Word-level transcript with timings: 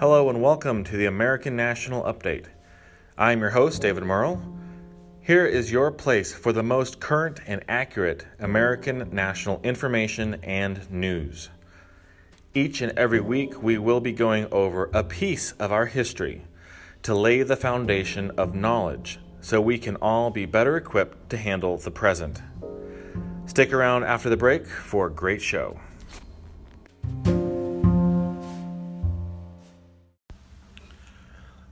Hello 0.00 0.30
and 0.30 0.40
welcome 0.40 0.84
to 0.84 0.96
the 0.96 1.06
American 1.06 1.56
National 1.56 2.04
Update. 2.04 2.44
I'm 3.18 3.40
your 3.40 3.50
host, 3.50 3.82
David 3.82 4.04
Merle. 4.04 4.40
Here 5.20 5.44
is 5.44 5.72
your 5.72 5.90
place 5.90 6.32
for 6.32 6.52
the 6.52 6.62
most 6.62 7.00
current 7.00 7.40
and 7.48 7.64
accurate 7.68 8.24
American 8.38 9.08
national 9.10 9.60
information 9.64 10.38
and 10.44 10.88
news. 10.88 11.50
Each 12.54 12.80
and 12.80 12.96
every 12.96 13.18
week, 13.18 13.60
we 13.60 13.76
will 13.76 13.98
be 13.98 14.12
going 14.12 14.46
over 14.52 14.88
a 14.94 15.02
piece 15.02 15.50
of 15.58 15.72
our 15.72 15.86
history 15.86 16.44
to 17.02 17.12
lay 17.12 17.42
the 17.42 17.56
foundation 17.56 18.30
of 18.38 18.54
knowledge 18.54 19.18
so 19.40 19.60
we 19.60 19.78
can 19.78 19.96
all 19.96 20.30
be 20.30 20.46
better 20.46 20.76
equipped 20.76 21.28
to 21.30 21.36
handle 21.36 21.76
the 21.76 21.90
present. 21.90 22.40
Stick 23.46 23.72
around 23.72 24.04
after 24.04 24.30
the 24.30 24.36
break 24.36 24.64
for 24.64 25.08
a 25.08 25.12
great 25.12 25.42
show. 25.42 25.80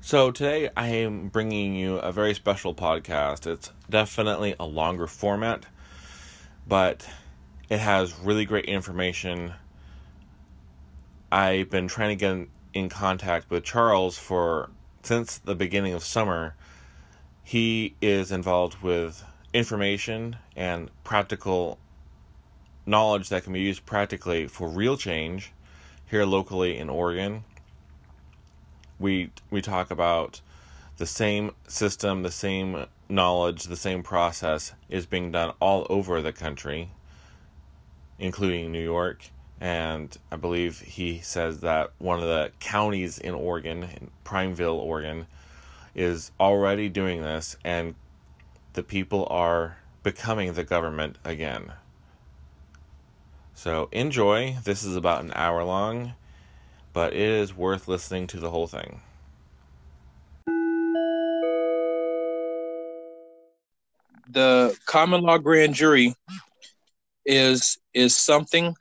So, 0.06 0.30
today 0.30 0.70
I 0.77 0.87
am 0.87 1.30
bringing 1.30 1.74
you 1.74 1.96
a 1.96 2.12
very 2.12 2.33
special 2.33 2.73
podcast. 2.73 3.45
It's 3.45 3.73
definitely 3.91 4.55
a 4.60 4.65
longer 4.65 5.09
format, 5.09 5.66
but 6.65 7.05
it 7.69 7.79
has 7.79 8.16
really 8.20 8.45
great 8.45 8.66
information. 8.66 9.55
I've 11.32 11.70
been 11.70 11.88
trying 11.88 12.10
to 12.10 12.15
get 12.15 12.48
in 12.73 12.88
contact 12.88 13.51
with 13.51 13.65
Charles 13.65 14.16
for 14.16 14.70
since 15.02 15.38
the 15.38 15.56
beginning 15.56 15.92
of 15.92 16.05
summer. 16.05 16.54
He 17.43 17.96
is 18.01 18.30
involved 18.30 18.80
with 18.82 19.24
information 19.52 20.37
and 20.54 20.88
practical 21.02 21.80
knowledge 22.87 23.30
that 23.30 23.43
can 23.43 23.52
be 23.52 23.60
used 23.62 23.84
practically 23.84 24.46
for 24.46 24.68
real 24.68 24.96
change 24.96 25.51
here 26.09 26.24
locally 26.24 26.79
in 26.79 26.90
Oregon. 26.90 27.43
We 28.99 29.30
we 29.51 29.63
talk 29.63 29.91
about 29.91 30.41
the 30.97 31.07
same 31.07 31.52
system, 31.69 32.23
the 32.23 32.30
same 32.30 32.87
knowledge, 33.09 33.65
the 33.65 33.77
same 33.77 34.02
process 34.02 34.73
is 34.89 35.07
being 35.07 35.30
done 35.30 35.52
all 35.61 35.87
over 35.91 36.23
the 36.23 36.33
country, 36.33 36.91
including 38.19 38.73
New 38.73 38.83
York. 38.83 39.30
And 39.61 40.17
I 40.30 40.37
believe 40.37 40.80
he 40.80 41.21
says 41.21 41.61
that 41.61 41.93
one 41.99 42.21
of 42.21 42.27
the 42.27 42.52
counties 42.61 43.19
in 43.19 43.35
Oregon, 43.35 43.85
in 43.85 44.11
Prineville, 44.24 44.79
Oregon, 44.79 45.27
is 45.95 46.30
already 46.39 46.89
doing 46.91 47.23
this, 47.23 47.57
and 47.65 47.95
the 48.74 48.83
people 48.83 49.27
are 49.30 49.79
becoming 50.02 50.52
the 50.52 50.65
government 50.65 51.17
again. 51.24 51.73
So 53.55 53.89
enjoy. 53.93 54.57
This 54.65 54.85
is 54.85 54.95
about 54.95 55.24
an 55.24 55.33
hour 55.35 55.65
long, 55.65 56.13
but 56.97 57.13
it 57.13 57.21
is 57.21 57.55
worth 57.55 57.89
listening 57.89 58.27
to 58.27 58.39
the 58.39 58.49
whole 58.49 58.66
thing. 58.66 59.02
The 64.31 64.75
common 64.87 65.21
law 65.21 65.37
grand 65.37 65.75
jury 65.75 66.15
is 67.27 67.77
is 67.93 68.17
something 68.17 68.75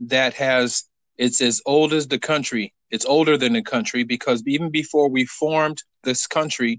that 0.00 0.34
has 0.34 0.84
it's 1.16 1.40
as 1.40 1.62
old 1.64 1.94
as 1.94 2.06
the 2.06 2.18
country. 2.18 2.74
It's 2.90 3.06
older 3.06 3.38
than 3.38 3.54
the 3.54 3.62
country 3.62 4.04
because 4.04 4.42
even 4.46 4.68
before 4.68 5.08
we 5.08 5.24
formed 5.24 5.82
this 6.02 6.26
country, 6.26 6.78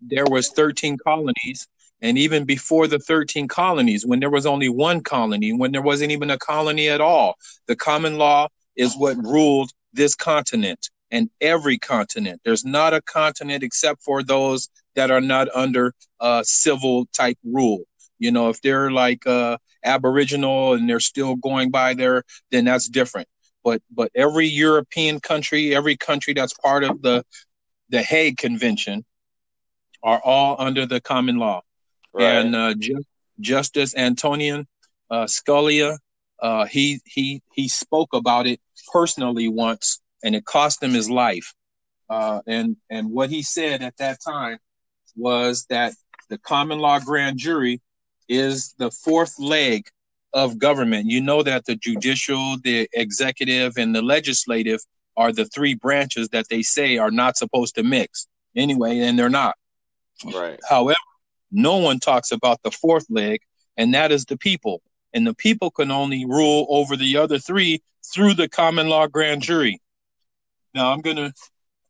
there 0.00 0.26
was 0.26 0.50
13 0.50 0.98
colonies 1.04 1.66
and 2.00 2.16
even 2.16 2.44
before 2.44 2.86
the 2.86 3.00
13 3.00 3.48
colonies, 3.48 4.06
when 4.06 4.20
there 4.20 4.30
was 4.30 4.46
only 4.46 4.68
one 4.68 5.00
colony, 5.00 5.52
when 5.52 5.72
there 5.72 5.82
wasn't 5.82 6.12
even 6.12 6.30
a 6.30 6.38
colony 6.38 6.88
at 6.88 7.00
all, 7.00 7.34
the 7.66 7.74
common 7.74 8.18
law 8.18 8.46
is 8.76 8.96
what 8.96 9.16
ruled 9.16 9.72
this 9.92 10.14
continent 10.14 10.90
and 11.10 11.28
every 11.40 11.78
continent. 11.78 12.40
There's 12.44 12.64
not 12.64 12.94
a 12.94 13.02
continent 13.02 13.62
except 13.62 14.02
for 14.02 14.22
those 14.22 14.68
that 14.94 15.10
are 15.10 15.20
not 15.20 15.48
under 15.54 15.94
uh, 16.20 16.42
civil 16.44 17.06
type 17.12 17.38
rule. 17.44 17.82
You 18.18 18.32
know, 18.32 18.48
if 18.48 18.60
they're 18.62 18.90
like 18.90 19.26
uh, 19.26 19.58
Aboriginal 19.84 20.74
and 20.74 20.88
they're 20.88 21.00
still 21.00 21.36
going 21.36 21.70
by 21.70 21.94
there, 21.94 22.22
then 22.50 22.64
that's 22.64 22.88
different. 22.88 23.28
But 23.64 23.82
but 23.90 24.10
every 24.14 24.46
European 24.46 25.20
country, 25.20 25.74
every 25.74 25.96
country 25.96 26.34
that's 26.34 26.54
part 26.54 26.84
of 26.84 27.02
the 27.02 27.24
the 27.90 28.02
Hague 28.02 28.38
Convention, 28.38 29.04
are 30.02 30.20
all 30.24 30.56
under 30.58 30.86
the 30.86 31.00
common 31.00 31.36
law. 31.36 31.62
Right. 32.12 32.24
And 32.24 32.56
uh, 32.56 32.74
Ju- 32.74 33.04
Justice 33.40 33.94
Antonin 33.96 34.66
uh, 35.10 35.24
Scalia, 35.24 35.98
uh, 36.40 36.64
he 36.66 37.00
he 37.04 37.42
he 37.54 37.68
spoke 37.68 38.14
about 38.14 38.46
it 38.46 38.60
personally 38.92 39.48
once, 39.48 40.00
and 40.22 40.34
it 40.34 40.44
cost 40.44 40.82
him 40.82 40.92
his 40.92 41.10
life. 41.10 41.54
Uh, 42.08 42.40
and 42.46 42.76
and 42.90 43.10
what 43.10 43.30
he 43.30 43.42
said 43.42 43.82
at 43.82 43.96
that 43.98 44.18
time 44.24 44.58
was 45.16 45.66
that 45.70 45.94
the 46.28 46.38
common 46.38 46.78
law 46.78 46.98
grand 46.98 47.38
jury 47.38 47.80
is 48.28 48.74
the 48.78 48.90
fourth 48.90 49.38
leg 49.38 49.86
of 50.32 50.58
government. 50.58 51.10
You 51.10 51.20
know 51.20 51.42
that 51.42 51.66
the 51.66 51.76
judicial, 51.76 52.56
the 52.62 52.88
executive, 52.92 53.76
and 53.76 53.94
the 53.94 54.02
legislative 54.02 54.80
are 55.16 55.32
the 55.32 55.44
three 55.44 55.74
branches 55.74 56.30
that 56.30 56.48
they 56.48 56.62
say 56.62 56.96
are 56.98 57.10
not 57.10 57.36
supposed 57.36 57.74
to 57.74 57.82
mix 57.82 58.26
anyway, 58.56 58.98
and 59.00 59.18
they're 59.18 59.28
not. 59.28 59.56
Right. 60.24 60.58
However, 60.68 60.96
no 61.50 61.76
one 61.78 61.98
talks 61.98 62.32
about 62.32 62.62
the 62.62 62.70
fourth 62.70 63.06
leg, 63.10 63.40
and 63.76 63.94
that 63.94 64.12
is 64.12 64.24
the 64.24 64.38
people. 64.38 64.80
And 65.14 65.26
the 65.26 65.34
people 65.34 65.70
can 65.70 65.90
only 65.90 66.24
rule 66.24 66.66
over 66.68 66.96
the 66.96 67.16
other 67.16 67.38
three 67.38 67.82
through 68.12 68.34
the 68.34 68.48
common 68.48 68.88
law 68.88 69.06
grand 69.06 69.42
jury. 69.42 69.80
Now 70.74 70.92
I'm 70.92 71.00
gonna 71.00 71.32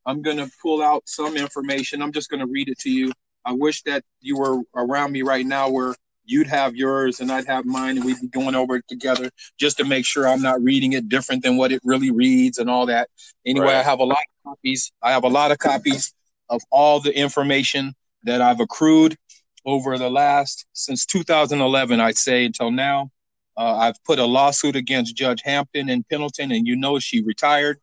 I'm 0.04 0.22
gonna 0.22 0.48
pull 0.60 0.82
out 0.82 1.02
some 1.06 1.36
information. 1.36 2.02
I'm 2.02 2.12
just 2.12 2.30
gonna 2.30 2.46
read 2.46 2.68
it 2.68 2.78
to 2.80 2.90
you. 2.90 3.12
I 3.44 3.52
wish 3.52 3.82
that 3.82 4.04
you 4.20 4.38
were 4.38 4.62
around 4.74 5.12
me 5.12 5.22
right 5.22 5.46
now 5.46 5.68
where 5.68 5.94
you'd 6.24 6.46
have 6.46 6.76
yours 6.76 7.20
and 7.20 7.30
I'd 7.32 7.46
have 7.46 7.64
mine 7.64 7.96
and 7.96 8.06
we'd 8.06 8.20
be 8.20 8.28
going 8.28 8.54
over 8.54 8.76
it 8.76 8.84
together 8.88 9.30
just 9.58 9.78
to 9.78 9.84
make 9.84 10.04
sure 10.04 10.26
I'm 10.26 10.42
not 10.42 10.62
reading 10.62 10.92
it 10.92 11.08
different 11.08 11.42
than 11.42 11.56
what 11.56 11.72
it 11.72 11.80
really 11.84 12.10
reads 12.10 12.58
and 12.58 12.70
all 12.70 12.86
that. 12.86 13.08
Anyway, 13.44 13.66
right. 13.66 13.76
I 13.76 13.82
have 13.82 13.98
a 13.98 14.04
lot 14.04 14.18
of 14.18 14.50
copies. 14.50 14.92
I 15.02 15.12
have 15.12 15.24
a 15.24 15.28
lot 15.28 15.50
of 15.50 15.58
copies 15.58 16.12
of 16.48 16.62
all 16.70 17.00
the 17.00 17.16
information 17.16 17.94
that 18.24 18.40
I've 18.40 18.60
accrued 18.60 19.16
over 19.64 19.98
the 19.98 20.10
last 20.10 20.66
since 20.72 21.06
2011, 21.06 22.00
I'd 22.00 22.16
say 22.16 22.44
until 22.44 22.70
now. 22.70 23.10
Uh, 23.56 23.76
I've 23.76 24.02
put 24.04 24.18
a 24.18 24.24
lawsuit 24.24 24.76
against 24.76 25.14
Judge 25.14 25.42
Hampton 25.44 25.88
in 25.88 26.04
Pendleton, 26.04 26.52
and 26.52 26.66
you 26.66 26.74
know 26.74 26.98
she 26.98 27.22
retired. 27.22 27.78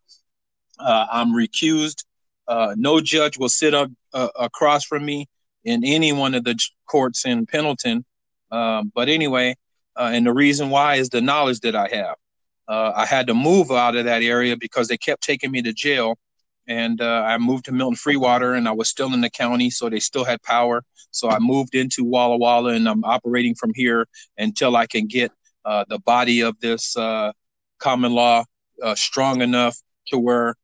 Uh, 0.78 1.06
I'm 1.10 1.32
recused. 1.32 2.04
Uh, 2.48 2.74
no 2.76 3.00
judge 3.00 3.38
will 3.38 3.48
sit 3.48 3.74
up 3.74 3.90
uh, 4.12 4.28
across 4.38 4.84
from 4.84 5.04
me 5.04 5.28
in 5.64 5.84
any 5.84 6.12
one 6.12 6.34
of 6.34 6.44
the 6.44 6.58
courts 6.86 7.24
in 7.24 7.46
Pendleton. 7.46 8.04
Um, 8.50 8.90
but 8.94 9.08
anyway, 9.08 9.54
uh, 9.96 10.10
and 10.12 10.26
the 10.26 10.32
reason 10.32 10.70
why 10.70 10.96
is 10.96 11.10
the 11.10 11.20
knowledge 11.20 11.60
that 11.60 11.76
I 11.76 11.88
have. 11.88 12.16
Uh, 12.66 12.92
I 12.94 13.06
had 13.06 13.26
to 13.28 13.34
move 13.34 13.70
out 13.70 13.96
of 13.96 14.04
that 14.04 14.22
area 14.22 14.56
because 14.56 14.88
they 14.88 14.96
kept 14.96 15.22
taking 15.22 15.50
me 15.50 15.62
to 15.62 15.72
jail 15.72 16.18
and 16.70 17.00
uh, 17.00 17.24
I 17.26 17.36
moved 17.38 17.64
to 17.64 17.72
Milton 17.72 17.96
Freewater, 17.96 18.56
and 18.56 18.68
I 18.68 18.70
was 18.70 18.88
still 18.88 19.12
in 19.12 19.20
the 19.20 19.28
county, 19.28 19.70
so 19.70 19.90
they 19.90 19.98
still 19.98 20.24
had 20.24 20.40
power. 20.42 20.84
So 21.10 21.28
I 21.28 21.40
moved 21.40 21.74
into 21.74 22.04
Walla 22.04 22.36
Walla, 22.36 22.74
and 22.74 22.88
I'm 22.88 23.02
operating 23.02 23.56
from 23.56 23.72
here 23.74 24.06
until 24.38 24.76
I 24.76 24.86
can 24.86 25.08
get 25.08 25.32
uh, 25.64 25.84
the 25.88 25.98
body 25.98 26.42
of 26.42 26.58
this 26.60 26.96
uh, 26.96 27.32
common 27.78 28.12
law 28.12 28.44
uh, 28.80 28.94
strong 28.94 29.42
enough 29.42 29.76
to 30.06 30.18
where 30.18 30.54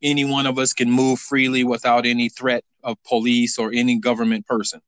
any 0.00 0.24
one 0.24 0.46
of 0.46 0.60
us 0.60 0.72
can 0.72 0.92
move 0.92 1.18
freely 1.18 1.64
without 1.64 2.06
any 2.06 2.28
threat 2.28 2.62
of 2.84 2.96
police 3.02 3.58
or 3.58 3.72
any 3.74 3.98
government 3.98 4.46
person. 4.46 4.80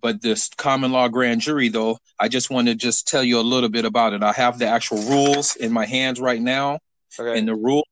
But 0.00 0.22
this 0.22 0.48
common 0.56 0.90
law 0.90 1.08
grand 1.08 1.42
jury, 1.42 1.68
though, 1.68 1.98
I 2.18 2.28
just 2.28 2.48
want 2.48 2.68
to 2.68 2.74
just 2.74 3.08
tell 3.08 3.22
you 3.22 3.38
a 3.38 3.42
little 3.42 3.68
bit 3.68 3.84
about 3.84 4.14
it. 4.14 4.22
I 4.22 4.32
have 4.32 4.58
the 4.58 4.68
actual 4.68 5.02
rules 5.02 5.54
in 5.56 5.70
my 5.70 5.84
hands 5.84 6.18
right 6.18 6.40
now, 6.40 6.78
okay. 7.20 7.38
and 7.38 7.46
the 7.46 7.54
rule 7.54 7.86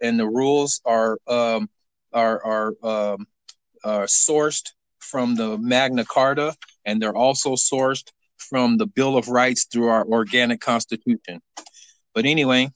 and 0.00 0.18
the 0.18 0.28
rules 0.28 0.80
are 0.84 1.18
um, 1.26 1.68
are 2.12 2.44
are, 2.44 2.66
um, 2.82 3.26
are 3.84 4.06
sourced 4.06 4.72
from 4.98 5.36
the 5.36 5.58
Magna 5.58 6.04
Carta, 6.04 6.54
and 6.84 7.00
they're 7.00 7.16
also 7.16 7.54
sourced 7.54 8.10
from 8.36 8.76
the 8.76 8.86
Bill 8.86 9.16
of 9.16 9.28
Rights 9.28 9.64
through 9.64 9.88
our 9.88 10.04
organic 10.04 10.60
Constitution. 10.60 11.40
But 12.14 12.24
anyway, 12.24 12.70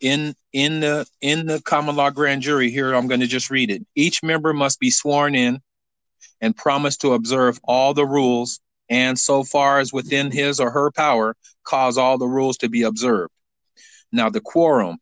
in 0.00 0.34
in 0.52 0.80
the 0.80 1.06
in 1.20 1.46
the 1.46 1.60
common 1.62 1.96
law 1.96 2.10
grand 2.10 2.42
jury 2.42 2.70
here, 2.70 2.94
I'm 2.94 3.06
going 3.06 3.20
to 3.20 3.26
just 3.26 3.50
read 3.50 3.70
it. 3.70 3.84
Each 3.94 4.22
member 4.22 4.52
must 4.52 4.80
be 4.80 4.90
sworn 4.90 5.34
in 5.34 5.60
and 6.40 6.56
promise 6.56 6.96
to 6.98 7.12
observe 7.12 7.58
all 7.64 7.94
the 7.94 8.06
rules, 8.06 8.60
and 8.88 9.18
so 9.18 9.44
far 9.44 9.78
as 9.78 9.92
within 9.92 10.30
his 10.30 10.60
or 10.60 10.70
her 10.70 10.90
power, 10.90 11.36
cause 11.64 11.96
all 11.96 12.18
the 12.18 12.26
rules 12.26 12.58
to 12.58 12.68
be 12.68 12.82
observed. 12.82 13.32
Now, 14.10 14.28
the 14.28 14.40
quorum 14.40 14.98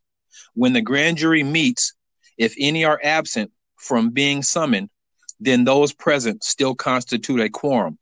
when 0.54 0.72
the 0.72 0.82
grand 0.82 1.19
jury 1.19 1.42
meets, 1.42 1.94
if 2.38 2.54
any 2.58 2.84
are 2.84 3.00
absent 3.02 3.50
from 3.76 4.10
being 4.10 4.42
summoned, 4.42 4.90
then 5.40 5.64
those 5.64 5.92
present 5.92 6.44
still 6.44 6.75
constitute 6.75 7.40
a 7.40 7.48
quorum. 7.48 7.98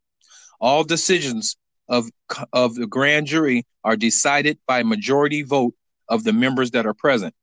All 0.60 0.84
decisions 0.84 1.56
of, 1.88 2.08
of 2.52 2.74
the 2.74 2.86
grand 2.86 3.26
jury 3.26 3.64
are 3.84 3.96
decided 3.96 4.58
by 4.66 4.82
majority 4.82 5.42
vote 5.42 5.74
of 6.08 6.24
the 6.24 6.32
members 6.32 6.72
that 6.72 6.86
are 6.86 6.94
present. 6.94 7.34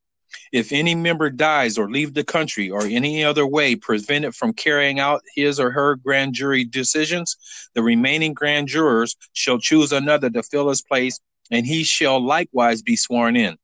If 0.52 0.72
any 0.72 0.94
member 0.94 1.30
dies 1.30 1.78
or 1.78 1.90
leave 1.90 2.14
the 2.14 2.24
country 2.24 2.70
or 2.70 2.82
any 2.82 3.24
other 3.24 3.46
way 3.46 3.76
prevented 3.76 4.34
from 4.34 4.52
carrying 4.52 5.00
out 5.00 5.22
his 5.34 5.58
or 5.58 5.70
her 5.70 5.96
grand 5.96 6.34
jury 6.34 6.64
decisions, 6.64 7.36
the 7.74 7.82
remaining 7.82 8.34
grand 8.34 8.68
jurors 8.68 9.16
shall 9.32 9.58
choose 9.58 9.92
another 9.92 10.28
to 10.30 10.42
fill 10.42 10.68
his 10.68 10.82
place, 10.82 11.18
and 11.50 11.66
he 11.66 11.84
shall 11.84 12.24
likewise 12.24 12.82
be 12.82 12.96
sworn 12.96 13.36
in. 13.36 13.56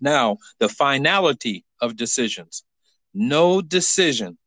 Now, 0.00 0.38
the 0.58 0.68
finality 0.68 1.64
of 1.80 1.96
decisions. 1.96 2.64
No 3.12 3.60
decision 3.60 4.38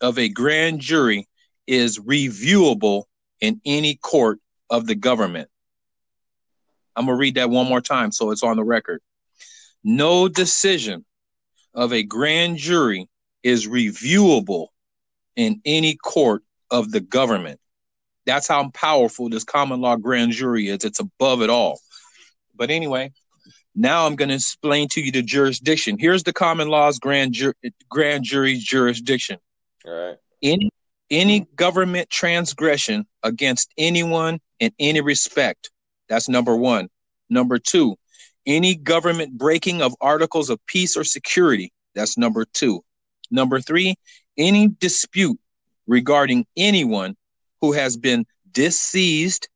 of 0.00 0.18
a 0.18 0.28
grand 0.28 0.80
jury 0.80 1.28
is 1.66 1.98
reviewable 1.98 3.04
in 3.40 3.60
any 3.64 3.96
court 3.96 4.40
of 4.70 4.86
the 4.86 4.94
government. 4.94 5.48
I'm 6.96 7.06
going 7.06 7.16
to 7.16 7.20
read 7.20 7.34
that 7.36 7.50
one 7.50 7.68
more 7.68 7.80
time 7.80 8.10
so 8.10 8.30
it's 8.30 8.42
on 8.42 8.56
the 8.56 8.64
record. 8.64 9.00
No 9.84 10.28
decision 10.28 11.04
of 11.74 11.92
a 11.92 12.02
grand 12.02 12.56
jury 12.56 13.08
is 13.42 13.68
reviewable 13.68 14.68
in 15.36 15.60
any 15.64 15.94
court 15.94 16.42
of 16.70 16.90
the 16.90 17.00
government. 17.00 17.60
That's 18.26 18.48
how 18.48 18.68
powerful 18.70 19.28
this 19.28 19.44
common 19.44 19.80
law 19.80 19.96
grand 19.96 20.32
jury 20.32 20.68
is. 20.68 20.84
It's 20.84 21.00
above 21.00 21.40
it 21.42 21.50
all. 21.50 21.80
But 22.54 22.70
anyway, 22.70 23.12
now 23.78 24.06
I'm 24.06 24.16
going 24.16 24.28
to 24.28 24.34
explain 24.34 24.88
to 24.88 25.00
you 25.00 25.12
the 25.12 25.22
jurisdiction. 25.22 25.98
Here's 25.98 26.24
the 26.24 26.32
common 26.32 26.66
law's 26.68 26.98
grand, 26.98 27.32
ju- 27.32 27.54
grand 27.88 28.24
jury 28.24 28.58
jurisdiction. 28.58 29.38
All 29.86 29.92
right. 29.92 30.16
Any 30.42 30.70
any 31.10 31.46
government 31.56 32.10
transgression 32.10 33.06
against 33.22 33.72
anyone 33.78 34.40
in 34.58 34.72
any 34.78 35.00
respect. 35.00 35.70
That's 36.08 36.28
number 36.28 36.54
one. 36.54 36.88
Number 37.30 37.58
two, 37.58 37.96
any 38.44 38.74
government 38.74 39.38
breaking 39.38 39.80
of 39.80 39.94
articles 40.00 40.50
of 40.50 40.58
peace 40.66 40.96
or 40.96 41.04
security. 41.04 41.72
That's 41.94 42.18
number 42.18 42.44
two. 42.52 42.84
Number 43.30 43.60
three, 43.60 43.94
any 44.36 44.68
dispute 44.68 45.38
regarding 45.86 46.46
anyone 46.56 47.16
who 47.60 47.72
has 47.72 47.96
been 47.96 48.26
disseized 48.50 49.46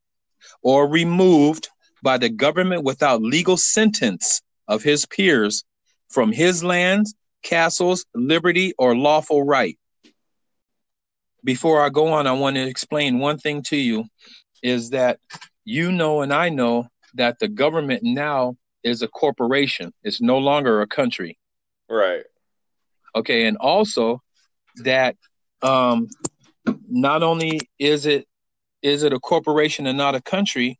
or 0.63 0.89
removed 0.89 1.69
by 2.03 2.19
the 2.19 2.29
government 2.29 2.85
without 2.85 3.23
legal 3.23 3.57
sentence 3.57 4.43
of 4.69 4.83
his 4.83 5.07
peers 5.07 5.65
from 6.09 6.33
his 6.33 6.63
lands, 6.63 7.15
castles, 7.43 8.05
liberty, 8.15 8.75
or 8.79 8.97
lawful 8.97 9.43
right 9.43 9.79
before 11.45 11.83
I 11.83 11.89
go 11.89 12.09
on, 12.09 12.27
I 12.27 12.33
want 12.33 12.57
to 12.57 12.67
explain 12.67 13.19
one 13.19 13.39
thing 13.39 13.63
to 13.65 13.77
you 13.77 14.05
is 14.63 14.91
that 14.91 15.19
you 15.65 15.93
know 15.93 16.23
and 16.23 16.33
I 16.33 16.49
know 16.49 16.89
that 17.15 17.39
the 17.39 17.49
government 17.49 18.03
now 18.03 18.57
is 18.83 19.03
a 19.03 19.09
corporation. 19.09 19.93
It's 20.03 20.21
no 20.21 20.39
longer 20.39 20.81
a 20.81 20.87
country. 20.87 21.39
Right. 21.89 22.25
Okay, 23.15 23.47
and 23.47 23.57
also 23.59 24.23
that 24.77 25.17
um 25.61 26.09
not 26.89 27.23
only 27.23 27.61
is 27.79 28.07
it 28.07 28.27
is 28.81 29.03
it 29.03 29.13
a 29.13 29.21
corporation 29.21 29.87
and 29.87 29.99
not 29.99 30.15
a 30.15 30.23
country, 30.23 30.79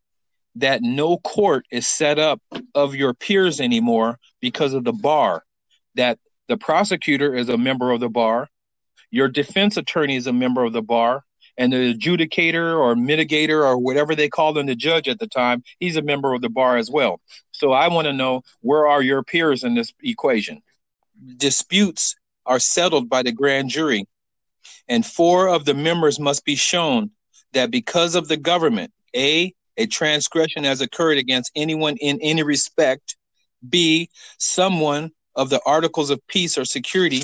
that 0.55 0.81
no 0.81 1.17
court 1.17 1.65
is 1.71 1.87
set 1.87 2.19
up 2.19 2.41
of 2.75 2.95
your 2.95 3.13
peers 3.13 3.59
anymore 3.59 4.19
because 4.39 4.73
of 4.73 4.83
the 4.83 4.93
bar. 4.93 5.43
That 5.95 6.19
the 6.47 6.57
prosecutor 6.57 7.35
is 7.35 7.49
a 7.49 7.57
member 7.57 7.91
of 7.91 7.99
the 7.99 8.09
bar, 8.09 8.49
your 9.13 9.27
defense 9.27 9.77
attorney 9.77 10.15
is 10.15 10.27
a 10.27 10.33
member 10.33 10.63
of 10.63 10.73
the 10.73 10.81
bar, 10.81 11.23
and 11.55 11.71
the 11.71 11.93
adjudicator 11.93 12.77
or 12.77 12.95
mitigator 12.95 13.63
or 13.63 13.77
whatever 13.77 14.15
they 14.15 14.27
called 14.27 14.55
them, 14.55 14.65
the 14.65 14.75
judge 14.75 15.07
at 15.07 15.19
the 15.19 15.27
time, 15.27 15.63
he's 15.79 15.95
a 15.95 16.01
member 16.01 16.33
of 16.33 16.41
the 16.41 16.49
bar 16.49 16.77
as 16.77 16.89
well. 16.89 17.21
So 17.51 17.71
I 17.71 17.89
want 17.89 18.05
to 18.05 18.13
know 18.13 18.41
where 18.61 18.87
are 18.87 19.03
your 19.03 19.23
peers 19.23 19.63
in 19.63 19.75
this 19.75 19.93
equation? 20.01 20.63
Disputes 21.37 22.15
are 22.47 22.59
settled 22.59 23.07
by 23.07 23.21
the 23.21 23.31
grand 23.31 23.69
jury, 23.69 24.07
and 24.87 25.05
four 25.05 25.47
of 25.47 25.65
the 25.65 25.75
members 25.75 26.19
must 26.19 26.43
be 26.43 26.55
shown 26.55 27.11
that 27.53 27.69
because 27.69 28.15
of 28.15 28.27
the 28.27 28.37
government, 28.37 28.91
A, 29.15 29.53
a 29.77 29.85
transgression 29.87 30.63
has 30.63 30.81
occurred 30.81 31.17
against 31.17 31.51
anyone 31.55 31.97
in 31.97 32.19
any 32.21 32.43
respect, 32.43 33.15
B, 33.67 34.09
someone 34.37 35.11
of 35.35 35.49
the 35.49 35.61
articles 35.65 36.09
of 36.09 36.25
peace 36.27 36.57
or 36.57 36.65
security 36.65 37.23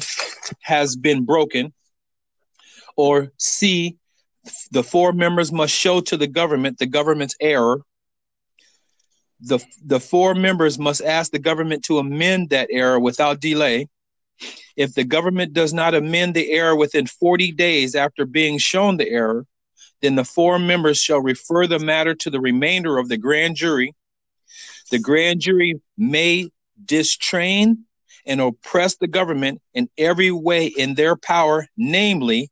has 0.61 0.95
been 0.95 1.25
broken, 1.25 1.73
or 2.95 3.31
C, 3.37 3.97
the 4.71 4.83
four 4.83 5.13
members 5.13 5.51
must 5.51 5.73
show 5.73 6.01
to 6.01 6.17
the 6.17 6.27
government 6.27 6.79
the 6.79 6.85
government's 6.85 7.35
error. 7.39 7.81
The, 9.41 9.59
the 9.85 9.99
four 9.99 10.35
members 10.35 10.77
must 10.77 11.01
ask 11.01 11.31
the 11.31 11.39
government 11.39 11.85
to 11.85 11.99
amend 11.99 12.49
that 12.49 12.69
error 12.71 12.99
without 12.99 13.39
delay. 13.39 13.87
If 14.75 14.95
the 14.95 15.03
government 15.03 15.53
does 15.53 15.73
not 15.73 15.93
amend 15.93 16.33
the 16.33 16.51
error 16.51 16.75
within 16.75 17.05
40 17.05 17.51
days 17.53 17.95
after 17.95 18.25
being 18.25 18.57
shown 18.57 18.97
the 18.97 19.07
error, 19.07 19.45
then 20.01 20.15
the 20.15 20.23
four 20.23 20.59
members 20.59 20.99
shall 20.99 21.21
refer 21.21 21.67
the 21.67 21.79
matter 21.79 22.15
to 22.15 22.29
the 22.29 22.39
remainder 22.39 22.97
of 22.97 23.09
the 23.09 23.17
grand 23.17 23.55
jury. 23.55 23.93
The 24.91 24.99
grand 24.99 25.41
jury 25.41 25.81
may 25.97 26.49
distrain 26.83 27.85
and 28.25 28.41
oppress 28.41 28.95
the 28.95 29.07
government 29.07 29.61
in 29.73 29.89
every 29.97 30.31
way 30.31 30.67
in 30.67 30.95
their 30.95 31.15
power, 31.15 31.67
namely 31.77 32.49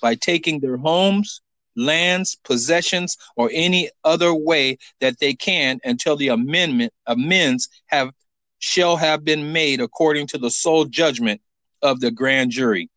by 0.00 0.14
taking 0.14 0.60
their 0.60 0.76
homes, 0.76 1.40
lands, 1.76 2.36
possessions, 2.44 3.16
or 3.36 3.50
any 3.52 3.90
other 4.04 4.34
way 4.34 4.78
that 5.00 5.18
they 5.18 5.34
can 5.34 5.78
until 5.84 6.16
the 6.16 6.28
amendment 6.28 6.92
amends 7.06 7.68
have 7.86 8.10
shall 8.58 8.96
have 8.96 9.24
been 9.24 9.52
made 9.52 9.80
according 9.80 10.26
to 10.26 10.38
the 10.38 10.50
sole 10.50 10.84
judgment 10.84 11.40
of 11.82 12.00
the 12.00 12.10
grand 12.10 12.50
jury. 12.50 12.90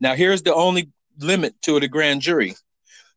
Now 0.00 0.14
here's 0.14 0.42
the 0.42 0.54
only 0.54 0.90
limit 1.18 1.54
to 1.62 1.80
the 1.80 1.88
grand 1.88 2.20
jury. 2.20 2.54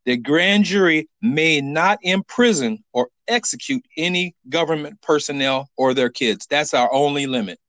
The 0.06 0.18
grand 0.18 0.66
jury 0.66 1.10
may 1.22 1.62
not 1.62 2.00
imprison 2.02 2.84
or 2.94 3.10
execute 3.28 3.86
any 3.98 4.36
government 4.48 5.02
personnel 5.02 5.70
or 5.78 5.94
their 5.94 6.10
kids. 6.10 6.48
That's 6.50 6.74
our 6.74 6.92
only 6.92 7.28
limit. 7.28 7.60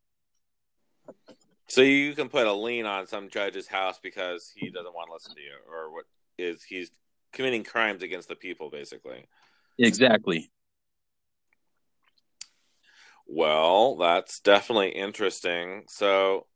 So 1.68 1.82
you 1.82 2.14
can 2.14 2.28
put 2.28 2.46
a 2.46 2.52
lien 2.52 2.86
on 2.86 3.06
some 3.06 3.28
judge's 3.28 3.68
house 3.68 4.00
because 4.02 4.52
he 4.56 4.70
doesn't 4.70 4.94
want 4.94 5.08
to 5.08 5.12
listen 5.12 5.34
to 5.34 5.40
you, 5.40 5.54
or 5.70 5.92
what 5.92 6.04
is 6.36 6.64
he's 6.64 6.90
committing 7.32 7.62
crimes 7.62 8.02
against 8.02 8.28
the 8.28 8.34
people, 8.34 8.70
basically. 8.70 9.24
Exactly. 9.78 10.50
Well, 13.26 13.96
that's 13.96 14.40
definitely 14.40 14.88
interesting. 14.88 15.84
So, 15.88 16.46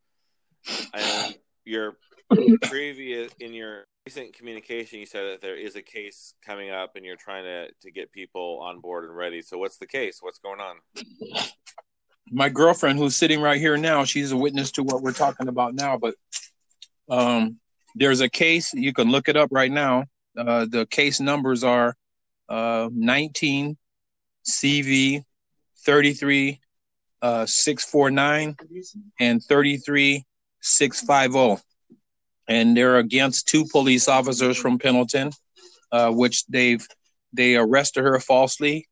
and 0.92 1.36
your 1.64 1.96
previous 2.62 3.32
in 3.40 3.52
your 3.52 3.84
recent 4.06 4.34
communication, 4.34 4.98
you 4.98 5.06
said 5.06 5.24
that 5.32 5.42
there 5.42 5.56
is 5.56 5.76
a 5.76 5.82
case 5.82 6.34
coming 6.44 6.70
up, 6.70 6.96
and 6.96 7.04
you're 7.04 7.16
trying 7.16 7.44
to 7.44 7.68
to 7.82 7.90
get 7.90 8.12
people 8.12 8.60
on 8.62 8.80
board 8.80 9.04
and 9.04 9.16
ready. 9.16 9.42
So, 9.42 9.58
what's 9.58 9.78
the 9.78 9.86
case? 9.86 10.18
What's 10.20 10.38
going 10.38 10.60
on? 10.60 10.76
my 12.30 12.48
girlfriend 12.48 12.98
who's 12.98 13.16
sitting 13.16 13.40
right 13.40 13.60
here 13.60 13.76
now, 13.76 14.04
she's 14.04 14.32
a 14.32 14.36
witness 14.36 14.72
to 14.72 14.82
what 14.82 15.02
we're 15.02 15.12
talking 15.12 15.48
about 15.48 15.74
now. 15.74 15.98
But 15.98 16.14
um, 17.08 17.58
there's 17.94 18.20
a 18.20 18.28
case 18.28 18.72
you 18.74 18.92
can 18.92 19.10
look 19.10 19.28
it 19.28 19.36
up 19.36 19.50
right 19.52 19.70
now. 19.70 20.04
Uh, 20.36 20.66
the 20.68 20.86
case 20.86 21.20
numbers 21.20 21.62
are 21.62 21.94
uh, 22.48 22.88
19 22.92 23.76
CV 24.46 25.22
33 25.84 26.60
uh, 27.22 27.46
649 27.46 28.56
and 29.20 29.42
33 29.42 30.24
650. 30.60 31.62
And 32.46 32.76
they're 32.76 32.98
against 32.98 33.48
two 33.48 33.64
police 33.66 34.08
officers 34.08 34.56
from 34.56 34.78
Pendleton, 34.78 35.30
uh, 35.90 36.10
which 36.10 36.46
they've 36.46 36.86
they 37.32 37.56
arrested 37.56 38.04
her 38.04 38.20
falsely 38.20 38.86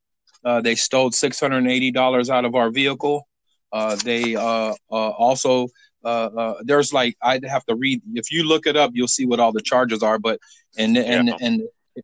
uh, 0.45 0.61
they 0.61 0.75
stole 0.75 1.11
$680 1.11 2.29
out 2.31 2.45
of 2.45 2.55
our 2.55 2.71
vehicle. 2.71 3.29
Uh, 3.73 3.97
they 3.97 4.37
uh, 4.37 4.75
uh 4.91 4.95
also 4.95 5.69
uh, 6.05 6.09
uh, 6.09 6.55
there's 6.63 6.93
like 6.93 7.17
I'd 7.23 7.45
have 7.45 7.65
to 7.67 7.75
read. 7.75 8.03
If 8.15 8.31
you 8.31 8.45
look 8.45 8.67
it 8.67 8.77
up, 8.77 8.91
you'll 8.93 9.09
see 9.09 9.25
what 9.25 9.41
all 9.41 9.53
the 9.53 9.63
charges 9.63 10.03
are. 10.03 10.19
But 10.19 10.41
and 10.77 10.99
and 10.99 11.29
yeah. 11.29 11.37
and 11.41 11.63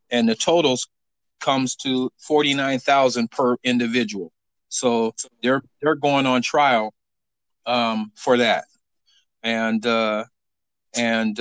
and 0.09 0.29
the 0.29 0.35
totals 0.35 0.87
comes 1.39 1.75
to 1.77 2.11
forty 2.17 2.55
nine 2.55 2.79
thousand 2.79 3.29
per 3.29 3.57
individual. 3.63 4.31
So 4.69 5.13
they're 5.43 5.61
they're 5.81 5.95
going 5.95 6.25
on 6.25 6.41
trial 6.41 6.93
um, 7.67 8.13
for 8.15 8.37
that, 8.37 8.63
and 9.43 9.85
and 10.95 11.37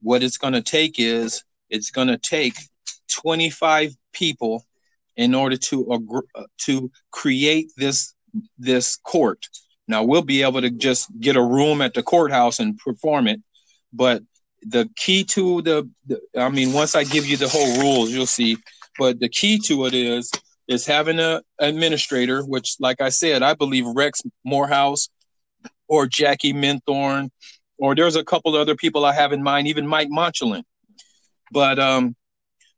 what 0.00 0.22
it's 0.22 0.38
going 0.38 0.54
to 0.54 0.62
take 0.62 0.98
is 0.98 1.44
it's 1.70 1.90
going 1.90 2.08
to 2.08 2.18
take 2.18 2.54
twenty 3.10 3.50
five 3.50 3.94
people 4.12 4.64
in 5.16 5.34
order 5.34 5.56
to 5.56 6.22
uh, 6.34 6.42
to 6.58 6.90
create 7.10 7.70
this 7.76 8.14
this 8.58 8.96
court. 8.96 9.46
Now 9.86 10.04
we'll 10.04 10.22
be 10.22 10.42
able 10.42 10.60
to 10.60 10.70
just 10.70 11.08
get 11.18 11.36
a 11.36 11.42
room 11.42 11.80
at 11.80 11.94
the 11.94 12.02
courthouse 12.02 12.58
and 12.60 12.78
perform 12.78 13.26
it, 13.26 13.40
but 13.92 14.22
the 14.62 14.88
key 14.96 15.24
to 15.24 15.62
the, 15.62 15.88
the 16.06 16.20
I 16.36 16.48
mean, 16.48 16.72
once 16.72 16.94
I 16.94 17.04
give 17.04 17.26
you 17.26 17.36
the 17.36 17.48
whole 17.48 17.80
rules, 17.80 18.10
you'll 18.10 18.26
see. 18.26 18.56
But 18.98 19.20
the 19.20 19.28
key 19.28 19.58
to 19.66 19.86
it 19.86 19.94
is 19.94 20.30
is 20.66 20.84
having 20.84 21.18
an 21.18 21.40
administrator, 21.58 22.42
which, 22.42 22.76
like 22.80 23.00
I 23.00 23.08
said, 23.08 23.42
I 23.42 23.54
believe 23.54 23.86
Rex 23.86 24.22
Morehouse 24.44 25.08
or 25.88 26.06
Jackie 26.06 26.52
Minthorn, 26.52 27.30
or 27.78 27.94
there's 27.94 28.16
a 28.16 28.24
couple 28.24 28.54
other 28.56 28.76
people 28.76 29.04
I 29.04 29.12
have 29.12 29.32
in 29.32 29.42
mind, 29.42 29.68
even 29.68 29.86
Mike 29.86 30.08
Monchelin. 30.10 30.64
But 31.50 31.78
um, 31.78 32.16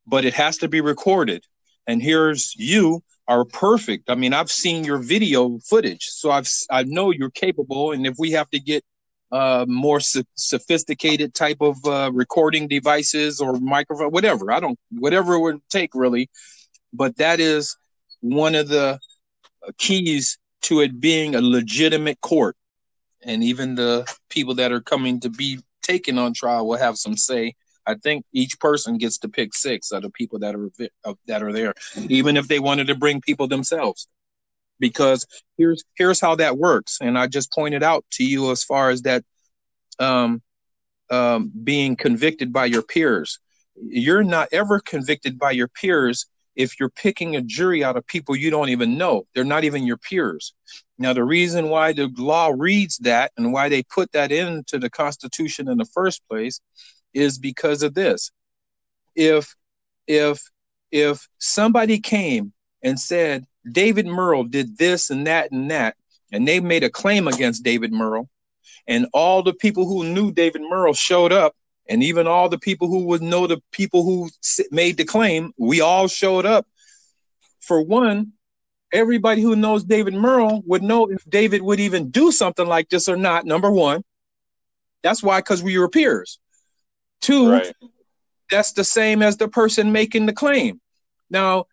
but 0.07 0.25
it 0.25 0.35
has 0.35 0.59
to 0.59 0.69
be 0.69 0.80
recorded. 0.80 1.45
And 1.87 2.02
here's 2.02 2.54
you 2.57 3.02
are 3.26 3.45
perfect. 3.45 4.11
I 4.11 4.14
mean, 4.14 4.33
I've 4.33 4.50
seen 4.50 4.85
your 4.85 4.99
video 4.99 5.59
footage, 5.59 6.04
so 6.04 6.30
I've 6.30 6.49
I 6.71 6.85
know 6.85 7.11
you're 7.11 7.30
capable. 7.30 7.92
And 7.92 8.07
if 8.07 8.16
we 8.19 8.33
have 8.33 8.50
to 8.50 8.61
get 8.61 8.85
uh, 9.33 9.64
more 9.69 10.00
so- 10.00 10.23
sophisticated 10.35 11.35
type 11.35 11.59
of 11.61 11.76
uh, 11.85 12.11
recording 12.12 12.69
devices 12.69 13.40
or 13.40 13.59
microphone, 13.61 14.11
whatever, 14.11 14.52
I 14.52 14.61
don't, 14.61 14.78
whatever 14.90 15.35
it 15.35 15.40
would 15.40 15.61
take, 15.71 15.95
really. 15.95 16.28
But 16.92 17.16
that 17.19 17.38
is 17.40 17.76
one 18.21 18.54
of 18.54 18.69
the 18.69 18.99
keys 19.78 20.38
to 20.62 20.80
it 20.80 21.00
being 21.00 21.35
a 21.35 21.40
legitimate 21.40 22.21
court. 22.21 22.57
And 23.23 23.45
even 23.45 23.75
the 23.75 24.11
people 24.31 24.55
that 24.57 24.73
are 24.73 24.81
coming 24.81 25.21
to 25.21 25.31
be 25.31 25.61
taken 25.83 26.19
on 26.19 26.33
trial 26.35 26.67
will 26.67 26.79
have 26.79 26.97
some 26.97 27.17
say. 27.17 27.55
I 27.87 27.95
think 27.95 28.25
each 28.33 28.61
person 28.61 28.99
gets 28.99 29.19
to 29.19 29.29
pick 29.29 29.55
six 29.55 29.91
of 29.91 30.03
the 30.03 30.11
people 30.11 30.39
that 30.41 30.55
are 30.55 31.15
that 31.27 31.43
are 31.43 31.53
there, 31.53 31.75
even 32.09 32.37
if 32.37 32.47
they 32.47 32.59
wanted 32.59 32.87
to 32.89 32.95
bring 32.95 33.21
people 33.21 33.49
themselves. 33.49 34.07
Because 34.79 35.27
here's 35.59 35.83
here's 35.97 36.21
how 36.21 36.37
that 36.37 36.57
works, 36.59 36.99
and 37.00 37.19
I 37.19 37.27
just 37.27 37.53
pointed 37.53 37.83
out 37.83 38.05
to 38.12 38.25
you 38.25 38.50
as 38.50 38.62
far 38.62 38.91
as 38.91 39.03
that 39.03 39.25
um, 39.99 40.43
um, 41.11 41.50
being 41.65 41.97
convicted 41.97 42.53
by 42.53 42.67
your 42.67 42.83
peers. 42.83 43.39
You're 43.77 44.23
not 44.23 44.49
ever 44.53 44.81
convicted 44.81 45.39
by 45.39 45.53
your 45.53 45.69
peers 45.69 46.27
if 46.55 46.79
you're 46.79 46.91
picking 46.91 47.37
a 47.37 47.41
jury 47.41 47.83
out 47.83 47.97
of 47.97 48.07
people 48.07 48.37
you 48.37 48.50
don't 48.50 48.69
even 48.69 48.99
know. 48.99 49.27
They're 49.35 49.45
not 49.45 49.65
even 49.65 49.87
your 49.87 49.97
peers. 49.97 50.55
Now, 51.00 51.14
the 51.14 51.25
reason 51.25 51.71
why 51.71 51.95
the 51.95 52.12
law 52.19 52.52
reads 52.54 52.99
that 52.99 53.33
and 53.38 53.54
why 53.54 53.71
they 53.71 53.83
put 53.83 54.12
that 54.12 54.30
into 54.30 54.78
the 54.78 54.90
Constitution 54.90 55.66
in 55.66 55.78
the 55.78 55.87
first 55.87 56.21
place 56.28 56.61
is 57.14 57.38
because 57.38 57.83
of 57.83 57.95
this. 57.95 58.30
If 59.16 59.57
if 60.07 60.42
if 60.92 61.26
somebody 61.38 62.00
came 62.00 62.52
and 62.83 63.00
said 63.00 63.47
David 63.73 64.07
Murrell 64.07 64.45
did 64.45 64.76
this 64.76 65.09
and 65.09 65.26
that 65.26 65.50
and 65.52 65.71
that, 65.71 65.97
and 66.33 66.47
they 66.47 66.61
made 66.61 66.85
a 66.85 66.90
claim 66.90 67.28
against 67.28 67.64
David 67.64 67.92
Murrell, 67.92 68.28
and 68.87 69.07
all 69.14 69.42
the 69.42 69.54
people 69.54 69.87
who 69.88 70.04
knew 70.04 70.30
David 70.30 70.61
Murrell 70.61 70.92
showed 70.92 71.33
up, 71.33 71.54
and 71.88 72.02
even 72.02 72.26
all 72.26 72.50
the 72.50 72.59
people 72.59 72.88
who 72.88 73.07
would 73.07 73.23
know 73.23 73.47
the 73.47 73.62
people 73.73 74.02
who 74.02 74.28
made 74.71 74.99
the 74.99 75.07
claim, 75.07 75.54
we 75.57 75.80
all 75.80 76.09
showed 76.09 76.45
up. 76.45 76.66
For 77.61 77.80
one, 77.80 78.35
everybody 78.92 79.42
who 79.42 79.56
knows 79.56 79.85
David 79.85 80.14
Murrell 80.14 80.62
would 80.66 80.82
know 80.82 81.06
if 81.11 81.25
David 81.28 81.62
would 81.62 81.80
even 81.80 82.11
do 82.11 82.32
something 82.32 82.66
like 82.66 82.88
this 82.88 83.09
or 83.09 83.16
not. 83.16 83.44
Number 83.44 83.70
one, 83.70 84.02
that's 85.02 85.23
why, 85.23 85.38
because 85.40 85.62
we 85.62 85.78
were 85.78 85.88
peers. 85.88 86.38
Two, 87.20 87.50
right. 87.50 87.73
that's 88.50 88.73
the 88.73 88.85
same 88.85 89.23
as 89.23 89.37
the 89.37 89.49
person 89.49 89.92
making 89.92 90.26
the 90.26 90.32
claim. 90.32 90.80
Now, 91.30 91.66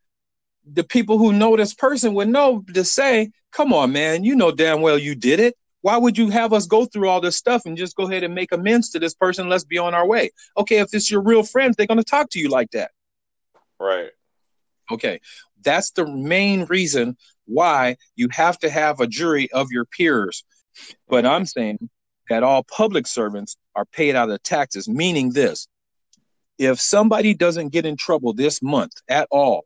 the 0.71 0.83
people 0.83 1.17
who 1.17 1.33
know 1.33 1.55
this 1.55 1.73
person 1.73 2.13
would 2.15 2.27
know 2.27 2.63
to 2.73 2.83
say, 2.83 3.31
come 3.51 3.73
on, 3.73 3.91
man, 3.91 4.23
you 4.23 4.35
know 4.35 4.51
damn 4.51 4.81
well 4.81 4.97
you 4.97 5.15
did 5.15 5.39
it. 5.39 5.55
Why 5.81 5.95
would 5.97 6.17
you 6.17 6.29
have 6.29 6.53
us 6.53 6.65
go 6.65 6.85
through 6.85 7.07
all 7.07 7.21
this 7.21 7.37
stuff 7.37 7.65
and 7.65 7.77
just 7.77 7.95
go 7.95 8.03
ahead 8.03 8.23
and 8.23 8.35
make 8.35 8.51
amends 8.51 8.89
to 8.89 8.99
this 8.99 9.13
person? 9.13 9.47
Let's 9.47 9.63
be 9.63 9.77
on 9.77 9.93
our 9.93 10.05
way. 10.05 10.31
Okay, 10.57 10.79
if 10.79 10.93
it's 10.93 11.09
your 11.09 11.21
real 11.21 11.43
friends, 11.43 11.75
they're 11.75 11.87
going 11.87 11.99
to 11.99 12.03
talk 12.03 12.29
to 12.31 12.39
you 12.39 12.49
like 12.49 12.71
that. 12.71 12.91
Right. 13.79 14.09
Okay. 14.91 15.21
That's 15.63 15.91
the 15.91 16.07
main 16.07 16.65
reason 16.65 17.17
why 17.45 17.97
you 18.15 18.27
have 18.31 18.57
to 18.59 18.69
have 18.69 18.99
a 18.99 19.07
jury 19.07 19.51
of 19.51 19.67
your 19.71 19.85
peers. 19.85 20.43
But 21.07 21.25
I'm 21.25 21.45
saying 21.45 21.89
that 22.29 22.43
all 22.43 22.63
public 22.63 23.07
servants 23.07 23.57
are 23.75 23.85
paid 23.85 24.15
out 24.15 24.29
of 24.29 24.43
taxes, 24.43 24.87
meaning 24.87 25.31
this 25.31 25.67
if 26.57 26.79
somebody 26.79 27.33
doesn't 27.33 27.69
get 27.69 27.85
in 27.85 27.95
trouble 27.95 28.33
this 28.33 28.61
month 28.61 28.93
at 29.07 29.27
all, 29.31 29.65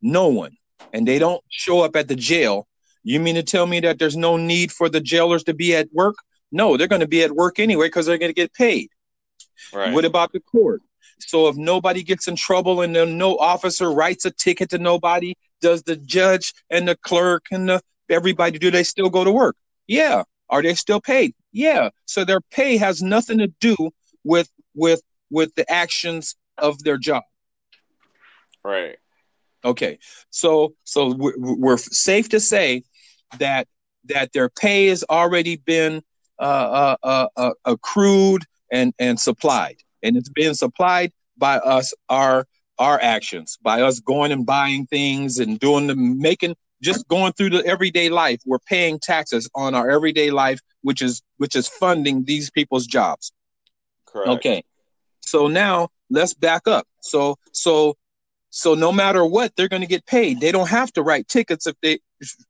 no 0.00 0.28
one, 0.28 0.56
and 0.92 1.06
they 1.06 1.18
don't 1.18 1.42
show 1.48 1.80
up 1.80 1.96
at 1.96 2.08
the 2.08 2.16
jail, 2.16 2.66
you 3.02 3.18
mean 3.20 3.34
to 3.34 3.42
tell 3.42 3.66
me 3.66 3.80
that 3.80 3.98
there's 3.98 4.16
no 4.16 4.36
need 4.36 4.70
for 4.70 4.88
the 4.88 5.00
jailers 5.00 5.44
to 5.44 5.54
be 5.54 5.74
at 5.74 5.88
work? 5.92 6.16
No, 6.52 6.76
they're 6.76 6.88
going 6.88 7.00
to 7.00 7.08
be 7.08 7.22
at 7.22 7.32
work 7.32 7.58
anyway 7.58 7.86
because 7.86 8.06
they're 8.06 8.18
going 8.18 8.30
to 8.30 8.34
get 8.34 8.52
paid. 8.52 8.90
Right. 9.72 9.92
What 9.92 10.04
about 10.04 10.32
the 10.32 10.40
court? 10.40 10.82
So 11.22 11.48
if 11.48 11.56
nobody 11.56 12.02
gets 12.02 12.28
in 12.28 12.36
trouble 12.36 12.80
and 12.80 12.94
then 12.94 13.18
no 13.18 13.36
officer 13.36 13.92
writes 13.92 14.24
a 14.24 14.30
ticket 14.30 14.70
to 14.70 14.78
nobody, 14.78 15.34
does 15.60 15.82
the 15.82 15.96
judge 15.96 16.54
and 16.70 16.88
the 16.88 16.96
clerk 16.96 17.46
and 17.50 17.68
the 17.68 17.82
everybody 18.08 18.58
do 18.58 18.70
they 18.70 18.82
still 18.82 19.10
go 19.10 19.24
to 19.24 19.30
work? 19.32 19.56
Yeah. 19.86 20.24
Are 20.48 20.62
they 20.62 20.74
still 20.74 21.00
paid? 21.00 21.34
Yeah. 21.52 21.90
So 22.06 22.24
their 22.24 22.40
pay 22.40 22.76
has 22.76 23.02
nothing 23.02 23.38
to 23.38 23.48
do 23.60 23.76
with 24.24 24.50
with 24.74 25.02
with 25.30 25.54
the 25.54 25.70
actions 25.70 26.34
of 26.58 26.82
their 26.82 26.98
job. 26.98 27.22
Right. 28.64 28.96
Okay. 29.64 29.98
So 30.30 30.74
so 30.84 31.14
we're, 31.14 31.34
we're 31.38 31.76
safe 31.76 32.28
to 32.30 32.40
say 32.40 32.82
that 33.38 33.68
that 34.06 34.32
their 34.32 34.48
pay 34.48 34.88
has 34.88 35.04
already 35.08 35.56
been 35.56 36.02
uh, 36.38 36.42
uh, 36.42 36.96
uh, 37.02 37.26
uh, 37.36 37.52
accrued 37.64 38.44
and 38.72 38.94
and 38.98 39.20
supplied, 39.20 39.76
and 40.02 40.16
it's 40.16 40.28
being 40.28 40.54
supplied 40.54 41.12
by 41.36 41.56
us 41.56 41.94
our 42.08 42.46
our 42.78 42.98
actions 43.00 43.58
by 43.62 43.82
us 43.82 44.00
going 44.00 44.32
and 44.32 44.46
buying 44.46 44.86
things 44.86 45.38
and 45.38 45.60
doing 45.60 45.86
the 45.86 45.94
making 45.94 46.56
just 46.82 47.06
going 47.08 47.32
through 47.32 47.50
the 47.50 47.64
everyday 47.66 48.08
life. 48.08 48.40
We're 48.46 48.58
paying 48.58 48.98
taxes 48.98 49.48
on 49.54 49.74
our 49.74 49.90
everyday 49.90 50.30
life 50.30 50.60
which 50.82 51.02
is 51.02 51.22
which 51.36 51.56
is 51.56 51.68
funding 51.68 52.24
these 52.24 52.50
people's 52.50 52.86
jobs. 52.86 53.32
Correct. 54.06 54.28
Okay. 54.28 54.64
So 55.20 55.46
now 55.46 55.88
let's 56.08 56.34
back 56.34 56.66
up. 56.66 56.86
So 57.00 57.36
so 57.52 57.96
so 58.50 58.74
no 58.74 58.92
matter 58.92 59.24
what 59.24 59.54
they're 59.56 59.68
going 59.68 59.82
to 59.82 59.88
get 59.88 60.06
paid. 60.06 60.40
They 60.40 60.52
don't 60.52 60.68
have 60.68 60.92
to 60.94 61.02
write 61.02 61.28
tickets 61.28 61.66
if 61.66 61.76
they 61.82 62.00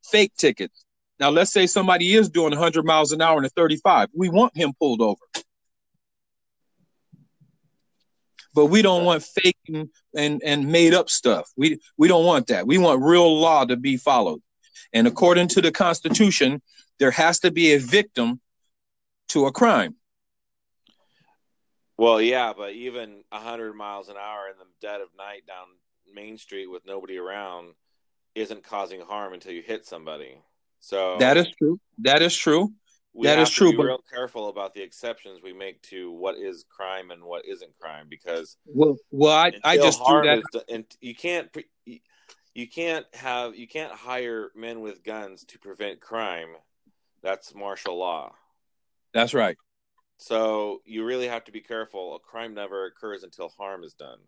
fake 0.09 0.33
tickets. 0.37 0.85
Now 1.19 1.29
let's 1.29 1.51
say 1.51 1.67
somebody 1.67 2.13
is 2.13 2.29
doing 2.29 2.51
100 2.51 2.85
miles 2.85 3.11
an 3.11 3.21
hour 3.21 3.37
in 3.37 3.45
a 3.45 3.49
35 3.49 4.09
we 4.15 4.29
want 4.29 4.55
him 4.55 4.73
pulled 4.79 5.01
over 5.01 5.21
but 8.53 8.67
we 8.67 8.81
don't 8.81 9.05
want 9.05 9.23
fake 9.23 9.57
and, 9.67 9.89
and, 10.15 10.41
and 10.43 10.71
made 10.71 10.93
up 10.93 11.09
stuff. 11.09 11.49
We 11.55 11.79
we 11.97 12.07
don't 12.07 12.25
want 12.25 12.47
that. 12.47 12.67
We 12.67 12.77
want 12.77 13.03
real 13.03 13.39
law 13.39 13.65
to 13.65 13.77
be 13.77 13.97
followed. 13.97 14.41
And 14.93 15.07
according 15.07 15.49
to 15.49 15.61
the 15.61 15.71
Constitution, 15.71 16.61
there 16.99 17.11
has 17.11 17.39
to 17.39 17.51
be 17.51 17.73
a 17.73 17.79
victim 17.79 18.41
to 19.29 19.45
a 19.45 19.51
crime. 19.51 19.95
Well, 21.97 22.21
yeah, 22.21 22.53
but 22.57 22.73
even 22.73 23.23
100 23.29 23.73
miles 23.73 24.09
an 24.09 24.15
hour 24.17 24.49
in 24.49 24.57
the 24.57 24.65
dead 24.81 25.01
of 25.01 25.09
night 25.17 25.45
down 25.47 25.67
Main 26.13 26.37
Street 26.37 26.67
with 26.67 26.85
nobody 26.85 27.17
around 27.17 27.73
isn't 28.35 28.63
causing 28.63 29.01
harm 29.01 29.33
until 29.33 29.53
you 29.53 29.61
hit 29.61 29.85
somebody. 29.85 30.35
So 30.79 31.17
That 31.19 31.37
is 31.37 31.47
true. 31.57 31.79
That 31.99 32.21
is 32.21 32.35
true 32.35 32.73
we 33.13 33.27
that 33.27 33.39
is 33.39 33.49
true. 33.49 33.75
but 33.75 33.83
real 33.83 34.03
careful 34.11 34.47
about 34.49 34.73
the 34.73 34.81
exceptions 34.81 35.41
we 35.43 35.53
make 35.53 35.81
to 35.83 36.11
what 36.11 36.37
is 36.37 36.65
crime 36.69 37.11
and 37.11 37.23
what 37.23 37.45
isn't 37.45 37.77
crime 37.79 38.07
because 38.09 38.57
well, 38.65 38.95
well, 39.11 39.35
I, 39.35 39.51
I 39.63 39.77
just 39.77 39.99
do 40.05 40.21
that. 40.21 40.37
Is, 40.39 40.61
and 40.69 40.85
you 41.01 41.13
can't 41.13 41.49
you 42.53 42.67
can't 42.67 43.05
have 43.13 43.55
you 43.55 43.67
can't 43.67 43.91
hire 43.91 44.51
men 44.55 44.81
with 44.81 45.03
guns 45.03 45.43
to 45.45 45.59
prevent 45.59 45.99
crime. 45.99 46.49
That's 47.21 47.53
martial 47.53 47.97
law. 47.97 48.33
That's 49.13 49.33
right. 49.33 49.57
So 50.17 50.81
you 50.85 51.05
really 51.05 51.27
have 51.27 51.43
to 51.45 51.51
be 51.51 51.61
careful. 51.61 52.15
A 52.15 52.19
crime 52.19 52.53
never 52.53 52.85
occurs 52.85 53.23
until 53.23 53.49
harm 53.49 53.83
is 53.83 53.93
done. 53.93 54.19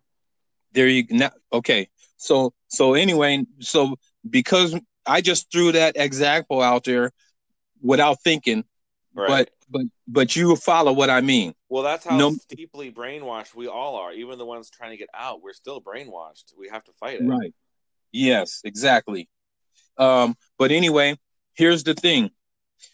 There 0.73 0.87
you 0.87 1.05
now. 1.09 1.31
Okay. 1.53 1.89
So 2.17 2.53
so 2.67 2.95
anyway, 2.95 3.45
so 3.59 3.95
because 4.29 4.75
I 5.05 5.21
just 5.21 5.51
threw 5.51 5.71
that 5.71 5.95
example 5.95 6.61
out 6.61 6.83
there 6.83 7.11
without 7.81 8.21
thinking 8.23 8.63
Right. 9.15 9.27
But 9.27 9.49
but 9.69 9.85
but 10.07 10.35
you 10.35 10.55
follow 10.55 10.91
what 10.93 11.09
I 11.09 11.21
mean. 11.21 11.53
Well, 11.69 11.83
that's 11.83 12.05
how 12.05 12.17
no, 12.17 12.35
deeply 12.49 12.91
brainwashed 12.91 13.55
we 13.55 13.67
all 13.67 13.95
are. 13.95 14.11
Even 14.11 14.37
the 14.37 14.45
ones 14.45 14.69
trying 14.69 14.91
to 14.91 14.97
get 14.97 15.09
out, 15.13 15.41
we're 15.41 15.53
still 15.53 15.81
brainwashed. 15.81 16.53
We 16.57 16.69
have 16.69 16.83
to 16.85 16.91
fight 16.93 17.21
it. 17.21 17.25
Right. 17.25 17.53
Yes, 18.11 18.61
exactly. 18.63 19.29
Um, 19.97 20.35
but 20.57 20.71
anyway, 20.71 21.17
here's 21.53 21.83
the 21.83 21.93
thing. 21.93 22.29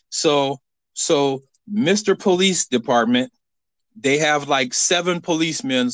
So 0.09 0.57
so 0.93 1.41
Mr. 1.71 2.17
Police 2.17 2.67
Department, 2.67 3.31
they 3.95 4.17
have 4.17 4.47
like 4.47 4.73
seven 4.73 5.21
policemen 5.21 5.89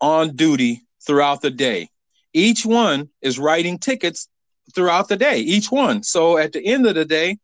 on 0.00 0.36
duty 0.36 0.82
throughout 1.06 1.42
the 1.42 1.50
day. 1.50 1.88
Each 2.32 2.64
one 2.64 3.10
is 3.22 3.38
writing 3.38 3.78
tickets 3.78 4.28
throughout 4.74 5.08
the 5.08 5.16
day. 5.16 5.38
Each 5.38 5.70
one. 5.70 6.02
So 6.02 6.38
at 6.38 6.52
the 6.52 6.64
end 6.64 6.86
of 6.86 6.94
the 6.94 7.04
day, 7.04 7.38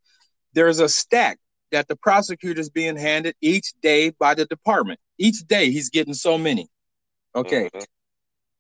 there's 0.54 0.80
a 0.80 0.88
stack 0.88 1.38
that 1.72 1.88
the 1.88 1.96
prosecutor 1.96 2.60
is 2.60 2.70
being 2.70 2.96
handed 2.96 3.34
each 3.40 3.72
day 3.82 4.10
by 4.10 4.34
the 4.34 4.44
department. 4.46 5.00
Each 5.18 5.46
day 5.46 5.70
he's 5.70 5.90
getting 5.90 6.14
so 6.14 6.38
many. 6.38 6.68
Okay. 7.34 7.64
Mm-hmm. 7.66 7.84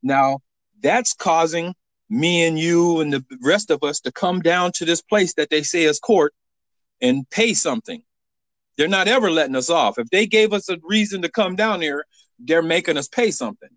Now 0.02 0.38
that's 0.82 1.12
causing 1.12 1.74
me 2.08 2.46
and 2.46 2.58
you 2.58 3.00
and 3.00 3.12
the 3.12 3.24
rest 3.42 3.70
of 3.70 3.82
us 3.82 4.00
to 4.00 4.12
come 4.12 4.40
down 4.40 4.72
to 4.72 4.84
this 4.84 5.00
place 5.00 5.34
that 5.34 5.50
they 5.50 5.62
say 5.62 5.84
is 5.84 6.00
court 6.00 6.34
and 7.00 7.28
pay 7.30 7.54
something. 7.54 8.02
They're 8.76 8.88
not 8.88 9.08
ever 9.08 9.30
letting 9.30 9.56
us 9.56 9.70
off. 9.70 9.98
If 9.98 10.10
they 10.10 10.26
gave 10.26 10.52
us 10.52 10.68
a 10.68 10.78
reason 10.82 11.22
to 11.22 11.28
come 11.28 11.54
down 11.54 11.80
here, 11.80 12.04
they're 12.38 12.62
making 12.62 12.96
us 12.96 13.08
pay 13.08 13.30
something. 13.30 13.68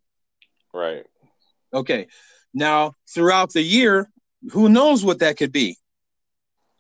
Right. 0.73 1.05
Okay. 1.73 2.07
Now, 2.53 2.93
throughout 3.13 3.53
the 3.53 3.61
year, 3.61 4.09
who 4.51 4.69
knows 4.69 5.03
what 5.03 5.19
that 5.19 5.37
could 5.37 5.51
be? 5.51 5.77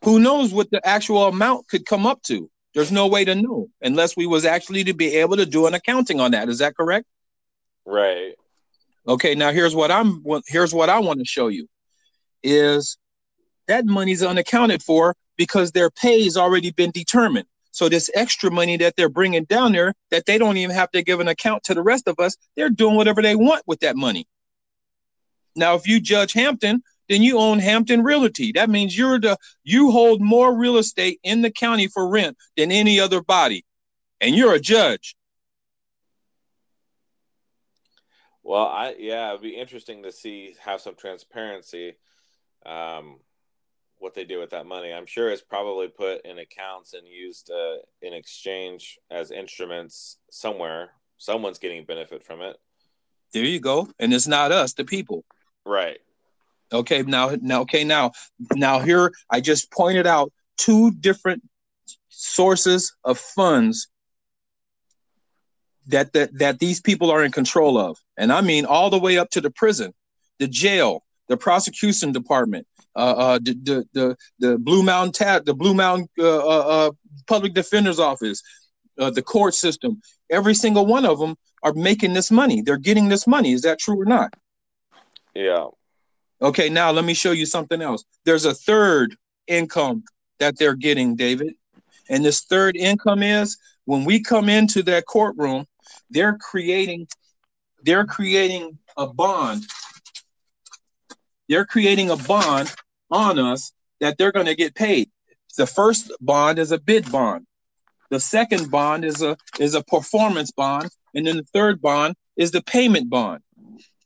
Who 0.03 0.19
knows 0.19 0.53
what 0.53 0.69
the 0.69 0.85
actual 0.87 1.27
amount 1.27 1.67
could 1.67 1.85
come 1.85 2.05
up 2.05 2.21
to? 2.23 2.49
There's 2.73 2.91
no 2.91 3.07
way 3.07 3.23
to 3.25 3.35
know 3.35 3.69
unless 3.81 4.17
we 4.17 4.25
was 4.25 4.45
actually 4.45 4.83
to 4.85 4.93
be 4.93 5.15
able 5.17 5.37
to 5.37 5.45
do 5.45 5.67
an 5.67 5.73
accounting 5.73 6.19
on 6.19 6.31
that. 6.31 6.49
Is 6.49 6.59
that 6.59 6.75
correct? 6.75 7.05
Right. 7.85 8.33
Okay, 9.07 9.35
now 9.35 9.51
here's 9.51 9.75
what 9.75 9.91
I'm 9.91 10.23
here's 10.47 10.73
what 10.73 10.89
I 10.89 10.99
want 10.99 11.19
to 11.19 11.25
show 11.25 11.47
you 11.47 11.67
is 12.41 12.97
that 13.67 13.85
money's 13.85 14.23
unaccounted 14.23 14.81
for 14.81 15.15
because 15.37 15.71
their 15.71 15.89
pay 15.89 16.23
has 16.23 16.37
already 16.37 16.71
been 16.71 16.91
determined. 16.91 17.45
So 17.71 17.89
this 17.89 18.09
extra 18.13 18.51
money 18.51 18.77
that 18.77 18.95
they're 18.95 19.09
bringing 19.09 19.45
down 19.45 19.71
there 19.71 19.93
that 20.11 20.25
they 20.25 20.37
don't 20.37 20.57
even 20.57 20.75
have 20.75 20.91
to 20.91 21.03
give 21.03 21.19
an 21.19 21.27
account 21.27 21.63
to 21.63 21.73
the 21.73 21.81
rest 21.81 22.07
of 22.07 22.19
us, 22.19 22.35
they're 22.55 22.69
doing 22.69 22.95
whatever 22.95 23.21
they 23.21 23.35
want 23.35 23.63
with 23.65 23.79
that 23.79 23.95
money. 23.95 24.27
Now, 25.55 25.75
if 25.75 25.87
you 25.87 25.99
judge 25.99 26.33
Hampton, 26.33 26.83
then 27.09 27.21
you 27.21 27.37
own 27.39 27.59
Hampton 27.59 28.03
Realty. 28.03 28.51
That 28.53 28.69
means 28.69 28.97
you're 28.97 29.19
the 29.19 29.37
you 29.63 29.91
hold 29.91 30.21
more 30.21 30.55
real 30.55 30.77
estate 30.77 31.19
in 31.23 31.41
the 31.41 31.51
county 31.51 31.87
for 31.87 32.07
rent 32.07 32.37
than 32.57 32.71
any 32.71 32.99
other 32.99 33.21
body, 33.21 33.65
and 34.21 34.35
you're 34.35 34.53
a 34.53 34.59
judge. 34.59 35.15
Well, 38.43 38.65
I 38.65 38.95
yeah, 38.97 39.29
it'd 39.29 39.41
be 39.41 39.55
interesting 39.55 40.03
to 40.03 40.11
see 40.11 40.55
have 40.59 40.81
some 40.81 40.95
transparency. 40.95 41.93
Um, 42.65 43.19
what 44.03 44.13
they 44.13 44.25
do 44.25 44.39
with 44.39 44.49
that 44.49 44.65
money. 44.65 44.91
I'm 44.91 45.05
sure 45.05 45.29
it's 45.29 45.41
probably 45.41 45.87
put 45.87 46.25
in 46.25 46.37
accounts 46.37 46.93
and 46.93 47.07
used 47.07 47.49
uh, 47.49 47.77
in 48.01 48.13
exchange 48.13 48.99
as 49.09 49.31
instruments 49.31 50.17
somewhere. 50.29 50.91
Someone's 51.17 51.57
getting 51.57 51.85
benefit 51.85 52.21
from 52.21 52.41
it. 52.41 52.57
There 53.33 53.45
you 53.45 53.61
go, 53.61 53.87
and 53.97 54.13
it's 54.13 54.27
not 54.27 54.51
us, 54.51 54.73
the 54.73 54.83
people. 54.83 55.23
Right. 55.65 55.99
Okay. 56.73 57.03
Now, 57.03 57.35
now, 57.41 57.61
okay. 57.61 57.83
Now, 57.83 58.11
now 58.55 58.79
here 58.79 59.11
I 59.29 59.41
just 59.41 59.71
pointed 59.71 60.07
out 60.07 60.33
two 60.57 60.91
different 60.91 61.43
sources 62.09 62.93
of 63.03 63.17
funds 63.17 63.87
that 65.87 66.13
that 66.13 66.37
that 66.39 66.59
these 66.59 66.81
people 66.81 67.11
are 67.11 67.23
in 67.23 67.31
control 67.31 67.77
of, 67.77 67.97
and 68.17 68.31
I 68.31 68.41
mean 68.41 68.65
all 68.65 68.89
the 68.89 68.99
way 68.99 69.17
up 69.17 69.29
to 69.31 69.41
the 69.41 69.51
prison, 69.51 69.93
the 70.39 70.47
jail, 70.47 71.03
the 71.27 71.37
prosecution 71.37 72.11
department, 72.11 72.67
uh, 72.95 72.99
uh, 72.99 73.39
the, 73.41 73.53
the, 73.53 73.85
the 73.93 74.15
the 74.39 74.57
Blue 74.57 74.83
Mountain 74.83 75.13
Tab, 75.13 75.45
the 75.45 75.53
Blue 75.53 75.73
Mountain 75.73 76.07
uh, 76.19 76.23
uh, 76.23 76.65
uh 76.67 76.91
Public 77.27 77.53
Defender's 77.53 77.99
Office, 77.99 78.41
uh, 78.99 79.09
the 79.09 79.21
court 79.21 79.53
system. 79.53 80.01
Every 80.29 80.53
single 80.53 80.85
one 80.85 81.05
of 81.05 81.19
them 81.19 81.35
are 81.63 81.73
making 81.73 82.13
this 82.13 82.31
money. 82.31 82.61
They're 82.61 82.77
getting 82.77 83.09
this 83.09 83.27
money. 83.27 83.51
Is 83.51 83.61
that 83.63 83.79
true 83.79 84.01
or 84.01 84.05
not? 84.05 84.33
Yeah. 85.35 85.67
Okay. 86.43 86.69
Now 86.69 86.91
let 86.91 87.05
me 87.05 87.13
show 87.13 87.31
you 87.31 87.45
something 87.45 87.81
else. 87.81 88.03
There's 88.25 88.45
a 88.45 88.53
third 88.53 89.15
income 89.47 90.03
that 90.39 90.57
they're 90.57 90.75
getting, 90.75 91.15
David, 91.15 91.55
and 92.09 92.23
this 92.23 92.41
third 92.41 92.75
income 92.75 93.23
is 93.23 93.57
when 93.85 94.05
we 94.05 94.21
come 94.21 94.49
into 94.49 94.83
that 94.83 95.05
courtroom, 95.05 95.65
they're 96.09 96.37
creating 96.37 97.07
they're 97.83 98.05
creating 98.05 98.77
a 98.95 99.07
bond 99.07 99.65
they're 101.49 101.65
creating 101.65 102.09
a 102.09 102.15
bond 102.15 102.73
on 103.11 103.37
us 103.37 103.73
that 103.99 104.17
they're 104.17 104.31
going 104.31 104.45
to 104.45 104.55
get 104.55 104.75
paid. 104.75 105.11
The 105.57 105.67
first 105.67 106.11
bond 106.19 106.57
is 106.57 106.71
a 106.71 106.79
bid 106.79 107.11
bond. 107.11 107.45
The 108.09 108.19
second 108.19 108.71
bond 108.71 109.05
is 109.05 109.21
a 109.21 109.37
is 109.59 109.75
a 109.75 109.83
performance 109.83 110.51
bond, 110.51 110.89
and 111.13 111.25
then 111.25 111.37
the 111.37 111.43
third 111.53 111.81
bond 111.81 112.15
is 112.35 112.51
the 112.51 112.63
payment 112.63 113.09
bond. 113.09 113.41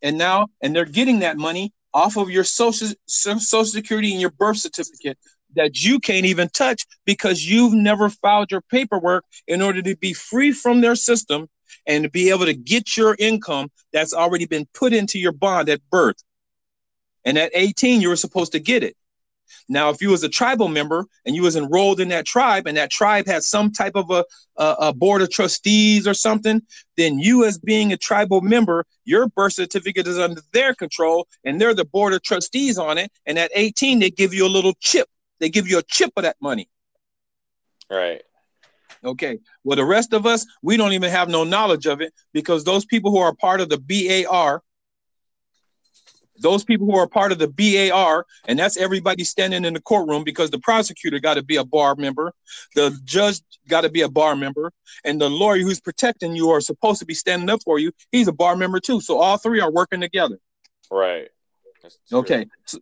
And 0.02 0.18
now, 0.18 0.48
and 0.62 0.76
they're 0.76 0.86
getting 0.86 1.20
that 1.20 1.38
money 1.38 1.74
off 1.98 2.16
of 2.16 2.30
your 2.30 2.44
social 2.44 2.90
social 3.08 3.66
security 3.66 4.12
and 4.12 4.22
your 4.22 4.30
birth 4.30 4.58
certificate 4.58 5.18
that 5.56 5.82
you 5.82 6.00
can't 6.00 6.28
even 6.28 6.48
touch 6.50 6.86
because 7.06 7.44
you've 7.50 7.74
never 7.74 8.08
filed 8.08 8.52
your 8.52 8.62
paperwork 8.62 9.26
in 9.48 9.64
order 9.64 9.82
to 9.82 9.98
be 9.98 10.14
free 10.14 10.52
from 10.52 10.82
their 10.82 10.94
system 10.94 11.50
and 11.88 12.04
to 12.04 12.10
be 12.12 12.30
able 12.30 12.46
to 12.46 12.54
get 12.54 12.96
your 12.96 13.16
income 13.18 13.70
that's 13.92 14.14
already 14.14 14.46
been 14.46 14.68
put 14.76 14.94
into 14.94 15.18
your 15.18 15.32
bond 15.32 15.70
at 15.70 15.82
birth. 15.90 16.22
And 17.26 17.36
at 17.36 17.50
18, 17.56 18.00
you 18.00 18.10
were 18.10 18.16
supposed 18.16 18.52
to 18.52 18.60
get 18.60 18.84
it. 18.84 18.96
Now, 19.70 19.90
if 19.90 20.02
you 20.02 20.10
was 20.10 20.24
a 20.24 20.30
tribal 20.30 20.68
member 20.68 21.06
and 21.26 21.36
you 21.36 21.44
was 21.44 21.56
enrolled 21.56 22.00
in 22.00 22.10
that 22.10 22.26
tribe 22.26 22.68
and 22.68 22.78
that 22.78 22.92
tribe 22.92 23.28
had 23.28 23.44
some 23.44 23.72
type 23.72 23.94
of 23.96 24.10
a, 24.10 24.24
a, 24.58 24.76
a, 24.80 24.94
board 24.94 25.22
of 25.22 25.30
trustees 25.30 26.08
or 26.08 26.14
something, 26.14 26.62
then 26.96 27.20
you 27.20 27.46
as 27.46 27.58
being 27.58 27.94
a 27.94 27.98
tribal 27.98 28.42
member, 28.42 28.86
your 29.06 29.28
birth 29.28 29.54
certificate 29.54 30.08
is 30.08 30.20
under 30.20 30.42
their 30.54 30.74
control 30.74 31.28
and 31.44 31.60
they're 31.60 31.74
the 31.74 31.86
board 31.86 32.14
of 32.14 32.24
trustees 32.24 32.78
on 32.78 32.98
it. 32.98 33.12
And 33.26 33.38
at 33.38 33.52
18, 33.54 34.00
they 34.00 34.10
give 34.10 34.34
you 34.34 34.46
a 34.46 34.50
little 34.50 34.74
chip. 34.80 35.08
They 35.40 35.50
give 35.50 35.68
you 35.68 35.78
a 35.78 35.84
chip 35.84 36.12
of 36.18 36.24
that 36.24 36.38
money. 36.42 36.70
Right. 37.90 38.22
Okay. 39.04 39.40
Well, 39.64 39.76
the 39.76 39.86
rest 39.86 40.14
of 40.14 40.26
us, 40.26 40.46
we 40.62 40.78
don't 40.78 40.94
even 40.94 41.12
have 41.12 41.30
no 41.30 41.44
knowledge 41.44 41.86
of 41.86 42.02
it 42.02 42.14
because 42.34 42.64
those 42.64 42.86
people 42.86 43.12
who 43.12 43.20
are 43.20 43.34
part 43.34 43.62
of 43.62 43.70
the 43.70 43.78
BAR, 43.78 44.64
those 46.40 46.64
people 46.64 46.86
who 46.88 46.98
are 46.98 47.08
part 47.08 47.32
of 47.32 47.40
the 47.40 47.48
BAR, 47.48 48.26
and 48.48 48.58
that's 48.58 48.78
everybody 48.78 49.24
standing 49.24 49.66
in 49.66 49.74
the 49.74 49.82
courtroom 49.82 50.24
because 50.24 50.50
the 50.50 50.60
prosecutor 50.60 51.20
got 51.20 51.36
to 51.36 51.44
be 51.44 51.56
a 51.56 51.64
bar 51.64 51.96
member, 51.96 52.34
the 52.76 52.98
judge 53.06 53.40
got 53.68 53.82
to 53.82 53.90
be 53.90 54.02
a 54.02 54.10
bar 54.10 54.36
member, 54.36 54.72
and 55.04 55.20
the 55.20 55.30
lawyer 55.30 55.60
who's 55.60 55.80
protecting 55.80 56.36
you 56.36 56.50
or 56.50 56.62
supposed 56.62 57.00
to 57.00 57.06
be 57.06 57.14
standing 57.14 57.50
up 57.50 57.62
for 57.64 57.80
you, 57.80 57.92
he's 58.12 58.28
a 58.28 58.34
bar 58.34 58.56
member 58.56 58.80
too. 58.80 59.02
So 59.02 59.20
all 59.20 59.38
three 59.38 59.62
are 59.62 59.72
working 59.72 60.02
together. 60.02 60.40
Right. 60.92 61.30
Okay. 62.12 62.46
So, 62.66 62.80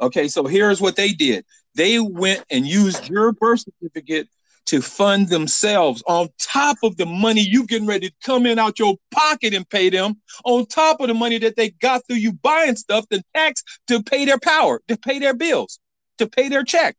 okay. 0.00 0.28
So 0.28 0.46
here's 0.46 0.80
what 0.80 0.96
they 0.96 1.12
did 1.12 1.44
they 1.74 1.98
went 1.98 2.44
and 2.50 2.66
used 2.66 3.08
your 3.08 3.32
birth 3.32 3.60
certificate 3.60 4.28
to 4.66 4.82
fund 4.82 5.28
themselves 5.28 6.02
on 6.06 6.28
top 6.40 6.76
of 6.82 6.96
the 6.96 7.06
money 7.06 7.40
you 7.40 7.66
getting 7.66 7.86
ready 7.86 8.08
to 8.08 8.14
come 8.24 8.46
in 8.46 8.58
out 8.58 8.78
your 8.78 8.96
pocket 9.12 9.54
and 9.54 9.68
pay 9.68 9.88
them, 9.90 10.20
on 10.44 10.66
top 10.66 11.00
of 11.00 11.08
the 11.08 11.14
money 11.14 11.38
that 11.38 11.56
they 11.56 11.70
got 11.70 12.06
through 12.06 12.16
you 12.16 12.32
buying 12.32 12.76
stuff, 12.76 13.06
the 13.08 13.22
tax 13.34 13.62
to 13.86 14.02
pay 14.02 14.24
their 14.24 14.38
power, 14.38 14.80
to 14.88 14.96
pay 14.96 15.18
their 15.18 15.34
bills, 15.34 15.78
to 16.18 16.26
pay 16.26 16.48
their 16.48 16.64
check. 16.64 16.96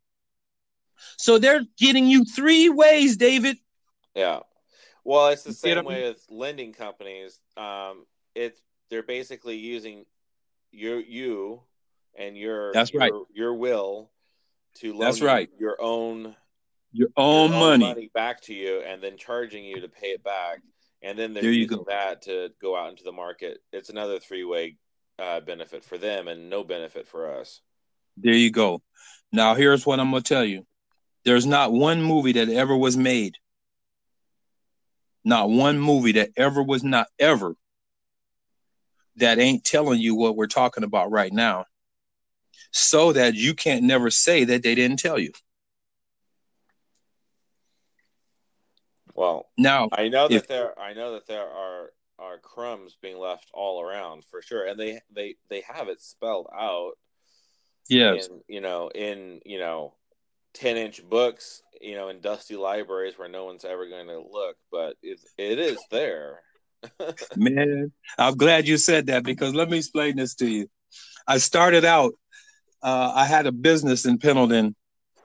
So 1.17 1.37
they're 1.37 1.65
getting 1.77 2.07
you 2.07 2.25
three 2.25 2.69
ways, 2.69 3.17
David. 3.17 3.57
Yeah. 4.15 4.39
Well, 5.03 5.29
it's 5.29 5.43
the 5.43 5.53
same 5.53 5.85
way 5.85 6.03
with 6.03 6.25
lending 6.29 6.73
companies. 6.73 7.39
Um, 7.55 8.05
it's 8.35 8.61
they're 8.89 9.03
basically 9.03 9.57
using 9.57 10.05
your 10.71 10.99
you 10.99 11.61
and 12.17 12.37
your 12.37 12.73
that's 12.73 12.91
your, 12.91 13.01
right 13.01 13.13
your 13.33 13.53
will 13.53 14.11
to 14.75 14.91
loan 14.91 14.99
that's 14.99 15.21
right 15.21 15.49
your 15.57 15.77
own 15.81 16.35
your 16.97 17.09
own, 17.15 17.51
your 17.51 17.59
money. 17.59 17.85
money. 17.85 18.11
back 18.13 18.41
to 18.41 18.53
you 18.53 18.81
and 18.81 19.01
then 19.03 19.17
charging 19.17 19.63
you 19.63 19.81
to 19.81 19.87
pay 19.87 20.07
it 20.07 20.23
back. 20.23 20.61
And 21.03 21.17
then 21.17 21.33
they're 21.33 21.43
there 21.43 21.51
using 21.51 21.85
that 21.87 22.23
to 22.23 22.49
go 22.59 22.75
out 22.75 22.89
into 22.89 23.03
the 23.03 23.11
market. 23.11 23.59
It's 23.71 23.89
another 23.89 24.17
three-way 24.17 24.77
uh, 25.19 25.41
benefit 25.41 25.85
for 25.85 25.99
them 25.99 26.27
and 26.27 26.49
no 26.49 26.63
benefit 26.63 27.07
for 27.07 27.39
us. 27.39 27.61
There 28.17 28.33
you 28.33 28.49
go. 28.49 28.81
Now 29.31 29.53
here's 29.53 29.85
what 29.85 29.99
i'm 29.99 30.09
going 30.09 30.23
to 30.23 30.27
tell 30.27 30.43
you. 30.43 30.65
There's 31.23 31.45
not 31.45 31.71
one 31.71 32.01
movie 32.01 32.31
that 32.33 32.49
ever 32.49 32.75
was 32.75 32.97
made. 32.97 33.35
Not 35.23 35.49
one 35.49 35.77
movie 35.77 36.13
that 36.13 36.31
ever 36.35 36.63
was 36.63 36.83
not 36.83 37.07
ever 37.19 37.55
that 39.17 39.37
ain't 39.37 39.63
telling 39.63 39.99
you 39.99 40.15
what 40.15 40.35
we're 40.35 40.47
talking 40.47 40.83
about 40.83 41.11
right 41.11 41.33
now. 41.33 41.65
So 42.71 43.13
that 43.13 43.35
you 43.35 43.53
can't 43.53 43.83
never 43.83 44.09
say 44.09 44.45
that 44.45 44.63
they 44.63 44.73
didn't 44.73 44.99
tell 44.99 45.19
you 45.19 45.31
Well, 49.17 49.49
no, 49.57 49.89
I 49.91 50.09
know 50.09 50.27
that 50.27 50.35
if, 50.35 50.47
there 50.47 50.79
I 50.79 50.93
know 50.93 51.13
that 51.13 51.25
there 51.27 51.47
are 51.49 51.89
are 52.19 52.37
crumbs 52.37 52.95
being 53.01 53.17
left 53.17 53.49
all 53.51 53.81
around 53.81 54.23
for 54.23 54.43
sure, 54.43 54.65
and 54.67 54.79
they 54.79 55.01
they 55.13 55.35
they 55.49 55.61
have 55.61 55.89
it 55.89 56.01
spelled 56.01 56.47
out. 56.55 56.91
Yes, 57.89 58.27
in, 58.27 58.41
you 58.47 58.61
know, 58.61 58.89
in 58.93 59.39
you 59.43 59.57
know, 59.57 59.95
ten 60.53 60.77
inch 60.77 61.03
books, 61.03 61.63
you 61.81 61.95
know, 61.95 62.09
in 62.09 62.21
dusty 62.21 62.55
libraries 62.55 63.17
where 63.17 63.27
no 63.27 63.45
one's 63.45 63.65
ever 63.65 63.89
going 63.89 64.05
to 64.07 64.19
look, 64.19 64.55
but 64.71 64.97
it 65.01 65.19
it 65.39 65.57
is 65.57 65.79
there. 65.89 66.41
Man, 67.35 67.91
I'm 68.19 68.37
glad 68.37 68.67
you 68.67 68.77
said 68.77 69.07
that 69.07 69.23
because 69.23 69.55
let 69.55 69.67
me 69.67 69.77
explain 69.77 70.15
this 70.15 70.35
to 70.35 70.47
you. 70.47 70.67
I 71.27 71.39
started 71.39 71.85
out. 71.85 72.13
Uh, 72.83 73.13
I 73.15 73.25
had 73.25 73.47
a 73.47 73.51
business 73.51 74.05
in 74.05 74.19
Pendleton 74.19 74.75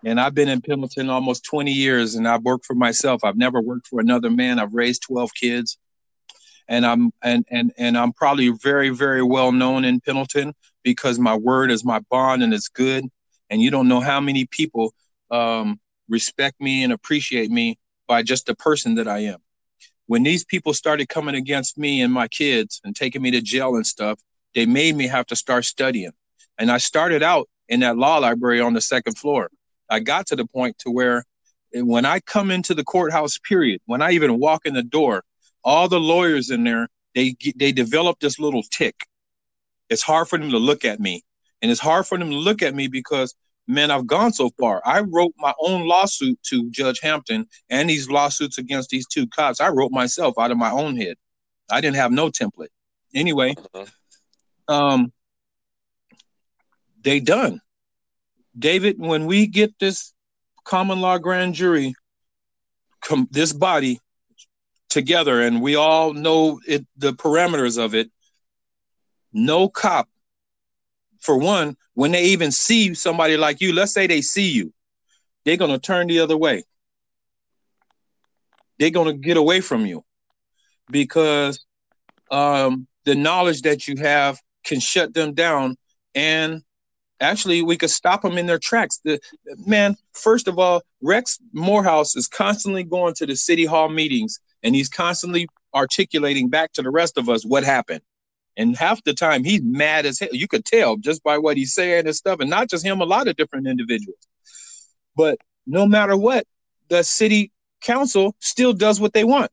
and 0.05 0.21
I've 0.21 0.35
been 0.35 0.49
in 0.49 0.61
Pendleton 0.61 1.09
almost 1.11 1.45
20 1.45 1.71
years 1.71 2.15
and 2.15 2.27
I've 2.27 2.43
worked 2.43 2.67
for 2.67 2.75
myself. 2.75 3.23
I've 3.25 3.37
never 3.37 3.61
worked 3.61 3.87
for 3.87 4.01
another 4.01 4.31
man. 4.31 4.59
I've 4.59 4.75
raised 4.75 5.03
12 5.03 5.31
kids. 5.35 5.79
And 6.69 6.87
I'm 6.87 7.13
and 7.23 7.45
and 7.51 7.73
and 7.77 7.99
I'm 7.99 8.13
probably 8.13 8.51
very 8.51 8.91
very 8.91 9.23
well 9.23 9.53
known 9.53 9.85
in 9.85 10.01
Pendleton 10.01 10.55
because 10.83 11.19
my 11.19 11.37
word 11.37 11.71
is 11.71 11.85
my 11.85 12.01
bond 12.11 12.43
and 12.43 12.55
it's 12.55 12.69
good. 12.69 13.05
And 13.51 13.61
you 13.61 13.71
don't 13.71 13.89
know 13.89 14.01
how 14.01 14.21
many 14.21 14.47
people 14.47 14.95
um, 15.31 15.81
respect 16.09 16.61
me 16.61 16.85
and 16.85 16.93
appreciate 16.93 17.51
me 17.51 17.79
by 18.07 18.23
just 18.23 18.47
the 18.47 18.55
person 18.55 18.95
that 18.95 19.09
I 19.09 19.21
am. 19.21 19.39
When 20.07 20.23
these 20.23 20.45
people 20.45 20.73
started 20.73 21.09
coming 21.09 21.35
against 21.35 21.77
me 21.77 22.01
and 22.01 22.13
my 22.13 22.29
kids 22.29 22.81
and 22.85 22.95
taking 22.95 23.23
me 23.23 23.31
to 23.33 23.41
jail 23.41 23.77
and 23.77 23.87
stuff, 23.87 24.21
they 24.55 24.67
made 24.67 24.97
me 24.97 25.07
have 25.09 25.27
to 25.27 25.37
start 25.37 25.65
studying. 25.65 26.13
And 26.59 26.71
I 26.71 26.79
started 26.79 27.23
out 27.23 27.49
in 27.69 27.81
that 27.81 27.97
law 27.97 28.19
library 28.19 28.61
on 28.61 28.75
the 28.75 28.81
second 28.81 29.19
floor. 29.19 29.51
I 29.93 30.01
got 30.01 30.27
to 30.29 30.37
the 30.37 30.47
point 30.47 30.79
to 30.81 30.91
where 30.91 31.25
when 31.75 32.05
I 32.07 32.21
come 32.21 32.51
into 32.51 32.75
the 32.75 32.85
courthouse, 32.85 33.39
period, 33.39 33.81
when 33.87 34.01
I 34.03 34.13
even 34.13 34.39
walk 34.39 34.65
in 34.65 34.75
the 34.75 34.83
door, 34.83 35.23
all 35.63 35.89
the 35.89 36.01
lawyers 36.01 36.51
in 36.51 36.65
there, 36.65 36.89
they 37.15 37.35
they 37.57 37.73
develop 37.73 38.19
this 38.19 38.39
little 38.39 38.63
tick. 38.63 38.97
It's 39.91 40.03
hard 40.03 40.29
for 40.29 40.39
them 40.39 40.51
to 40.51 40.59
look 40.59 40.85
at 40.85 40.99
me, 40.99 41.23
and 41.61 41.71
it's 41.71 41.81
hard 41.81 42.07
for 42.07 42.19
them 42.19 42.31
to 42.31 42.37
look 42.37 42.63
at 42.63 42.75
me 42.75 42.89
because 42.89 43.35
man, 43.69 43.91
I've 43.91 44.07
gone 44.07 44.33
so 44.33 44.51
far. 44.59 44.83
I 44.85 45.01
wrote 45.01 45.35
my 45.39 45.53
own 45.61 45.87
lawsuit 45.87 46.39
to 46.45 46.71
Judge 46.71 47.01
Hampton 47.01 47.47
and 47.71 47.89
these 47.89 48.11
lawsuits 48.11 48.59
against 48.59 48.91
these 48.91 49.07
two 49.07 49.27
cops. 49.29 49.61
I 49.61 49.69
wrote 49.69 49.93
myself 49.93 50.35
out 50.39 50.51
of 50.51 50.59
my 50.59 50.71
own 50.71 50.97
head. 50.97 51.17
I 51.71 51.81
didn't 51.81 51.97
have 51.97 52.13
no 52.13 52.29
template. 52.29 52.73
Anyway, 53.15 53.55
uh-huh. 53.75 54.75
um, 54.75 55.13
they 57.03 57.21
done. 57.21 57.61
David, 58.59 58.97
when 58.99 59.27
we 59.27 59.47
get 59.47 59.79
this 59.79 60.13
common 60.65 61.01
law 61.01 61.19
grand 61.19 61.55
jury, 61.55 61.95
com- 63.01 63.29
this 63.31 63.53
body 63.53 63.99
together, 64.89 65.41
and 65.41 65.63
we 65.63 65.77
all 65.77 66.13
know 66.13 66.61
it, 66.67 66.87
the 66.97 67.13
parameters 67.13 67.83
of 67.83 67.95
it, 67.95 68.11
no 69.33 69.69
cop, 69.69 70.09
for 71.21 71.39
one, 71.39 71.77
when 71.95 72.13
they 72.13 72.25
even 72.27 72.51
see 72.51 72.95
somebody 72.95 73.37
like 73.37 73.61
you, 73.61 73.73
let's 73.73 73.93
say 73.93 74.07
they 74.07 74.21
see 74.21 74.51
you, 74.51 74.73
they're 75.45 75.57
going 75.57 75.71
to 75.71 75.79
turn 75.79 76.07
the 76.09 76.21
other 76.21 76.37
way. 76.37 76.65
They're 78.79 78.91
going 78.91 79.15
to 79.15 79.19
get 79.19 79.37
away 79.37 79.61
from 79.61 79.87
you 79.87 80.05
because 80.91 81.65
um, 82.31 82.87
the 83.05 83.15
knowledge 83.15 83.63
that 83.63 83.87
you 83.87 83.97
have 83.99 84.41
can 84.65 84.81
shut 84.81 85.15
them 85.15 85.35
down 85.35 85.77
and 86.15 86.63
actually 87.23 87.63
we 87.63 87.77
could 87.77 87.91
stop 87.91 88.23
them 88.23 88.39
in 88.39 88.47
their 88.47 88.59
tracks. 88.59 89.01
The 89.05 89.21
man 89.67 89.97
first 90.13 90.49
of 90.49 90.59
all 90.59 90.83
rex 91.01 91.39
morehouse 91.53 92.17
is 92.17 92.29
constantly 92.29 92.85
going 92.85 93.15
to 93.15 93.27
the 93.27 93.37
city 93.37 93.65
hall 93.65 93.89
meetings 93.89 94.39
and 94.63 94.75
he's 94.75 94.89
constantly 94.89 95.49
articulating 95.75 96.49
back 96.49 96.73
to 96.73 96.83
the 96.83 96.91
rest 96.91 97.19
of 97.19 97.29
us 97.29 97.45
what 97.45 97.65
happened. 97.65 98.03
And 98.57 98.77
half 98.77 99.03
the 99.05 99.15
time 99.15 99.45
he's 99.45 99.63
mad 99.63 100.05
as 100.05 100.19
hell. 100.19 100.29
You 100.33 100.47
could 100.47 100.65
tell 100.65 100.97
just 100.97 101.23
by 101.23 101.39
what 101.39 101.57
he's 101.57 101.75
saying 101.75 102.07
and 102.07 102.15
stuff 102.15 102.41
and 102.41 102.51
not 102.51 102.69
just 102.69 102.85
him 102.85 103.01
a 103.01 103.07
lot 103.07 103.29
of 103.29 103.37
different 103.37 103.67
individuals. 103.67 104.19
But 105.17 105.39
no 105.67 105.87
matter 105.87 106.17
what 106.17 106.47
the 106.89 107.03
city 107.03 107.51
council 107.83 108.35
still 108.39 108.73
does 108.73 109.01
what 109.01 109.13
they 109.13 109.25
want. 109.25 109.51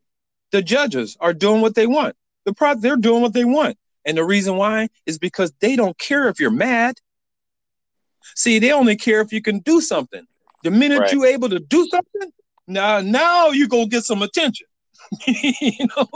The 0.52 0.62
judges 0.62 1.18
are 1.20 1.34
doing 1.34 1.62
what 1.62 1.76
they 1.76 1.88
want. 1.88 2.16
The 2.46 2.54
pro 2.54 2.76
they're 2.76 2.96
doing 2.96 3.22
what 3.22 3.34
they 3.34 3.46
want. 3.46 3.78
And 4.06 4.18
the 4.18 4.24
reason 4.24 4.56
why 4.56 4.90
is 5.06 5.20
because 5.20 5.52
they 5.60 5.76
don't 5.76 5.98
care 5.98 6.30
if 6.30 6.40
you're 6.40 6.52
mad 6.52 6.96
See, 8.36 8.60
they 8.60 8.72
only 8.72 8.96
care 8.96 9.22
if 9.22 9.32
you 9.32 9.42
can 9.42 9.60
do 9.60 9.82
something. 9.82 10.26
The 10.64 10.72
minute 10.72 11.00
right. 11.00 11.14
you're 11.14 11.26
able 11.26 11.50
to 11.50 11.60
do 11.60 11.88
something, 11.88 12.32
now 12.68 13.02
now 13.02 13.50
you 13.50 13.68
go 13.68 13.86
get 13.86 14.04
some 14.04 14.22
attention. 14.22 14.68
you 15.28 15.88
know. 15.96 16.08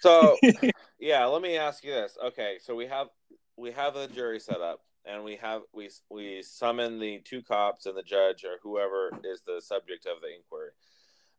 So 0.00 0.36
yeah, 0.98 1.24
let 1.26 1.42
me 1.42 1.56
ask 1.56 1.84
you 1.84 1.92
this. 1.92 2.16
Okay, 2.26 2.56
so 2.60 2.74
we 2.74 2.86
have 2.86 3.08
we 3.56 3.72
have 3.72 3.94
the 3.94 4.06
jury 4.08 4.40
set 4.40 4.60
up 4.60 4.80
and 5.04 5.24
we 5.24 5.36
have 5.36 5.62
we 5.72 5.90
we 6.10 6.42
summon 6.42 6.98
the 6.98 7.20
two 7.24 7.42
cops 7.42 7.86
and 7.86 7.96
the 7.96 8.02
judge 8.02 8.44
or 8.44 8.58
whoever 8.62 9.10
is 9.24 9.42
the 9.46 9.60
subject 9.60 10.06
of 10.06 10.20
the 10.20 10.34
inquiry. 10.34 10.70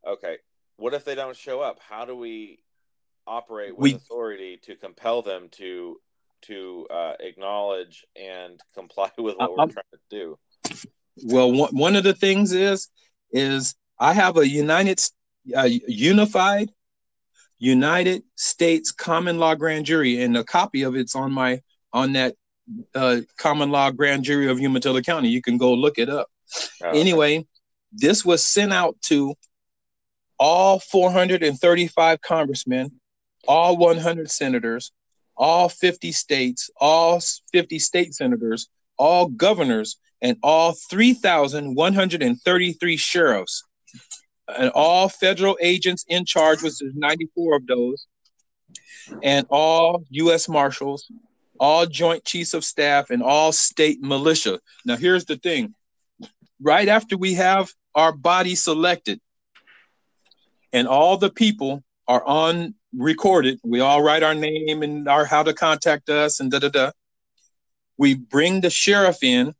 Okay, 0.05 0.37
what 0.77 0.93
if 0.93 1.05
they 1.05 1.15
don't 1.15 1.35
show 1.35 1.61
up? 1.61 1.79
How 1.79 2.05
do 2.05 2.15
we 2.15 2.59
operate 3.27 3.75
with 3.75 3.81
we, 3.81 3.93
authority 3.95 4.57
to 4.63 4.75
compel 4.75 5.21
them 5.21 5.49
to 5.51 5.99
to 6.47 6.87
uh, 6.91 7.13
acknowledge 7.19 8.05
and 8.15 8.59
comply 8.73 9.11
with 9.17 9.35
what 9.37 9.51
we're 9.51 9.67
trying 9.67 9.83
to 9.93 9.99
do? 10.09 10.37
Well, 11.23 11.51
one, 11.51 11.75
one 11.75 11.95
of 11.95 12.03
the 12.03 12.13
things 12.13 12.51
is 12.51 12.89
is 13.31 13.75
I 13.99 14.13
have 14.13 14.37
a 14.37 14.47
united, 14.47 15.01
uh, 15.55 15.69
unified, 15.87 16.71
United 17.57 18.23
States 18.35 18.91
common 18.91 19.39
law 19.39 19.55
grand 19.55 19.85
jury, 19.85 20.21
and 20.21 20.37
a 20.37 20.43
copy 20.43 20.83
of 20.83 20.95
it's 20.95 21.15
on 21.15 21.31
my 21.31 21.61
on 21.93 22.13
that 22.13 22.35
uh, 22.93 23.21
common 23.37 23.71
law 23.71 23.91
grand 23.91 24.23
jury 24.23 24.49
of 24.49 24.59
Umatilla 24.59 25.01
County. 25.01 25.29
You 25.29 25.41
can 25.41 25.57
go 25.57 25.73
look 25.73 25.97
it 25.97 26.09
up. 26.09 26.27
Oh, 26.83 26.89
anyway, 26.89 27.39
okay. 27.39 27.47
this 27.93 28.25
was 28.25 28.45
sent 28.45 28.73
out 28.73 29.01
to 29.03 29.33
all 30.37 30.79
435 30.79 32.21
congressmen, 32.21 32.99
all 33.47 33.77
100 33.77 34.29
senators, 34.29 34.91
all 35.37 35.69
50 35.69 36.11
states, 36.11 36.69
all 36.79 37.19
50 37.51 37.79
state 37.79 38.13
senators, 38.13 38.69
all 38.97 39.27
governors, 39.27 39.97
and 40.21 40.37
all 40.41 40.73
3,133 40.89 42.97
sheriffs, 42.97 43.63
and 44.57 44.69
all 44.71 45.09
federal 45.09 45.57
agents 45.61 46.05
in 46.07 46.25
charge, 46.25 46.61
which 46.61 46.81
is 46.81 46.93
94 46.95 47.57
of 47.57 47.67
those, 47.67 48.07
and 49.21 49.45
all 49.49 50.03
U.S. 50.09 50.47
Marshals, 50.47 51.11
all 51.59 51.85
Joint 51.85 52.25
Chiefs 52.25 52.53
of 52.53 52.63
Staff, 52.63 53.09
and 53.09 53.21
all 53.21 53.51
state 53.51 54.01
militia. 54.01 54.59
Now, 54.85 54.97
here's 54.97 55.25
the 55.25 55.37
thing 55.37 55.73
right 56.61 56.87
after 56.87 57.17
we 57.17 57.33
have 57.33 57.69
our 57.93 58.11
body 58.11 58.55
selected, 58.55 59.19
and 60.73 60.87
all 60.87 61.17
the 61.17 61.29
people 61.29 61.83
are 62.07 62.23
on 62.23 62.75
recorded. 62.97 63.59
We 63.63 63.79
all 63.79 64.01
write 64.01 64.23
our 64.23 64.35
name 64.35 64.83
and 64.83 65.07
our 65.07 65.25
how 65.25 65.43
to 65.43 65.53
contact 65.53 66.09
us 66.09 66.39
and 66.39 66.51
da 66.51 66.59
da 66.59 66.69
da. 66.69 66.91
We 67.97 68.15
bring 68.15 68.61
the 68.61 68.69
sheriff 68.69 69.23
in. 69.23 69.53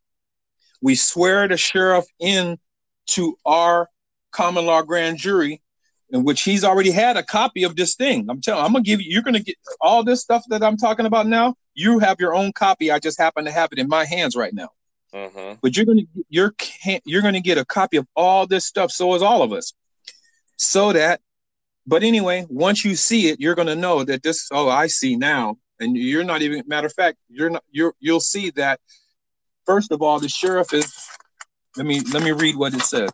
We 0.81 0.95
swear 0.95 1.47
the 1.47 1.57
sheriff 1.57 2.05
in 2.19 2.57
to 3.07 3.37
our 3.45 3.89
common 4.31 4.65
law 4.65 4.81
grand 4.81 5.17
jury, 5.17 5.61
in 6.09 6.23
which 6.23 6.43
he's 6.43 6.63
already 6.63 6.91
had 6.91 7.17
a 7.17 7.23
copy 7.23 7.63
of 7.63 7.75
this 7.75 7.95
thing. 7.95 8.27
I'm 8.29 8.41
telling. 8.41 8.63
I'm 8.63 8.73
gonna 8.73 8.83
give 8.83 9.01
you. 9.01 9.07
You're 9.09 9.23
gonna 9.23 9.39
get 9.39 9.55
all 9.79 10.03
this 10.03 10.21
stuff 10.21 10.43
that 10.49 10.63
I'm 10.63 10.77
talking 10.77 11.05
about 11.05 11.27
now. 11.27 11.55
You 11.73 11.99
have 11.99 12.19
your 12.19 12.35
own 12.35 12.51
copy. 12.53 12.91
I 12.91 12.99
just 12.99 13.17
happen 13.17 13.45
to 13.45 13.51
have 13.51 13.69
it 13.71 13.79
in 13.79 13.87
my 13.87 14.05
hands 14.05 14.35
right 14.35 14.53
now. 14.53 14.69
Uh-huh. 15.13 15.55
But 15.61 15.77
you're 15.77 15.85
gonna 15.85 16.03
you're 16.29 16.51
can. 16.57 16.99
you're 17.05 17.21
gonna 17.21 17.41
get 17.41 17.57
a 17.57 17.65
copy 17.65 17.97
of 17.97 18.07
all 18.15 18.45
this 18.45 18.65
stuff. 18.65 18.91
So 18.91 19.15
is 19.15 19.21
all 19.21 19.41
of 19.41 19.53
us, 19.53 19.73
so 20.57 20.91
that 20.93 21.21
but 21.87 22.03
anyway, 22.03 22.45
once 22.49 22.83
you 22.83 22.95
see 22.95 23.29
it, 23.29 23.39
you're 23.39 23.55
going 23.55 23.67
to 23.67 23.75
know 23.75 24.03
that 24.03 24.23
this. 24.23 24.49
Oh, 24.51 24.69
I 24.69 24.87
see 24.87 25.15
now, 25.15 25.57
and 25.79 25.95
you're 25.95 26.23
not 26.23 26.41
even. 26.41 26.63
Matter 26.67 26.87
of 26.87 26.93
fact, 26.93 27.17
you're 27.29 27.49
not. 27.49 27.63
You're. 27.71 27.93
You'll 27.99 28.19
see 28.19 28.51
that. 28.51 28.79
First 29.65 29.91
of 29.91 30.01
all, 30.01 30.19
the 30.19 30.29
sheriff 30.29 30.73
is. 30.73 30.91
Let 31.77 31.85
me 31.85 32.01
let 32.11 32.23
me 32.23 32.31
read 32.31 32.55
what 32.55 32.73
it 32.73 32.81
says. 32.81 33.11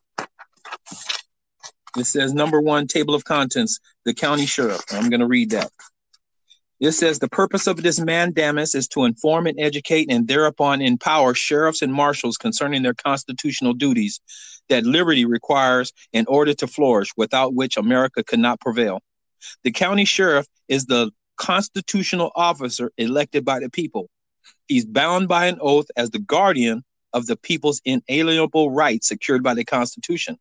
It 1.98 2.06
says 2.06 2.34
number 2.34 2.62
one, 2.62 2.88
table 2.88 3.14
of 3.16 3.26
contents, 3.26 3.80
the 4.06 4.14
county 4.14 4.46
sheriff. 4.46 4.82
I'm 4.92 5.10
going 5.10 5.20
to 5.20 5.28
read 5.28 5.50
that. 5.52 5.70
It 6.82 6.94
says 6.94 7.20
the 7.20 7.30
purpose 7.30 7.68
of 7.68 7.84
this 7.84 8.00
mandamus 8.00 8.74
is 8.74 8.88
to 8.90 9.06
inform 9.06 9.46
and 9.46 9.60
educate 9.60 10.12
and 10.12 10.28
thereupon 10.28 10.82
empower 10.82 11.36
sheriffs 11.36 11.84
and 11.84 11.94
marshals 11.94 12.38
concerning 12.38 12.82
their 12.82 12.96
constitutional 12.96 13.74
duties 13.74 14.20
that 14.68 14.84
liberty 14.84 15.24
requires 15.24 15.94
in 16.12 16.26
order 16.28 16.56
to 16.56 16.66
flourish, 16.66 17.10
without 17.16 17.54
which 17.54 17.78
America 17.78 18.24
could 18.24 18.40
not 18.40 18.60
prevail. 18.60 19.00
The 19.64 19.72
county 19.72 20.06
sheriff 20.06 20.48
is 20.68 20.86
the 20.86 21.12
constitutional 21.38 22.32
officer 22.36 22.92
elected 22.98 23.46
by 23.46 23.60
the 23.60 23.70
people. 23.70 24.10
He's 24.68 24.86
bound 24.86 25.28
by 25.28 25.46
an 25.46 25.60
oath 25.62 25.86
as 25.96 26.10
the 26.10 26.20
guardian 26.20 26.84
of 27.14 27.28
the 27.28 27.36
people's 27.36 27.80
inalienable 27.86 28.72
rights 28.72 29.08
secured 29.08 29.44
by 29.44 29.54
the 29.54 29.66
Constitution. 29.66 30.40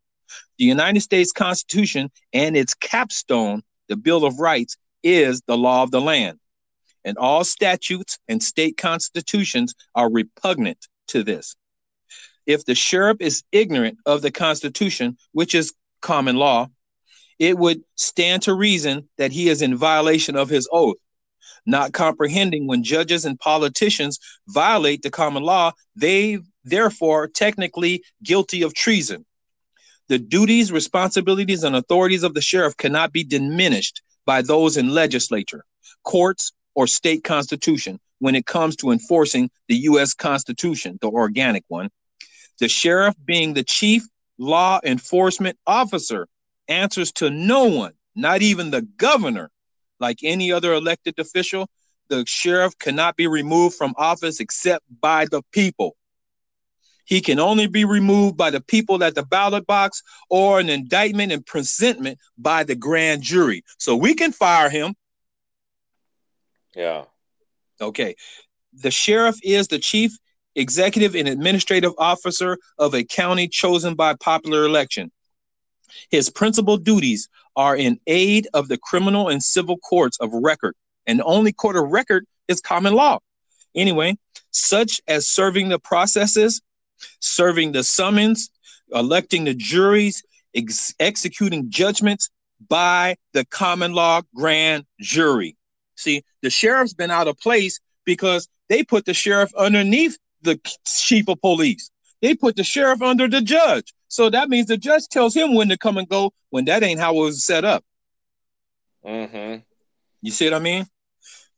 The 0.58 0.64
United 0.64 1.00
States 1.00 1.32
Constitution 1.32 2.10
and 2.32 2.56
its 2.56 2.72
capstone, 2.72 3.62
the 3.88 3.96
Bill 3.96 4.24
of 4.24 4.38
Rights, 4.38 4.78
is 5.02 5.42
the 5.46 5.56
law 5.56 5.82
of 5.82 5.90
the 5.90 6.00
land. 6.00 6.38
And 7.04 7.16
all 7.16 7.44
statutes 7.44 8.18
and 8.28 8.42
state 8.42 8.76
constitutions 8.76 9.74
are 9.94 10.10
repugnant 10.10 10.86
to 11.08 11.22
this 11.22 11.56
if 12.46 12.64
the 12.64 12.74
sheriff 12.74 13.18
is 13.20 13.44
ignorant 13.52 13.98
of 14.06 14.22
the 14.22 14.30
Constitution, 14.30 15.16
which 15.32 15.54
is 15.54 15.72
common 16.00 16.36
law, 16.36 16.68
it 17.38 17.56
would 17.56 17.82
stand 17.94 18.42
to 18.42 18.54
reason 18.54 19.08
that 19.18 19.32
he 19.32 19.48
is 19.48 19.62
in 19.62 19.76
violation 19.76 20.36
of 20.36 20.48
his 20.48 20.68
oath. 20.72 20.96
Not 21.66 21.92
comprehending 21.92 22.66
when 22.66 22.82
judges 22.82 23.24
and 23.24 23.38
politicians 23.38 24.18
violate 24.48 25.02
the 25.02 25.10
common 25.10 25.42
law, 25.42 25.72
they 25.94 26.38
therefore 26.64 27.28
technically 27.28 28.02
guilty 28.22 28.62
of 28.62 28.74
treason. 28.74 29.24
The 30.08 30.18
duties, 30.18 30.72
responsibilities, 30.72 31.62
and 31.62 31.76
authorities 31.76 32.24
of 32.24 32.34
the 32.34 32.40
sheriff 32.40 32.76
cannot 32.76 33.12
be 33.12 33.22
diminished 33.22 34.02
by 34.30 34.42
those 34.42 34.76
in 34.76 34.90
legislature, 34.90 35.64
courts, 36.04 36.52
or 36.76 36.86
state 36.86 37.24
constitution 37.24 37.98
when 38.20 38.36
it 38.36 38.46
comes 38.46 38.76
to 38.76 38.92
enforcing 38.92 39.50
the 39.66 39.74
U.S. 39.90 40.14
Constitution, 40.14 41.00
the 41.00 41.08
organic 41.08 41.64
one. 41.66 41.90
The 42.60 42.68
sheriff, 42.68 43.16
being 43.24 43.54
the 43.54 43.64
chief 43.64 44.04
law 44.38 44.78
enforcement 44.84 45.58
officer, 45.66 46.28
answers 46.68 47.10
to 47.14 47.28
no 47.28 47.64
one, 47.64 47.94
not 48.14 48.40
even 48.40 48.70
the 48.70 48.82
governor, 48.82 49.50
like 49.98 50.20
any 50.22 50.52
other 50.52 50.74
elected 50.74 51.18
official. 51.18 51.68
The 52.08 52.22
sheriff 52.24 52.78
cannot 52.78 53.16
be 53.16 53.26
removed 53.26 53.74
from 53.74 53.94
office 53.98 54.38
except 54.38 54.84
by 55.00 55.26
the 55.28 55.42
people. 55.50 55.96
He 57.10 57.20
can 57.20 57.40
only 57.40 57.66
be 57.66 57.84
removed 57.84 58.36
by 58.36 58.50
the 58.50 58.60
people 58.60 59.02
at 59.02 59.16
the 59.16 59.24
ballot 59.24 59.66
box 59.66 60.04
or 60.30 60.60
an 60.60 60.68
indictment 60.70 61.32
and 61.32 61.44
presentment 61.44 62.20
by 62.38 62.62
the 62.62 62.76
grand 62.76 63.22
jury. 63.22 63.64
So 63.78 63.96
we 63.96 64.14
can 64.14 64.30
fire 64.30 64.70
him. 64.70 64.94
Yeah. 66.76 67.06
Okay. 67.80 68.14
The 68.74 68.92
sheriff 68.92 69.36
is 69.42 69.66
the 69.66 69.80
chief 69.80 70.12
executive 70.54 71.16
and 71.16 71.26
administrative 71.26 71.92
officer 71.98 72.58
of 72.78 72.94
a 72.94 73.02
county 73.02 73.48
chosen 73.48 73.96
by 73.96 74.14
popular 74.14 74.64
election. 74.64 75.10
His 76.10 76.30
principal 76.30 76.76
duties 76.76 77.28
are 77.56 77.76
in 77.76 77.98
aid 78.06 78.46
of 78.54 78.68
the 78.68 78.78
criminal 78.78 79.28
and 79.28 79.42
civil 79.42 79.78
courts 79.78 80.16
of 80.20 80.30
record, 80.32 80.76
and 81.08 81.18
the 81.18 81.24
only 81.24 81.52
court 81.52 81.74
of 81.74 81.90
record 81.90 82.24
is 82.46 82.60
common 82.60 82.94
law. 82.94 83.18
Anyway, 83.74 84.16
such 84.52 85.00
as 85.08 85.26
serving 85.26 85.70
the 85.70 85.80
processes, 85.80 86.62
serving 87.20 87.72
the 87.72 87.84
summons, 87.84 88.50
electing 88.92 89.44
the 89.44 89.54
juries, 89.54 90.22
ex- 90.54 90.94
executing 90.98 91.70
judgments 91.70 92.30
by 92.68 93.16
the 93.32 93.44
common 93.46 93.92
law 93.92 94.22
grand 94.34 94.84
jury. 95.00 95.56
See, 95.96 96.22
the 96.42 96.50
sheriff's 96.50 96.94
been 96.94 97.10
out 97.10 97.28
of 97.28 97.38
place 97.38 97.80
because 98.04 98.48
they 98.68 98.82
put 98.82 99.04
the 99.04 99.14
sheriff 99.14 99.52
underneath 99.54 100.18
the 100.42 100.58
chief 100.86 101.28
of 101.28 101.40
police. 101.40 101.90
They 102.22 102.34
put 102.34 102.56
the 102.56 102.64
sheriff 102.64 103.02
under 103.02 103.28
the 103.28 103.40
judge. 103.40 103.92
So 104.08 104.30
that 104.30 104.48
means 104.48 104.66
the 104.66 104.76
judge 104.76 105.08
tells 105.08 105.34
him 105.34 105.54
when 105.54 105.68
to 105.68 105.78
come 105.78 105.96
and 105.96 106.08
go 106.08 106.32
when 106.50 106.64
that 106.66 106.82
ain't 106.82 107.00
how 107.00 107.14
it 107.14 107.20
was 107.20 107.44
set 107.44 107.64
up. 107.64 107.84
Mm-hmm. 109.04 109.60
You 110.22 110.30
see 110.30 110.46
what 110.46 110.54
I 110.54 110.58
mean? 110.58 110.86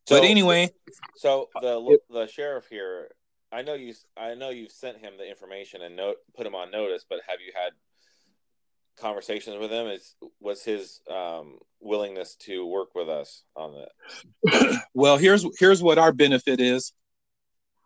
So, 0.06 0.16
but 0.16 0.24
anyway, 0.24 0.70
so 1.16 1.48
the 1.60 1.98
the 2.10 2.26
sheriff 2.26 2.66
here, 2.68 3.10
I 3.52 3.62
know 3.62 3.74
you, 3.74 3.94
I 4.16 4.34
know 4.34 4.48
you've 4.48 4.72
sent 4.72 4.98
him 4.98 5.14
the 5.18 5.28
information 5.28 5.82
and 5.82 5.94
note 5.94 6.16
put 6.34 6.46
him 6.46 6.54
on 6.54 6.70
notice, 6.70 7.04
but 7.08 7.20
have 7.28 7.38
you 7.44 7.52
had 7.54 7.72
conversations 8.98 9.58
with 9.58 9.70
him? 9.70 9.86
Is 9.88 10.14
was 10.40 10.64
his 10.64 11.00
um, 11.10 11.58
willingness 11.80 12.34
to 12.36 12.66
work 12.66 12.94
with 12.94 13.10
us 13.10 13.42
on 13.54 13.74
that? 13.74 14.82
well, 14.94 15.18
here's 15.18 15.44
here's 15.58 15.82
what 15.82 15.98
our 15.98 16.12
benefit 16.12 16.60
is. 16.60 16.92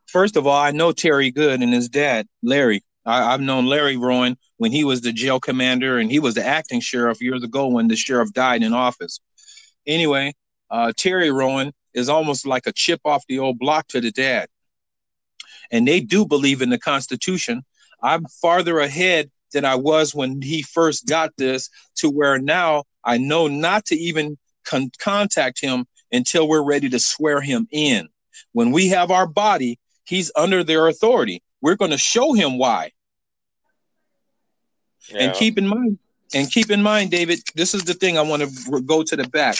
First 0.07 0.37
of 0.37 0.47
all, 0.47 0.57
I 0.57 0.71
know 0.71 0.93
Terry 0.93 1.33
Good 1.33 1.61
and 1.61 1.75
his 1.75 1.89
dad, 1.89 2.27
Larry. 2.43 2.83
I, 3.05 3.31
have 3.31 3.41
known 3.41 3.67
Larry 3.67 3.97
Rowan 3.97 4.37
when 4.57 4.73
he 4.73 4.83
was 4.83 5.01
the 5.01 5.13
jail 5.13 5.39
commander 5.39 5.99
and 5.99 6.11
he 6.11 6.19
was 6.19 6.35
the 6.35 6.45
acting 6.45 6.81
sheriff 6.81 7.21
years 7.21 7.43
ago 7.43 7.69
when 7.69 7.87
the 7.87 7.95
sheriff 7.95 8.33
died 8.33 8.63
in 8.63 8.73
office. 8.73 9.21
Anyway, 9.87 10.33
uh, 10.71 10.93
Terry 10.97 11.31
Rowan 11.31 11.73
is 11.95 12.09
almost 12.09 12.47
like 12.47 12.67
a 12.67 12.73
chip 12.73 13.01
off 13.05 13.25
the 13.29 13.39
old 13.39 13.61
block 13.61 13.87
to 13.89 14.01
the 14.01 14.11
dad. 14.11 14.49
And 15.71 15.87
they 15.87 16.01
do 16.01 16.27
believe 16.27 16.63
in 16.63 16.71
the 16.71 16.79
Constitution. 16.79 17.65
I'm 18.03 18.25
farther 18.43 18.79
ahead 18.79 19.31
than 19.53 19.65
I 19.65 19.77
was 19.77 20.15
when 20.15 20.43
he 20.43 20.63
first 20.63 21.07
got 21.07 21.33
this 21.37 21.71
to 21.97 22.11
where 22.11 22.39
now 22.39 22.85
I 23.05 23.19
know 23.19 23.49
not 23.49 23.87
to 23.87 23.97
even 23.97 24.37
con- 24.65 24.91
contact 24.99 25.61
him 25.61 25.87
until 26.13 26.49
we're 26.49 26.63
ready 26.63 26.89
to 26.91 26.99
swear 26.99 27.41
him 27.41 27.67
in. 27.71 28.09
When 28.53 28.71
we 28.71 28.89
have 28.89 29.11
our 29.11 29.27
body, 29.27 29.79
he's 30.05 30.31
under 30.37 30.63
their 30.63 30.89
authority. 30.89 31.43
We're 31.61 31.77
going 31.77 31.91
to 31.91 31.99
show 31.99 32.33
him 32.33 32.59
why. 32.59 32.93
Yeah. 35.09 35.21
And 35.21 35.35
keep 35.35 35.57
in 35.59 35.69
mind, 35.69 35.99
and 36.35 36.51
keep 36.51 36.71
in 36.71 36.83
mind, 36.83 37.11
David, 37.11 37.41
this 37.55 37.75
is 37.75 37.85
the 37.85 37.95
thing 37.95 38.19
I 38.19 38.23
want 38.23 38.43
to 38.43 38.81
go 38.83 39.03
to 39.03 39.17
the 39.17 39.29
back. 39.29 39.57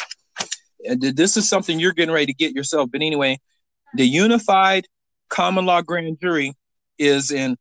This 0.85 1.37
is 1.37 1.49
something 1.49 1.81
you're 1.81 1.93
getting 1.93 2.13
ready 2.13 2.27
to 2.27 2.35
get 2.35 2.55
yourself. 2.55 2.91
But 2.91 3.03
anyway, 3.03 3.39
the 3.95 4.07
unified 4.07 4.87
common 5.29 5.67
law 5.67 5.83
grand 5.83 6.21
jury 6.21 6.55
is 6.99 7.31
in 7.31 7.57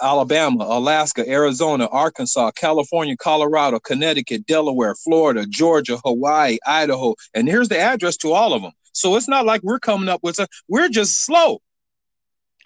Alabama, 0.00 0.64
Alaska, 0.64 1.28
Arizona, 1.28 1.86
Arkansas, 1.86 2.50
California, 2.52 3.16
Colorado, 3.16 3.80
Connecticut, 3.80 4.46
Delaware, 4.46 4.94
Florida, 4.94 5.46
Georgia, 5.46 5.98
Hawaii, 6.04 6.58
Idaho. 6.66 7.14
And 7.32 7.48
here's 7.48 7.68
the 7.68 7.78
address 7.78 8.16
to 8.18 8.32
all 8.32 8.52
of 8.52 8.62
them. 8.62 8.72
So 8.92 9.16
it's 9.16 9.28
not 9.28 9.46
like 9.46 9.62
we're 9.62 9.80
coming 9.80 10.08
up 10.08 10.20
with 10.22 10.38
a, 10.38 10.46
we're 10.68 10.88
just 10.88 11.24
slow. 11.24 11.60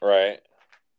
Right. 0.02 0.40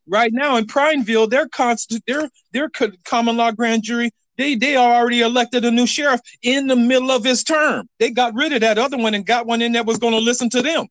Right 0.08 0.34
now 0.34 0.58
in 0.58 0.66
Prineville, 0.66 1.28
their 1.28 1.48
constant 1.48 2.04
their 2.08 2.30
their 2.52 2.70
common 3.06 3.38
law 3.38 3.52
grand 3.52 3.84
jury, 3.84 4.10
they 4.38 4.56
they 4.56 4.76
already 4.76 5.22
elected 5.22 5.66
a 5.66 5.72
new 5.72 5.86
sheriff 5.86 6.20
in 6.42 6.66
the 6.66 6.76
middle 6.76 7.12
of 7.12 7.24
his 7.24 7.44
term. 7.44 7.88
They 8.00 8.10
got 8.10 8.34
rid 8.34 8.52
of 8.54 8.62
that 8.62 8.80
other 8.80 8.98
one 8.98 9.14
and 9.14 9.26
got 9.26 9.46
one 9.46 9.62
in 9.62 9.74
that 9.74 9.86
was 9.86 10.00
going 10.00 10.14
to 10.14 10.20
listen 10.20 10.50
to 10.50 10.64
them. 10.64 10.88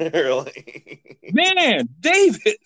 Really? 0.00 1.18
Man, 1.32 1.88
David, 2.00 2.56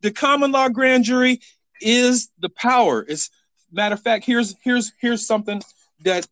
the 0.00 0.10
common 0.10 0.52
law 0.52 0.68
grand 0.68 1.04
jury 1.04 1.40
is 1.80 2.28
the 2.38 2.48
power. 2.50 3.04
It's 3.06 3.30
matter 3.72 3.94
of 3.94 4.02
fact, 4.02 4.24
here's 4.24 4.54
here's 4.62 4.92
here's 5.00 5.26
something 5.26 5.62
that 6.04 6.26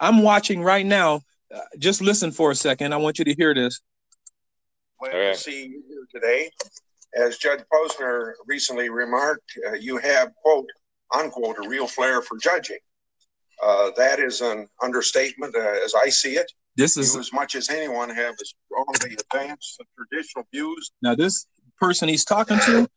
I'm 0.00 0.22
watching 0.22 0.62
right 0.62 0.86
now. 0.86 1.22
Uh, 1.54 1.60
just 1.78 2.00
listen 2.00 2.32
for 2.32 2.50
a 2.50 2.54
second. 2.54 2.92
I 2.92 2.96
want 2.96 3.18
you 3.18 3.24
to 3.26 3.34
hear 3.34 3.54
this. 3.54 3.80
Well, 5.00 5.12
right. 5.12 5.36
see 5.36 5.66
you 5.66 5.82
here 5.88 6.06
today. 6.12 6.50
As 7.14 7.38
Judge 7.38 7.60
Posner 7.72 8.32
recently 8.46 8.88
remarked, 8.88 9.52
uh, 9.68 9.74
you 9.74 9.98
have, 9.98 10.34
quote, 10.34 10.68
unquote, 11.14 11.56
a 11.64 11.68
real 11.68 11.86
flair 11.86 12.22
for 12.22 12.38
judging. 12.38 12.78
Uh, 13.62 13.90
that 13.96 14.18
is 14.18 14.40
an 14.40 14.66
understatement 14.82 15.54
uh, 15.54 15.76
as 15.84 15.94
I 15.94 16.08
see 16.08 16.36
it. 16.36 16.50
This 16.76 16.96
is 16.96 17.14
you, 17.14 17.20
as 17.20 17.32
much 17.32 17.54
as 17.54 17.70
anyone 17.70 18.10
have 18.10 18.34
strongly 18.74 19.16
advanced 19.18 19.78
the 19.78 19.84
traditional 19.96 20.46
views. 20.52 20.90
Now, 21.02 21.14
this 21.14 21.46
person 21.78 22.08
he's 22.08 22.24
talking 22.24 22.58
to, 22.60 22.88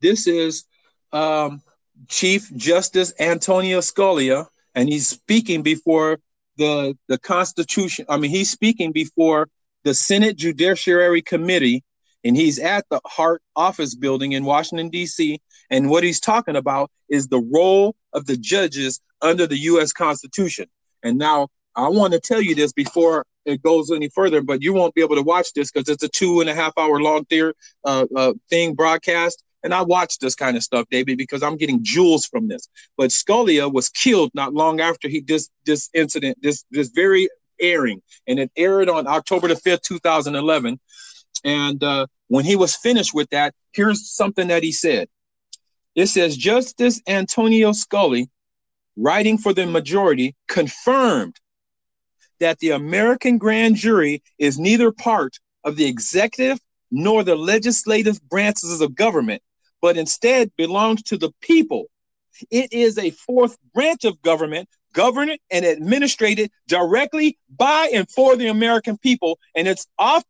this 0.00 0.26
is 0.26 0.64
um, 1.12 1.62
Chief 2.08 2.54
Justice 2.56 3.12
Antonio 3.18 3.80
Scalia, 3.80 4.46
and 4.74 4.88
he's 4.88 5.08
speaking 5.08 5.62
before 5.62 6.20
the 6.56 6.96
the 7.08 7.18
Constitution. 7.18 8.06
I 8.08 8.16
mean, 8.16 8.30
he's 8.30 8.50
speaking 8.50 8.92
before 8.92 9.48
the 9.84 9.94
Senate 9.94 10.36
Judiciary 10.36 11.22
Committee, 11.22 11.82
and 12.24 12.36
he's 12.36 12.58
at 12.58 12.84
the 12.90 13.00
Hart 13.06 13.42
Office 13.56 13.94
Building 13.94 14.32
in 14.32 14.44
Washington 14.44 14.88
D.C. 14.90 15.40
And 15.70 15.88
what 15.88 16.02
he's 16.02 16.20
talking 16.20 16.56
about 16.56 16.90
is 17.08 17.28
the 17.28 17.48
role 17.52 17.94
of 18.12 18.26
the 18.26 18.36
judges 18.36 19.00
under 19.22 19.46
the 19.46 19.58
U.S. 19.58 19.92
Constitution. 19.92 20.66
And 21.02 21.16
now 21.18 21.48
I 21.76 21.88
want 21.88 22.12
to 22.12 22.20
tell 22.20 22.40
you 22.40 22.54
this 22.54 22.72
before 22.72 23.24
it 23.50 23.62
goes 23.62 23.90
any 23.90 24.08
further, 24.08 24.40
but 24.42 24.62
you 24.62 24.72
won't 24.72 24.94
be 24.94 25.02
able 25.02 25.16
to 25.16 25.22
watch 25.22 25.52
this 25.52 25.70
because 25.70 25.88
it's 25.88 26.02
a 26.02 26.08
two 26.08 26.40
and 26.40 26.48
a 26.48 26.54
half 26.54 26.72
hour 26.78 27.00
long 27.00 27.24
theater, 27.26 27.54
uh, 27.84 28.06
uh, 28.16 28.32
thing 28.48 28.74
broadcast. 28.74 29.42
And 29.62 29.74
I 29.74 29.82
watch 29.82 30.18
this 30.18 30.34
kind 30.34 30.56
of 30.56 30.62
stuff, 30.62 30.86
David, 30.90 31.18
because 31.18 31.42
I'm 31.42 31.56
getting 31.56 31.80
jewels 31.82 32.24
from 32.24 32.48
this. 32.48 32.68
But 32.96 33.10
Scalia 33.10 33.70
was 33.70 33.90
killed 33.90 34.30
not 34.32 34.54
long 34.54 34.80
after 34.80 35.06
he 35.08 35.20
this 35.20 35.50
this 35.66 35.90
incident, 35.92 36.38
this 36.40 36.64
this 36.70 36.88
very 36.88 37.28
airing, 37.60 38.00
and 38.26 38.38
it 38.38 38.50
aired 38.56 38.88
on 38.88 39.06
October 39.06 39.48
the 39.48 39.56
fifth, 39.56 39.82
two 39.82 39.98
thousand 39.98 40.34
eleven. 40.34 40.80
And 41.44 41.82
uh, 41.84 42.06
when 42.28 42.44
he 42.44 42.56
was 42.56 42.74
finished 42.74 43.12
with 43.12 43.28
that, 43.30 43.54
here's 43.72 44.10
something 44.10 44.48
that 44.48 44.62
he 44.62 44.72
said. 44.72 45.08
It 45.94 46.06
says 46.06 46.36
Justice 46.36 47.02
Antonio 47.06 47.72
Scalia, 47.72 48.28
writing 48.96 49.36
for 49.36 49.52
the 49.52 49.66
majority, 49.66 50.36
confirmed 50.48 51.36
that 52.40 52.58
the 52.58 52.70
American 52.70 53.38
grand 53.38 53.76
jury 53.76 54.22
is 54.38 54.58
neither 54.58 54.90
part 54.90 55.38
of 55.64 55.76
the 55.76 55.86
executive 55.86 56.58
nor 56.90 57.22
the 57.22 57.36
legislative 57.36 58.20
branches 58.28 58.80
of 58.80 58.94
government, 58.94 59.42
but 59.80 59.96
instead 59.96 60.50
belongs 60.56 61.02
to 61.04 61.16
the 61.16 61.30
people. 61.40 61.86
It 62.50 62.72
is 62.72 62.98
a 62.98 63.10
fourth 63.10 63.56
branch 63.74 64.04
of 64.04 64.20
government, 64.22 64.68
governed 64.92 65.38
and 65.50 65.64
administered 65.64 66.50
directly 66.66 67.38
by 67.54 67.90
and 67.92 68.10
for 68.10 68.36
the 68.36 68.48
American 68.48 68.98
people, 68.98 69.38
and 69.54 69.68
its 69.68 69.86
off 69.98 70.24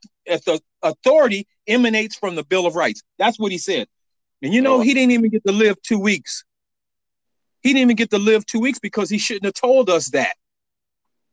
authority 0.83 1.47
emanates 1.67 2.17
from 2.17 2.35
the 2.35 2.45
Bill 2.45 2.67
of 2.67 2.75
Rights. 2.75 3.03
That's 3.19 3.39
what 3.39 3.53
he 3.53 3.59
said. 3.59 3.87
And 4.43 4.53
you 4.53 4.61
know, 4.61 4.81
he 4.81 4.95
didn't 4.95 5.13
even 5.13 5.31
get 5.31 5.45
to 5.47 5.53
live 5.53 5.81
two 5.83 5.99
weeks. 5.99 6.45
He 7.63 7.71
didn't 7.71 7.83
even 7.83 7.97
get 7.97 8.11
to 8.11 8.19
live 8.19 8.47
two 8.47 8.61
weeks 8.61 8.79
because 8.79 9.11
he 9.11 9.19
shouldn't 9.19 9.45
have 9.45 9.55
told 9.55 9.91
us 9.91 10.11
that. 10.11 10.35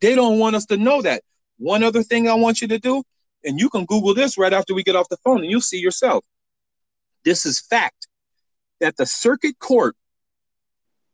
They 0.02 0.16
don't 0.16 0.40
want 0.40 0.56
us 0.56 0.66
to 0.68 0.78
know 0.78 1.02
that. 1.02 1.24
One 1.58 1.84
other 1.84 2.04
thing 2.04 2.30
I 2.30 2.36
want 2.36 2.62
you 2.62 2.68
to 2.70 2.80
do, 2.80 3.04
and 3.44 3.60
you 3.60 3.70
can 3.70 3.86
Google 3.86 4.14
this 4.14 4.38
right 4.38 4.54
after 4.54 4.74
we 4.74 4.84
get 4.84 4.96
off 4.96 5.10
the 5.10 5.18
phone 5.18 5.42
and 5.42 5.50
you'll 5.50 5.62
see 5.62 5.80
yourself. 5.80 6.24
This 7.24 7.46
is 7.46 7.60
fact 7.60 8.08
that 8.80 8.98
the 8.98 9.06
circuit 9.06 9.58
court 9.60 9.96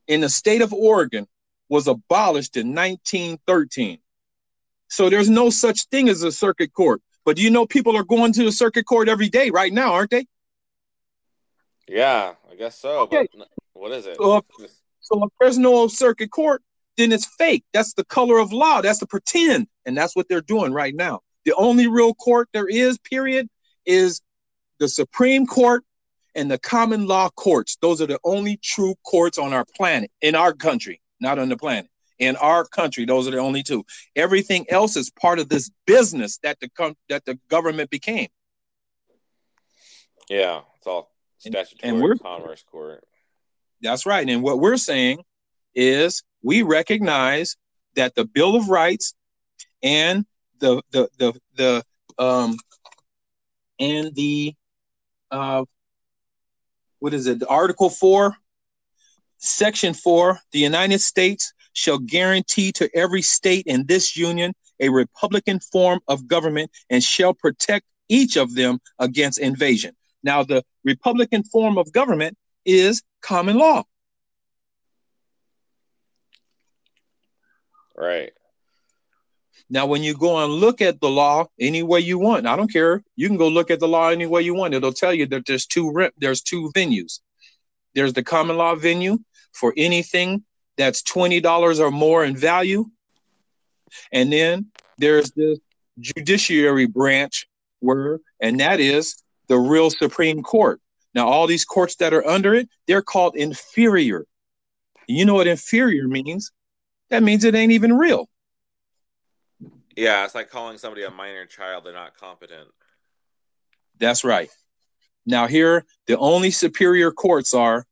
in 0.07 0.21
the 0.21 0.29
state 0.29 0.61
of 0.61 0.73
Oregon 0.73 1.27
was 1.69 1.87
abolished 1.87 2.57
in 2.57 2.75
1913. 2.75 3.99
So 4.89 5.09
there's 5.09 5.29
no 5.29 5.49
such 5.49 5.85
thing 5.85 6.09
as 6.09 6.23
a 6.23 6.31
circuit 6.31 6.73
court. 6.73 7.01
But 7.25 7.37
do 7.37 7.41
you 7.41 7.49
know 7.49 7.65
people 7.65 7.95
are 7.95 8.03
going 8.03 8.33
to 8.33 8.43
the 8.43 8.51
circuit 8.51 8.85
court 8.85 9.07
every 9.07 9.29
day 9.29 9.49
right 9.49 9.71
now, 9.71 9.93
aren't 9.93 10.11
they? 10.11 10.25
Yeah, 11.87 12.33
I 12.51 12.55
guess 12.55 12.77
so. 12.77 12.99
Okay. 13.01 13.27
But 13.33 13.47
what 13.73 13.91
is 13.91 14.05
it? 14.05 14.17
So 14.17 14.37
if, 14.37 14.71
so 14.99 15.23
if 15.23 15.29
there's 15.39 15.57
no 15.57 15.87
circuit 15.87 16.31
court, 16.31 16.61
then 16.97 17.11
it's 17.11 17.25
fake. 17.25 17.63
That's 17.73 17.93
the 17.93 18.05
color 18.05 18.37
of 18.37 18.53
law. 18.53 18.81
That's 18.81 18.99
the 18.99 19.07
pretend. 19.07 19.67
And 19.85 19.97
that's 19.97 20.15
what 20.15 20.27
they're 20.29 20.41
doing 20.41 20.73
right 20.73 20.95
now. 20.95 21.21
The 21.45 21.53
only 21.55 21.87
real 21.87 22.13
court 22.13 22.49
there 22.53 22.67
is, 22.67 22.97
period, 22.99 23.49
is 23.85 24.21
the 24.79 24.87
Supreme 24.87 25.45
Court 25.45 25.83
and 26.35 26.49
the 26.49 26.57
common 26.57 27.05
law 27.07 27.29
courts. 27.29 27.77
Those 27.81 28.01
are 28.01 28.07
the 28.07 28.19
only 28.23 28.57
true 28.57 28.95
courts 29.05 29.37
on 29.37 29.53
our 29.53 29.65
planet, 29.75 30.11
in 30.21 30.35
our 30.35 30.53
country, 30.53 31.01
not 31.19 31.39
on 31.39 31.49
the 31.49 31.57
planet. 31.57 31.89
In 32.19 32.35
our 32.37 32.65
country, 32.65 33.05
those 33.05 33.27
are 33.27 33.31
the 33.31 33.39
only 33.39 33.63
two. 33.63 33.83
Everything 34.15 34.65
else 34.69 34.95
is 34.95 35.09
part 35.09 35.39
of 35.39 35.49
this 35.49 35.69
business 35.85 36.37
that 36.43 36.59
the 36.59 36.95
that 37.09 37.25
the 37.25 37.37
government 37.49 37.89
became. 37.89 38.29
Yeah, 40.29 40.61
it's 40.77 40.87
all 40.87 41.11
statutory 41.39 41.89
and, 41.89 42.01
and 42.01 42.21
commerce 42.21 42.63
court. 42.63 43.03
That's 43.81 44.05
right. 44.05 44.27
And 44.27 44.41
what 44.41 44.59
we're 44.59 44.77
saying 44.77 45.23
is 45.75 46.23
we 46.43 46.61
recognize 46.61 47.55
that 47.95 48.15
the 48.15 48.25
Bill 48.25 48.55
of 48.55 48.69
Rights 48.69 49.15
and 49.81 50.25
the 50.59 50.81
the 50.91 51.09
the 51.17 51.33
the 51.55 51.83
um 52.23 52.57
and 53.79 54.13
the 54.15 54.53
uh 55.31 55.65
what 56.99 57.13
is 57.13 57.27
it? 57.27 57.43
Article 57.47 57.89
4 57.89 58.35
section 59.37 59.93
4 59.93 60.39
the 60.53 60.59
united 60.59 61.01
states 61.01 61.53
shall 61.73 61.97
guarantee 61.97 62.71
to 62.71 62.89
every 62.95 63.21
state 63.21 63.65
in 63.65 63.85
this 63.87 64.15
union 64.15 64.53
a 64.79 64.87
republican 64.87 65.59
form 65.59 65.99
of 66.07 66.27
government 66.27 66.71
and 66.89 67.03
shall 67.03 67.33
protect 67.33 67.85
each 68.09 68.37
of 68.37 68.53
them 68.55 68.79
against 68.99 69.39
invasion. 69.39 69.95
Now 70.23 70.43
the 70.43 70.63
republican 70.83 71.43
form 71.43 71.77
of 71.77 71.91
government 71.91 72.37
is 72.65 73.01
common 73.21 73.57
law 73.57 73.83
right 77.95 78.31
now, 79.69 79.85
when 79.85 80.03
you 80.03 80.13
go 80.15 80.43
and 80.43 80.53
look 80.53 80.81
at 80.81 80.99
the 80.99 81.09
law 81.09 81.47
any 81.59 81.83
way 81.83 81.99
you 81.99 82.19
want, 82.19 82.45
I 82.45 82.55
don't 82.55 82.71
care. 82.71 83.01
You 83.15 83.27
can 83.27 83.37
go 83.37 83.47
look 83.47 83.71
at 83.71 83.79
the 83.79 83.87
law 83.87 84.09
any 84.09 84.25
way 84.25 84.41
you 84.41 84.53
want. 84.53 84.73
It'll 84.73 84.93
tell 84.93 85.13
you 85.13 85.25
that 85.27 85.45
there's 85.45 85.65
two 85.65 86.09
there's 86.17 86.41
two 86.41 86.71
venues. 86.75 87.19
There's 87.95 88.13
the 88.13 88.23
common 88.23 88.57
law 88.57 88.75
venue 88.75 89.19
for 89.51 89.73
anything 89.77 90.43
that's 90.77 91.01
twenty 91.01 91.39
dollars 91.39 91.79
or 91.79 91.91
more 91.91 92.25
in 92.25 92.35
value, 92.35 92.85
and 94.11 94.31
then 94.31 94.67
there's 94.97 95.31
the 95.31 95.59
judiciary 95.99 96.87
branch 96.87 97.47
where, 97.79 98.19
and 98.39 98.59
that 98.59 98.79
is 98.79 99.15
the 99.47 99.57
real 99.57 99.89
Supreme 99.89 100.41
Court. 100.41 100.81
Now, 101.13 101.27
all 101.27 101.47
these 101.47 101.65
courts 101.65 101.95
that 101.97 102.13
are 102.13 102.25
under 102.27 102.55
it, 102.55 102.69
they're 102.87 103.03
called 103.03 103.35
inferior. 103.35 104.25
You 105.07 105.25
know 105.25 105.35
what 105.35 105.47
inferior 105.47 106.07
means? 106.07 106.51
That 107.13 107.21
means 107.21 107.43
it 107.43 107.53
ain't 107.53 107.71
even 107.71 107.93
real. 107.93 108.27
Yeah, 109.95 110.25
it's 110.25 110.33
like 110.33 110.49
calling 110.49 110.79
somebody 110.79 111.03
a 111.03 111.11
minor 111.11 111.45
child. 111.45 111.83
They're 111.83 111.93
not 111.93 112.17
competent. 112.17 112.67
That's 113.99 114.23
right. 114.23 114.49
Now, 115.23 115.45
here, 115.45 115.85
the 116.07 116.17
only 116.17 116.49
superior 116.49 117.11
courts 117.11 117.53
are 117.53 117.85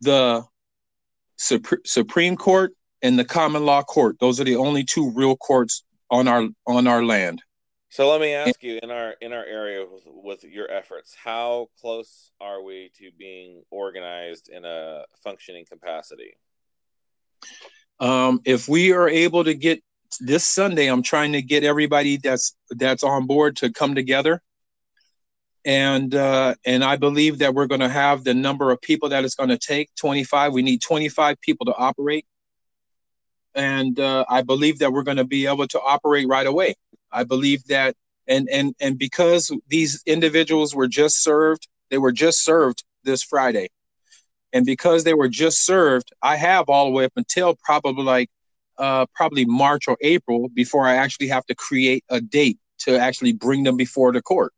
the 0.00 0.44
Sup- 1.34 1.84
Supreme 1.84 2.36
Court 2.36 2.72
and 3.02 3.18
the 3.18 3.24
Common 3.24 3.66
Law 3.66 3.82
Court. 3.82 4.16
Those 4.20 4.40
are 4.40 4.44
the 4.44 4.54
only 4.54 4.84
two 4.84 5.10
real 5.10 5.34
courts 5.36 5.82
on 6.08 6.28
our 6.28 6.46
on 6.68 6.86
our 6.86 7.04
land. 7.04 7.42
So 7.88 8.08
let 8.08 8.20
me 8.20 8.32
ask 8.32 8.62
you 8.62 8.78
in 8.80 8.92
our 8.92 9.16
in 9.20 9.32
our 9.32 9.44
area 9.44 9.84
with, 9.84 10.04
with, 10.06 10.44
your 10.44 10.70
efforts, 10.70 11.16
how 11.16 11.66
close 11.80 12.30
are 12.40 12.62
we 12.62 12.92
to 12.98 13.10
being 13.18 13.64
organized 13.72 14.50
in 14.50 14.64
a 14.64 15.02
functioning 15.24 15.64
capacity? 15.68 16.34
Um, 18.00 18.40
if 18.44 18.68
we 18.68 18.92
are 18.92 19.08
able 19.08 19.44
to 19.44 19.54
get 19.54 19.82
this 20.20 20.46
Sunday, 20.46 20.86
I'm 20.86 21.02
trying 21.02 21.32
to 21.32 21.42
get 21.42 21.64
everybody 21.64 22.16
that's 22.16 22.54
that's 22.70 23.02
on 23.02 23.26
board 23.26 23.56
to 23.56 23.72
come 23.72 23.94
together, 23.94 24.40
and 25.64 26.14
uh, 26.14 26.54
and 26.64 26.84
I 26.84 26.96
believe 26.96 27.38
that 27.38 27.54
we're 27.54 27.66
going 27.66 27.80
to 27.80 27.88
have 27.88 28.24
the 28.24 28.34
number 28.34 28.70
of 28.70 28.80
people 28.80 29.10
that 29.10 29.24
it's 29.24 29.34
going 29.34 29.50
to 29.50 29.58
take. 29.58 29.90
25. 29.96 30.52
We 30.52 30.62
need 30.62 30.80
25 30.80 31.40
people 31.40 31.66
to 31.66 31.74
operate, 31.74 32.26
and 33.54 33.98
uh, 33.98 34.24
I 34.28 34.42
believe 34.42 34.78
that 34.78 34.92
we're 34.92 35.02
going 35.02 35.16
to 35.16 35.24
be 35.24 35.46
able 35.46 35.66
to 35.68 35.80
operate 35.80 36.28
right 36.28 36.46
away. 36.46 36.74
I 37.10 37.24
believe 37.24 37.64
that, 37.64 37.96
and 38.26 38.48
and 38.50 38.74
and 38.80 38.98
because 38.98 39.52
these 39.66 40.02
individuals 40.06 40.74
were 40.74 40.88
just 40.88 41.22
served, 41.22 41.66
they 41.90 41.98
were 41.98 42.12
just 42.12 42.44
served 42.44 42.84
this 43.02 43.22
Friday, 43.22 43.68
and 44.52 44.64
because 44.64 45.04
they 45.04 45.14
were 45.14 45.28
just 45.28 45.64
served, 45.64 46.10
I 46.22 46.36
have 46.36 46.68
all 46.68 46.86
the 46.86 46.90
way 46.90 47.04
up 47.04 47.12
until 47.16 47.56
probably 47.62 48.04
like 48.04 48.30
uh, 48.78 49.06
probably 49.14 49.44
March 49.44 49.88
or 49.88 49.96
April 50.00 50.48
before 50.54 50.86
I 50.86 50.96
actually 50.96 51.28
have 51.28 51.44
to 51.46 51.54
create 51.54 52.04
a 52.08 52.20
date 52.20 52.58
to 52.80 52.98
actually 52.98 53.32
bring 53.32 53.64
them 53.64 53.76
before 53.76 54.12
the 54.12 54.22
court. 54.22 54.52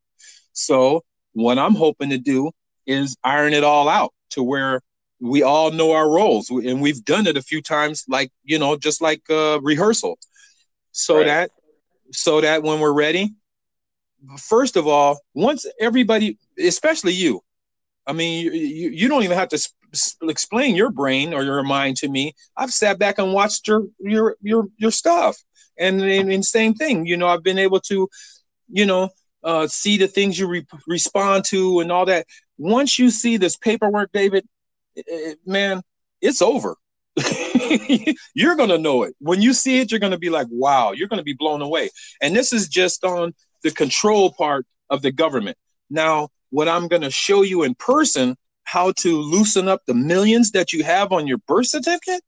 So 0.53 1.03
what 1.33 1.59
I'm 1.59 1.75
hoping 1.75 2.11
to 2.11 2.19
do 2.19 2.51
is 2.87 3.17
iron 3.25 3.53
it 3.53 3.65
all 3.65 3.89
out 3.89 4.13
to 4.31 4.43
where 4.43 4.81
we 5.21 5.43
all 5.43 5.71
know 5.71 5.93
our 5.93 6.09
roles 6.09 6.49
and 6.51 6.81
we've 6.81 7.05
done 7.05 7.27
it 7.27 7.37
a 7.37 7.43
few 7.43 7.61
times 7.61 8.05
like 8.09 8.31
you 8.43 8.59
know 8.59 8.77
just 8.77 9.03
like 9.03 9.23
uh, 9.29 9.61
rehearsal 9.61 10.19
so 10.93 11.19
right. 11.19 11.27
that 11.27 11.51
so 12.13 12.41
that 12.41 12.63
when 12.63 12.81
we're 12.81 12.93
ready 12.93 13.35
first 14.39 14.77
of 14.77 14.87
all 14.87 15.19
once 15.35 15.67
everybody 15.79 16.39
especially 16.59 17.13
you 17.13 17.41
i 18.07 18.13
mean 18.13 18.45
you, 18.45 18.53
you, 18.53 18.91
you 18.91 19.09
don't 19.09 19.23
even 19.23 19.37
have 19.37 19.49
to 19.49 19.59
explain 20.23 20.77
your 20.77 20.91
brain 20.91 21.35
or 21.35 21.43
your 21.43 21.63
mind 21.63 21.97
to 21.99 22.09
me, 22.09 22.35
I've 22.57 22.73
sat 22.73 22.99
back 22.99 23.19
and 23.19 23.33
watched 23.33 23.69
your 23.69 23.87
your 23.99 24.37
your 24.41 24.67
your 24.77 24.91
stuff, 24.91 25.37
and 25.79 26.01
and, 26.03 26.45
same 26.45 26.75
thing. 26.75 27.07
You 27.07 27.17
know, 27.17 27.29
I've 27.29 27.43
been 27.43 27.59
able 27.59 27.81
to, 27.81 28.09
you 28.69 28.87
know, 28.87 29.11
uh, 29.43 29.67
see 29.67 29.99
the 29.99 30.09
things 30.09 30.39
you 30.39 30.47
re- 30.47 30.67
respond 30.87 31.45
to 31.47 31.81
and 31.81 31.91
all 31.91 32.07
that. 32.07 32.27
Once 32.59 32.99
you 32.99 33.11
see 33.11 33.37
this 33.37 33.57
paperwork, 33.57 34.11
David, 34.13 34.47
it, 34.95 35.39
man, 35.47 35.83
it's 36.21 36.43
over. 36.43 36.77
you're 38.35 38.57
to 38.69 38.79
know 38.79 39.03
it. 39.03 39.15
When 39.19 39.43
you 39.43 39.53
see 39.53 39.81
it, 39.81 39.91
you're 39.91 40.01
to 40.13 40.19
be 40.19 40.31
like, 40.31 40.47
wow, 40.51 40.93
you're 40.93 41.09
to 41.19 41.25
be 41.25 41.35
blown 41.35 41.63
away. 41.63 41.91
And 42.21 42.35
this 42.35 42.53
is 42.53 42.69
just 42.69 43.05
on 43.05 43.35
the 43.63 43.71
control 43.71 44.33
part 44.33 44.67
of 44.89 45.03
the 45.03 45.13
government. 45.13 45.57
Now, 45.89 46.29
what 46.51 46.69
I'm 46.69 46.89
to 47.03 47.11
show 47.11 47.43
you 47.43 47.63
in 47.63 47.75
person 47.75 48.37
how 48.71 48.93
to 48.93 49.21
loosen 49.21 49.67
up 49.67 49.81
the 49.87 49.95
millions 49.95 50.53
that 50.53 50.73
you 50.73 50.85
have 50.85 51.11
on 51.11 51.27
your 51.27 51.39
birth 51.39 51.67
certificate, 51.67 52.23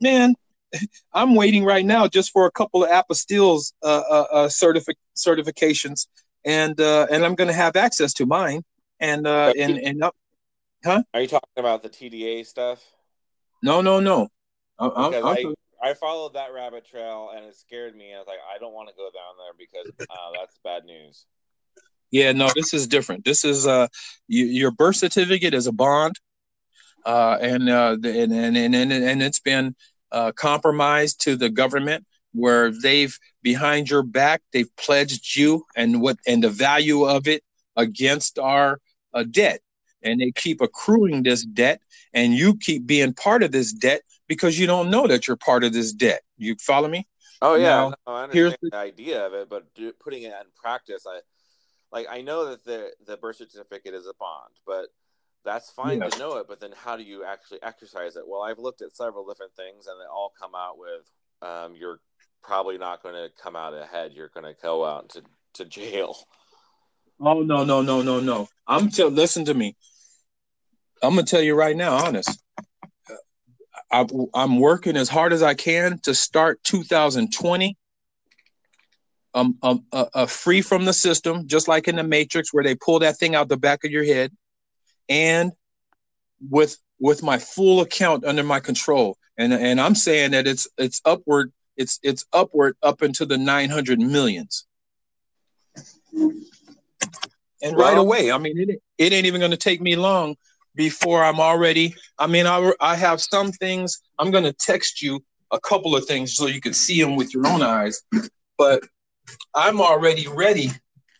man, 0.00 0.34
I'm 1.14 1.34
waiting 1.34 1.64
right 1.64 1.86
now 1.86 2.06
just 2.06 2.32
for 2.32 2.44
a 2.44 2.50
couple 2.50 2.84
of 2.84 2.90
apostilles 2.90 3.72
uh, 3.82 3.86
uh, 3.86 4.26
uh, 4.30 4.48
certific- 4.48 5.00
certifications, 5.16 6.06
and 6.44 6.78
uh, 6.78 7.06
and 7.10 7.24
I'm 7.24 7.34
going 7.34 7.48
to 7.48 7.54
have 7.54 7.76
access 7.76 8.12
to 8.14 8.26
mine. 8.26 8.62
And 9.00 9.26
uh, 9.26 9.54
and 9.56 9.78
and 9.78 10.04
uh, 10.04 10.10
huh? 10.84 11.02
Are 11.14 11.22
you 11.22 11.28
talking 11.28 11.48
about 11.56 11.82
the 11.82 11.88
TDA 11.88 12.44
stuff? 12.44 12.84
No, 13.62 13.80
no, 13.80 14.00
no. 14.00 14.28
I'm, 14.78 14.92
I'm, 14.94 15.14
I, 15.26 15.44
I 15.82 15.94
followed 15.94 16.34
that 16.34 16.52
rabbit 16.52 16.86
trail 16.86 17.32
and 17.34 17.44
it 17.46 17.56
scared 17.56 17.96
me. 17.96 18.14
I 18.14 18.18
was 18.18 18.26
like, 18.26 18.38
I 18.54 18.58
don't 18.58 18.72
want 18.72 18.88
to 18.88 18.94
go 18.94 19.04
down 19.04 19.34
there 19.38 19.52
because 19.58 19.90
uh, 20.10 20.38
that's 20.38 20.58
bad 20.62 20.84
news. 20.84 21.26
Yeah, 22.10 22.32
no, 22.32 22.48
this 22.54 22.74
is 22.74 22.86
different. 22.88 23.24
This 23.24 23.44
is 23.44 23.66
uh, 23.66 23.88
you, 24.26 24.46
your 24.46 24.70
birth 24.70 24.96
certificate 24.96 25.54
is 25.54 25.66
a 25.66 25.72
bond, 25.72 26.18
uh, 27.04 27.38
and 27.40 27.68
uh, 27.68 27.96
and 28.02 28.32
and 28.32 28.56
and 28.56 28.92
and 28.92 29.22
it's 29.22 29.40
been 29.40 29.76
uh, 30.10 30.32
compromised 30.32 31.20
to 31.22 31.36
the 31.36 31.50
government 31.50 32.04
where 32.32 32.70
they've 32.70 33.16
behind 33.42 33.90
your 33.90 34.02
back 34.02 34.40
they've 34.52 34.74
pledged 34.76 35.36
you 35.36 35.64
and 35.76 36.00
what 36.00 36.16
and 36.26 36.44
the 36.44 36.48
value 36.48 37.04
of 37.04 37.26
it 37.26 37.42
against 37.76 38.38
our 38.38 38.80
uh, 39.14 39.24
debt, 39.30 39.60
and 40.02 40.20
they 40.20 40.32
keep 40.32 40.60
accruing 40.60 41.22
this 41.22 41.44
debt, 41.44 41.80
and 42.12 42.34
you 42.34 42.56
keep 42.56 42.86
being 42.86 43.14
part 43.14 43.44
of 43.44 43.52
this 43.52 43.72
debt 43.72 44.02
because 44.26 44.58
you 44.58 44.66
don't 44.66 44.90
know 44.90 45.06
that 45.06 45.28
you're 45.28 45.36
part 45.36 45.62
of 45.62 45.72
this 45.72 45.92
debt. 45.92 46.22
You 46.38 46.56
follow 46.60 46.88
me? 46.88 47.06
Oh 47.40 47.54
yeah, 47.54 47.68
now, 47.68 47.88
no, 47.88 47.96
I 48.06 48.24
understand 48.24 48.58
the, 48.62 48.70
the 48.70 48.76
idea 48.76 49.26
of 49.26 49.32
it, 49.32 49.48
but 49.48 49.64
putting 50.00 50.24
it 50.24 50.32
in 50.32 50.46
practice, 50.60 51.04
I 51.06 51.20
like 51.92 52.06
I 52.10 52.20
know 52.20 52.50
that 52.50 52.64
the 52.64 52.90
the 53.06 53.16
birth 53.16 53.36
certificate 53.36 53.94
is 53.94 54.06
a 54.06 54.14
bond, 54.18 54.54
but 54.66 54.88
that's 55.44 55.70
fine 55.70 56.00
yes. 56.00 56.12
to 56.12 56.18
know 56.18 56.36
it. 56.36 56.46
But 56.48 56.60
then 56.60 56.72
how 56.76 56.96
do 56.96 57.02
you 57.02 57.24
actually 57.24 57.62
exercise 57.62 58.16
it? 58.16 58.24
Well, 58.26 58.42
I've 58.42 58.58
looked 58.58 58.82
at 58.82 58.96
several 58.96 59.26
different 59.26 59.54
things, 59.54 59.86
and 59.86 59.98
they 60.00 60.06
all 60.06 60.32
come 60.40 60.52
out 60.54 60.78
with 60.78 61.10
um, 61.42 61.74
you're 61.74 62.00
probably 62.42 62.78
not 62.78 63.02
going 63.02 63.14
to 63.14 63.28
come 63.42 63.56
out 63.56 63.74
ahead. 63.74 64.12
You're 64.14 64.30
going 64.32 64.44
to 64.44 64.60
go 64.62 64.84
out 64.84 65.10
to 65.10 65.22
to 65.54 65.64
jail. 65.64 66.16
Oh 67.20 67.42
no 67.42 67.64
no 67.64 67.82
no 67.82 68.00
no 68.00 68.20
no! 68.20 68.48
I'm 68.66 68.88
tell. 68.88 69.08
Listen 69.08 69.44
to 69.44 69.54
me. 69.54 69.76
I'm 71.02 71.14
gonna 71.14 71.26
tell 71.26 71.42
you 71.42 71.54
right 71.54 71.76
now, 71.76 71.94
honest. 71.94 72.42
I, 73.92 74.06
I'm 74.34 74.58
working 74.60 74.96
as 74.96 75.08
hard 75.08 75.32
as 75.32 75.42
I 75.42 75.54
can 75.54 75.98
to 76.04 76.14
start 76.14 76.62
2020 76.64 77.76
um, 79.34 79.56
um 79.62 79.84
uh, 79.92 80.06
uh, 80.14 80.26
free 80.26 80.60
from 80.60 80.84
the 80.84 80.92
system, 80.92 81.46
just 81.46 81.68
like 81.68 81.88
in 81.88 81.96
the 81.96 82.02
Matrix, 82.02 82.52
where 82.52 82.64
they 82.64 82.74
pull 82.74 82.98
that 83.00 83.16
thing 83.18 83.34
out 83.34 83.48
the 83.48 83.56
back 83.56 83.84
of 83.84 83.90
your 83.90 84.04
head, 84.04 84.32
and 85.08 85.52
with 86.48 86.76
with 86.98 87.22
my 87.22 87.38
full 87.38 87.80
account 87.80 88.24
under 88.24 88.42
my 88.42 88.60
control. 88.60 89.16
And 89.38 89.52
and 89.52 89.80
I'm 89.80 89.94
saying 89.94 90.32
that 90.32 90.46
it's 90.46 90.68
it's 90.78 91.00
upward, 91.04 91.52
it's 91.76 91.98
it's 92.02 92.24
upward 92.32 92.76
up 92.82 93.02
into 93.02 93.24
the 93.24 93.38
900 93.38 93.98
millions. 93.98 94.66
And 97.62 97.76
right 97.76 97.98
away, 97.98 98.32
I 98.32 98.38
mean, 98.38 98.58
it, 98.58 98.82
it 98.96 99.12
ain't 99.12 99.26
even 99.26 99.40
going 99.40 99.50
to 99.50 99.56
take 99.56 99.80
me 99.80 99.94
long 99.94 100.36
before 100.74 101.22
I'm 101.22 101.40
already. 101.40 101.94
I 102.18 102.26
mean, 102.26 102.46
I 102.46 102.72
I 102.80 102.96
have 102.96 103.20
some 103.20 103.52
things. 103.52 104.00
I'm 104.18 104.30
going 104.30 104.44
to 104.44 104.52
text 104.52 105.02
you 105.02 105.22
a 105.50 105.60
couple 105.60 105.96
of 105.96 106.04
things 106.06 106.34
so 106.34 106.46
you 106.46 106.60
can 106.60 106.72
see 106.72 107.00
them 107.00 107.16
with 107.16 107.34
your 107.34 107.46
own 107.46 107.62
eyes. 107.62 108.02
But 108.56 108.82
I'm 109.54 109.80
already 109.80 110.26
ready 110.28 110.70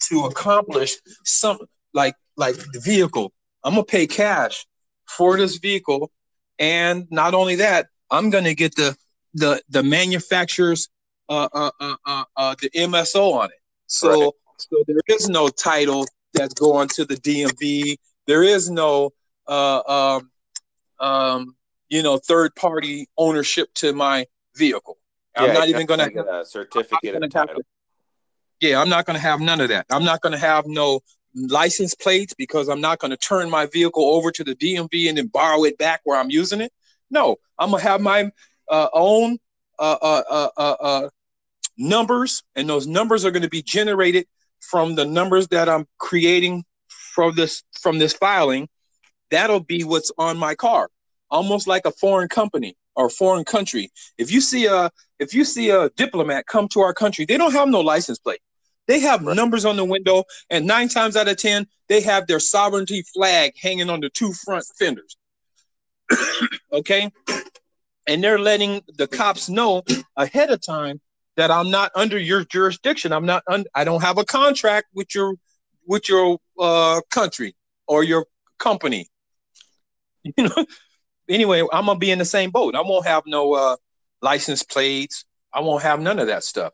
to 0.08 0.24
accomplish 0.24 0.96
some 1.24 1.58
like 1.94 2.14
like 2.36 2.56
the 2.72 2.80
vehicle. 2.80 3.32
I'm 3.64 3.74
gonna 3.74 3.84
pay 3.84 4.06
cash 4.06 4.66
for 5.08 5.36
this 5.36 5.56
vehicle, 5.56 6.10
and 6.58 7.06
not 7.10 7.34
only 7.34 7.56
that, 7.56 7.88
I'm 8.10 8.30
gonna 8.30 8.54
get 8.54 8.74
the 8.76 8.96
the 9.34 9.62
the 9.68 9.82
manufacturer's 9.82 10.88
uh 11.28 11.48
uh 11.52 11.70
uh 11.80 11.96
uh, 12.06 12.24
uh 12.36 12.54
the 12.60 12.70
MSO 12.70 13.34
on 13.34 13.46
it. 13.46 13.58
So 13.86 14.08
right. 14.08 14.32
so 14.56 14.84
there 14.86 15.00
is 15.08 15.28
no 15.28 15.48
title 15.48 16.06
that's 16.34 16.54
going 16.54 16.88
to 16.88 17.04
the 17.04 17.16
DMV. 17.16 17.96
There 18.26 18.42
is 18.42 18.70
no 18.70 19.10
uh 19.46 19.82
um 19.86 20.30
um 20.98 21.56
you 21.88 22.02
know 22.02 22.18
third 22.18 22.54
party 22.54 23.08
ownership 23.16 23.68
to 23.74 23.92
my 23.92 24.26
vehicle. 24.56 24.98
Yeah, 25.36 25.44
I'm 25.44 25.54
not 25.54 25.68
even 25.68 25.86
going 25.86 26.00
to 26.00 26.10
get 26.10 26.26
a 26.26 26.44
certificate 26.44 27.22
of 27.22 27.30
title. 27.30 27.62
Yeah, 28.60 28.80
I'm 28.80 28.88
not 28.88 29.06
going 29.06 29.14
to 29.14 29.22
have 29.22 29.40
none 29.40 29.60
of 29.60 29.68
that. 29.68 29.86
I'm 29.90 30.04
not 30.04 30.20
going 30.20 30.32
to 30.32 30.38
have 30.38 30.66
no 30.66 31.00
license 31.34 31.94
plates 31.94 32.34
because 32.34 32.68
I'm 32.68 32.80
not 32.80 32.98
going 32.98 33.10
to 33.10 33.16
turn 33.16 33.48
my 33.48 33.66
vehicle 33.66 34.04
over 34.04 34.30
to 34.32 34.44
the 34.44 34.54
DMV 34.54 35.08
and 35.08 35.16
then 35.16 35.28
borrow 35.28 35.64
it 35.64 35.78
back 35.78 36.00
where 36.04 36.18
I'm 36.18 36.30
using 36.30 36.60
it. 36.60 36.72
No, 37.10 37.36
I'm 37.58 37.70
going 37.70 37.82
to 37.82 37.88
have 37.88 38.00
my 38.00 38.30
uh, 38.68 38.88
own 38.92 39.38
uh, 39.78 39.96
uh, 40.02 40.48
uh, 40.56 40.76
uh, 40.80 41.08
numbers, 41.78 42.42
and 42.54 42.68
those 42.68 42.86
numbers 42.86 43.24
are 43.24 43.30
going 43.30 43.42
to 43.42 43.48
be 43.48 43.62
generated 43.62 44.26
from 44.60 44.94
the 44.94 45.06
numbers 45.06 45.48
that 45.48 45.68
I'm 45.68 45.86
creating 45.98 46.64
from 46.88 47.34
this 47.34 47.62
from 47.80 47.98
this 47.98 48.12
filing. 48.12 48.68
That'll 49.30 49.60
be 49.60 49.84
what's 49.84 50.12
on 50.18 50.36
my 50.36 50.54
car, 50.54 50.90
almost 51.30 51.66
like 51.66 51.86
a 51.86 51.92
foreign 51.92 52.28
company 52.28 52.76
or 52.94 53.08
foreign 53.08 53.44
country. 53.44 53.90
If 54.18 54.30
you 54.30 54.40
see 54.40 54.66
a 54.66 54.90
if 55.18 55.34
you 55.34 55.44
see 55.44 55.70
a 55.70 55.88
diplomat 55.90 56.46
come 56.46 56.68
to 56.68 56.80
our 56.80 56.92
country, 56.92 57.24
they 57.24 57.38
don't 57.38 57.52
have 57.52 57.68
no 57.68 57.80
license 57.80 58.18
plate. 58.18 58.40
They 58.90 58.98
have 58.98 59.22
right. 59.22 59.36
numbers 59.36 59.64
on 59.64 59.76
the 59.76 59.84
window, 59.84 60.24
and 60.50 60.66
nine 60.66 60.88
times 60.88 61.14
out 61.14 61.28
of 61.28 61.36
ten, 61.36 61.68
they 61.86 62.00
have 62.00 62.26
their 62.26 62.40
sovereignty 62.40 63.04
flag 63.14 63.52
hanging 63.56 63.88
on 63.88 64.00
the 64.00 64.10
two 64.10 64.32
front 64.32 64.64
fenders. 64.80 65.16
okay, 66.72 67.08
and 68.08 68.24
they're 68.24 68.40
letting 68.40 68.82
the 68.98 69.06
cops 69.06 69.48
know 69.48 69.84
ahead 70.16 70.50
of 70.50 70.60
time 70.60 71.00
that 71.36 71.52
I'm 71.52 71.70
not 71.70 71.92
under 71.94 72.18
your 72.18 72.44
jurisdiction. 72.44 73.12
I'm 73.12 73.26
not. 73.26 73.44
Un- 73.46 73.66
I 73.76 73.84
don't 73.84 74.02
have 74.02 74.18
a 74.18 74.24
contract 74.24 74.88
with 74.92 75.14
your 75.14 75.36
with 75.86 76.08
your 76.08 76.38
uh, 76.58 77.00
country 77.12 77.54
or 77.86 78.02
your 78.02 78.26
company. 78.58 79.06
You 80.36 80.48
know, 80.48 80.66
anyway, 81.28 81.60
I'm 81.72 81.86
gonna 81.86 81.98
be 81.98 82.10
in 82.10 82.18
the 82.18 82.24
same 82.24 82.50
boat. 82.50 82.74
I 82.74 82.80
won't 82.80 83.06
have 83.06 83.22
no 83.24 83.54
uh, 83.54 83.76
license 84.20 84.64
plates. 84.64 85.24
I 85.54 85.60
won't 85.60 85.84
have 85.84 86.00
none 86.00 86.18
of 86.18 86.26
that 86.26 86.42
stuff. 86.42 86.72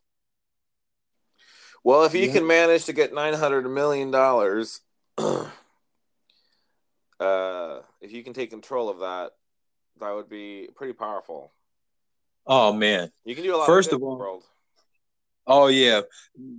Well, 1.87 2.03
if 2.03 2.15
you 2.17 2.27
yeah. 2.27 2.33
can 2.33 2.47
manage 2.49 2.87
to 2.87 2.93
get 2.93 3.15
nine 3.15 3.33
hundred 3.33 3.63
million 3.71 4.11
dollars, 4.11 4.81
uh, 5.19 5.47
if 7.21 8.11
you 8.11 8.25
can 8.25 8.33
take 8.33 8.51
control 8.51 8.89
of 8.89 8.99
that, 8.99 9.31
that 10.01 10.13
would 10.13 10.29
be 10.29 10.69
pretty 10.75 10.95
powerful. 10.95 11.53
Oh 12.45 12.73
man, 12.73 13.13
you 13.25 13.37
can 13.37 13.45
do 13.45 13.55
a 13.55 13.59
lot. 13.59 13.67
First 13.67 13.93
of, 13.93 13.99
of 13.99 14.03
all, 14.03 14.19
world. 14.19 14.43
oh 15.47 15.69
yeah. 15.69 16.01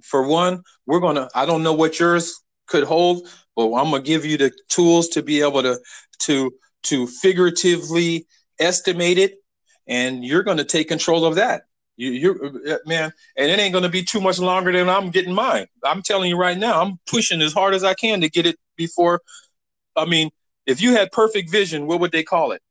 For 0.01 0.25
one, 0.25 0.63
we're 0.86 1.01
gonna. 1.01 1.28
I 1.36 1.45
don't 1.45 1.61
know 1.61 1.73
what 1.73 1.99
yours 1.99 2.41
could 2.65 2.86
hold, 2.86 3.28
but 3.53 3.65
I'm 3.73 3.91
gonna 3.91 4.03
give 4.03 4.23
you 4.23 4.38
the 4.38 4.53
tools 4.69 5.09
to 5.09 5.21
be 5.21 5.41
able 5.41 5.61
to 5.61 5.78
to 6.19 6.53
to 6.84 7.05
figuratively 7.05 8.28
estimate 8.61 9.17
it, 9.17 9.43
and 9.89 10.23
you're 10.23 10.43
going 10.43 10.55
to 10.55 10.63
take 10.63 10.88
control 10.88 11.25
of 11.25 11.36
that. 11.36 11.63
You, 11.98 12.12
you, 12.12 12.62
uh, 12.70 12.78
man, 12.86 13.12
and 13.36 13.50
it 13.50 13.60
ain't 13.60 13.74
to 13.74 13.89
be 13.89 14.04
too 14.04 14.22
much 14.22 14.38
longer 14.38 14.72
than 14.72 14.88
I'm 14.88 15.10
getting 15.10 15.34
mine. 15.34 15.66
I'm 15.84 16.04
telling 16.04 16.30
you 16.30 16.38
right 16.38 16.58
now, 16.58 16.82
I'm 16.82 17.00
pushing 17.08 17.41
as 17.41 17.54
hard 17.54 17.74
as 17.74 17.84
I 17.84 17.95
can 17.95 18.22
to 18.22 18.30
get 18.30 18.45
it 18.45 18.58
before. 18.76 19.22
I 19.95 20.06
mean, 20.06 20.30
if 20.68 20.80
you 20.80 20.95
had 20.95 21.12
perfect 21.12 21.50
vision, 21.50 21.88
what 21.88 22.00
would 22.00 22.12
they 22.12 22.24
call 22.24 22.52
it? 22.52 22.62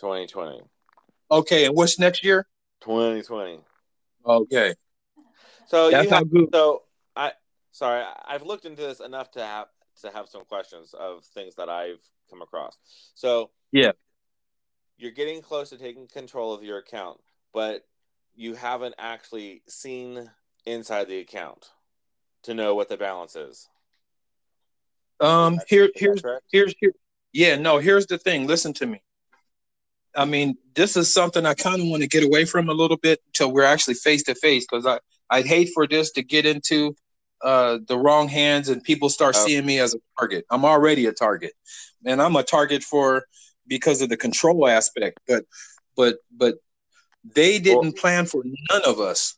2020. 0.00 0.60
Okay, 1.30 1.64
and 1.64 1.74
what's 1.74 1.98
next 1.98 2.22
year? 2.22 2.46
2020. 2.82 3.60
Okay. 4.26 4.74
So 5.66 5.90
That's 5.90 6.04
you 6.04 6.10
have, 6.10 6.30
good. 6.30 6.48
so 6.52 6.82
I 7.16 7.32
sorry, 7.72 8.04
I've 8.26 8.42
looked 8.42 8.66
into 8.66 8.82
this 8.82 9.00
enough 9.00 9.30
to 9.32 9.42
have 9.42 9.68
to 10.02 10.10
have 10.10 10.28
some 10.28 10.44
questions 10.44 10.94
of 10.94 11.24
things 11.24 11.54
that 11.56 11.68
I've 11.68 12.02
come 12.30 12.42
across. 12.42 12.76
So 13.14 13.50
yeah, 13.72 13.92
you're 14.98 15.12
getting 15.12 15.42
close 15.42 15.70
to 15.70 15.78
taking 15.78 16.06
control 16.06 16.52
of 16.52 16.62
your 16.62 16.78
account, 16.78 17.20
but 17.52 17.84
you 18.36 18.54
haven't 18.54 18.94
actually 18.98 19.62
seen 19.66 20.30
inside 20.64 21.08
the 21.08 21.18
account 21.18 21.70
to 22.44 22.54
know 22.54 22.74
what 22.74 22.88
the 22.88 22.96
balance 22.96 23.34
is. 23.34 23.68
Um, 25.20 25.58
here, 25.66 25.90
here's, 25.94 26.22
here's, 26.52 26.74
here. 26.78 26.92
Yeah, 27.32 27.56
no. 27.56 27.78
Here's 27.78 28.06
the 28.06 28.18
thing. 28.18 28.46
Listen 28.46 28.72
to 28.74 28.86
me. 28.86 29.02
I 30.14 30.24
mean, 30.24 30.56
this 30.74 30.96
is 30.96 31.12
something 31.12 31.44
I 31.44 31.54
kind 31.54 31.80
of 31.80 31.88
want 31.88 32.02
to 32.02 32.08
get 32.08 32.24
away 32.24 32.44
from 32.44 32.68
a 32.68 32.74
little 32.74 32.96
bit 32.96 33.20
until 33.26 33.52
we're 33.52 33.64
actually 33.64 33.94
face 33.94 34.22
to 34.24 34.34
face 34.34 34.66
because 34.70 34.86
I 34.86 34.98
I'd 35.28 35.46
hate 35.46 35.70
for 35.74 35.86
this 35.86 36.12
to 36.12 36.22
get 36.22 36.46
into 36.46 36.94
uh, 37.42 37.78
the 37.86 37.98
wrong 37.98 38.28
hands 38.28 38.68
and 38.68 38.82
people 38.82 39.08
start 39.08 39.34
oh. 39.36 39.44
seeing 39.44 39.66
me 39.66 39.78
as 39.78 39.94
a 39.94 39.98
target. 40.18 40.46
I'm 40.50 40.64
already 40.64 41.06
a 41.06 41.12
target, 41.12 41.52
and 42.04 42.22
I'm 42.22 42.36
a 42.36 42.42
target 42.42 42.82
for 42.82 43.24
because 43.66 44.00
of 44.00 44.08
the 44.08 44.16
control 44.16 44.66
aspect. 44.66 45.20
But 45.26 45.44
but 45.96 46.16
but 46.30 46.56
they 47.34 47.58
didn't 47.58 47.82
well, 47.82 47.92
plan 47.92 48.26
for 48.26 48.42
none 48.44 48.82
of 48.84 49.00
us 49.00 49.36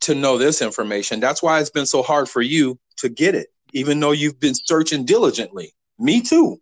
to 0.00 0.14
know 0.14 0.38
this 0.38 0.62
information. 0.62 1.20
That's 1.20 1.42
why 1.42 1.60
it's 1.60 1.70
been 1.70 1.86
so 1.86 2.02
hard 2.02 2.28
for 2.28 2.42
you 2.42 2.78
to 2.98 3.08
get 3.08 3.34
it, 3.34 3.48
even 3.72 4.00
though 4.00 4.12
you've 4.12 4.40
been 4.40 4.54
searching 4.54 5.04
diligently. 5.04 5.74
Me 5.98 6.20
too. 6.20 6.60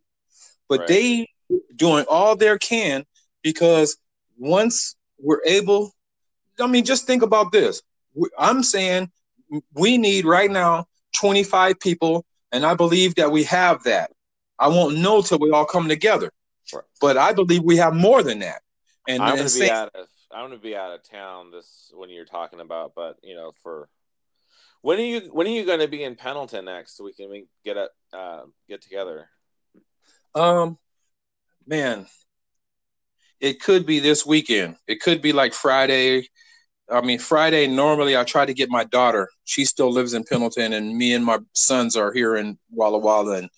But 0.69 0.81
right. 0.81 0.89
they 0.89 1.29
doing 1.77 2.05
all 2.09 2.37
their 2.37 2.59
can 2.59 3.05
because 3.43 3.97
once 4.39 4.97
we're 5.19 5.43
able, 5.45 5.93
I 6.59 6.67
mean, 6.67 6.85
just 6.85 7.07
think 7.07 7.23
about 7.23 7.53
this. 7.53 7.83
I'm 8.39 8.63
saying 8.63 9.11
we 9.75 9.99
need 9.99 10.25
right 10.25 10.51
now 10.51 10.87
25 11.17 11.79
people, 11.81 12.25
and 12.53 12.67
I 12.67 12.75
believe 12.75 13.15
that 13.17 13.31
we 13.31 13.45
have 13.45 13.85
that. 13.85 14.11
I 14.59 14.69
won't 14.69 14.99
know 14.99 15.23
till 15.23 15.39
we 15.39 15.51
all 15.53 15.65
come 15.65 15.89
together, 15.89 16.33
right. 16.75 16.83
but 17.01 17.17
I 17.17 17.33
believe 17.33 17.63
we 17.63 17.77
have 17.77 17.95
more 17.95 18.23
than 18.23 18.41
that. 18.41 18.63
And 19.07 19.23
I'm 19.23 19.37
gonna 19.37 19.49
be 19.49 19.71
out 19.71 19.91
of 19.95 20.07
I'm 20.33 20.47
gonna 20.47 20.59
be 20.59 20.77
out 20.77 20.95
of 20.95 21.09
town 21.09 21.51
this 21.51 21.91
when 21.95 22.11
you're 22.11 22.25
talking 22.25 22.61
about, 22.61 22.93
but 22.95 23.17
you 23.23 23.35
know, 23.35 23.53
for 23.63 23.89
when 24.83 24.99
are 24.99 25.03
you 25.03 25.21
when 25.33 25.47
are 25.47 25.51
you 25.51 25.65
going 25.65 25.81
to 25.81 25.89
be 25.89 26.05
in 26.05 26.15
Pendleton 26.15 26.67
next 26.67 26.97
so 26.97 27.05
we 27.05 27.13
can 27.13 27.47
get 27.65 27.77
a 27.77 27.89
uh, 28.17 28.43
get 28.69 28.83
together? 28.83 29.29
Um, 30.35 30.79
man, 31.67 32.07
it 33.41 33.61
could 33.61 33.87
be 33.87 33.99
this 33.99 34.25
weekend. 34.25 34.77
It 34.87 35.01
could 35.01 35.21
be 35.21 35.33
like 35.33 35.53
Friday 35.53 36.29
I 36.91 37.03
mean, 37.03 37.19
Friday, 37.19 37.67
normally 37.67 38.17
I 38.17 38.25
try 38.25 38.47
to 38.47 38.55
get 38.55 38.71
my 38.71 38.85
daughter. 38.85 39.29
She 39.45 39.65
still 39.65 39.93
lives 39.93 40.15
in 40.15 40.25
Pendleton, 40.25 40.73
and 40.73 40.97
me 40.97 41.13
and 41.13 41.25
my 41.25 41.39
sons 41.53 41.97
are 41.97 42.13
here 42.13 42.37
in 42.37 42.59
Walla 42.71 42.99
Walla, 42.99 43.37
and 43.37 43.51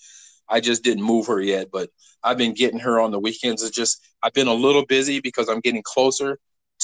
I 0.48 0.60
just 0.60 0.82
didn't 0.82 1.04
move 1.04 1.28
her 1.28 1.40
yet. 1.40 1.68
But 1.72 1.90
I've 2.24 2.38
been 2.38 2.54
getting 2.54 2.80
her 2.80 2.98
on 3.00 3.12
the 3.12 3.20
weekends. 3.20 3.62
It's 3.62 3.74
just, 3.74 4.04
I've 4.22 4.32
been 4.32 4.48
a 4.48 4.54
little 4.54 4.84
busy 4.84 5.20
because 5.20 5.48
I'm 5.48 5.60
getting 5.60 5.82
closer 5.84 6.38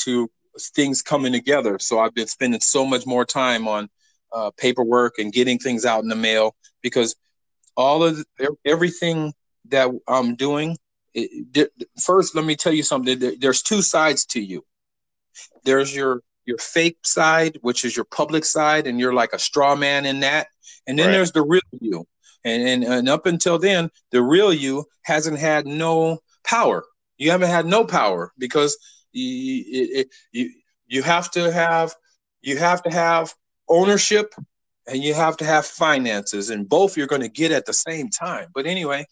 to 0.05 0.31
things 0.59 1.03
coming 1.03 1.33
together. 1.33 1.79
So 1.79 1.99
I've 1.99 2.15
been 2.15 2.27
spending 2.27 2.61
so 2.61 2.87
much 2.87 3.07
more 3.07 3.25
time 3.25 3.69
on 3.69 3.89
uh, 4.33 4.51
paperwork 4.57 5.19
and 5.19 5.33
getting 5.33 5.59
things 5.59 5.85
out 5.85 6.03
in 6.03 6.09
the 6.09 6.17
mail 6.17 6.55
because 6.83 7.15
all 7.77 8.03
of 8.05 8.17
the, 8.17 8.57
everything 8.65 9.33
that 9.69 9.91
I'm 10.09 10.35
doing. 10.37 10.77
It, 11.15 11.71
first, 12.03 12.35
let 12.35 12.45
me 12.45 12.57
tell 12.57 12.73
you 12.73 12.83
something. 12.83 13.39
There's 13.39 13.63
two 13.63 13.83
sides 13.83 14.27
to 14.27 14.41
you. 14.41 14.65
There's 15.65 15.95
your 15.95 16.23
your 16.45 16.59
fake 16.59 16.99
side, 17.05 17.59
which 17.63 17.85
is 17.85 17.97
your 17.97 18.05
public 18.05 18.45
side, 18.45 18.87
and 18.87 19.01
you're 19.01 19.15
like 19.15 19.33
a 19.33 19.39
straw 19.39 19.75
man 19.75 20.07
in 20.07 20.21
that. 20.21 20.49
And 20.87 20.99
then 20.99 21.07
right. 21.07 21.13
there's 21.13 21.33
the 21.33 21.43
real 21.43 21.63
you. 21.81 22.07
And, 22.45 22.69
and 22.69 22.85
and 22.85 23.09
up 23.09 23.27
until 23.27 23.59
then, 23.59 23.91
the 24.13 24.23
real 24.23 24.53
you 24.53 24.85
hasn't 25.03 25.39
had 25.39 25.67
no 25.67 26.19
power. 26.45 26.85
You 27.19 27.31
haven't 27.31 27.51
had 27.51 27.67
no 27.67 27.85
power 27.85 28.33
because 28.39 28.77
you, 29.17 29.89
it, 30.01 30.09
you 30.33 30.51
you 30.87 31.03
have 31.03 31.31
to 31.33 31.53
have 31.53 31.95
you 32.43 32.57
have 32.57 32.83
to 32.83 32.91
have 32.91 33.35
ownership 33.69 34.35
and 34.87 35.03
you 35.03 35.15
have 35.15 35.37
to 35.39 35.45
have 35.45 35.67
finances, 35.67 36.51
and 36.51 36.69
both 36.69 36.97
you're 36.97 37.07
going 37.09 37.23
to 37.23 37.29
get 37.29 37.51
at 37.51 37.67
the 37.67 37.73
same 37.73 38.09
time. 38.09 38.49
But 38.55 38.67
anyway, 38.67 39.07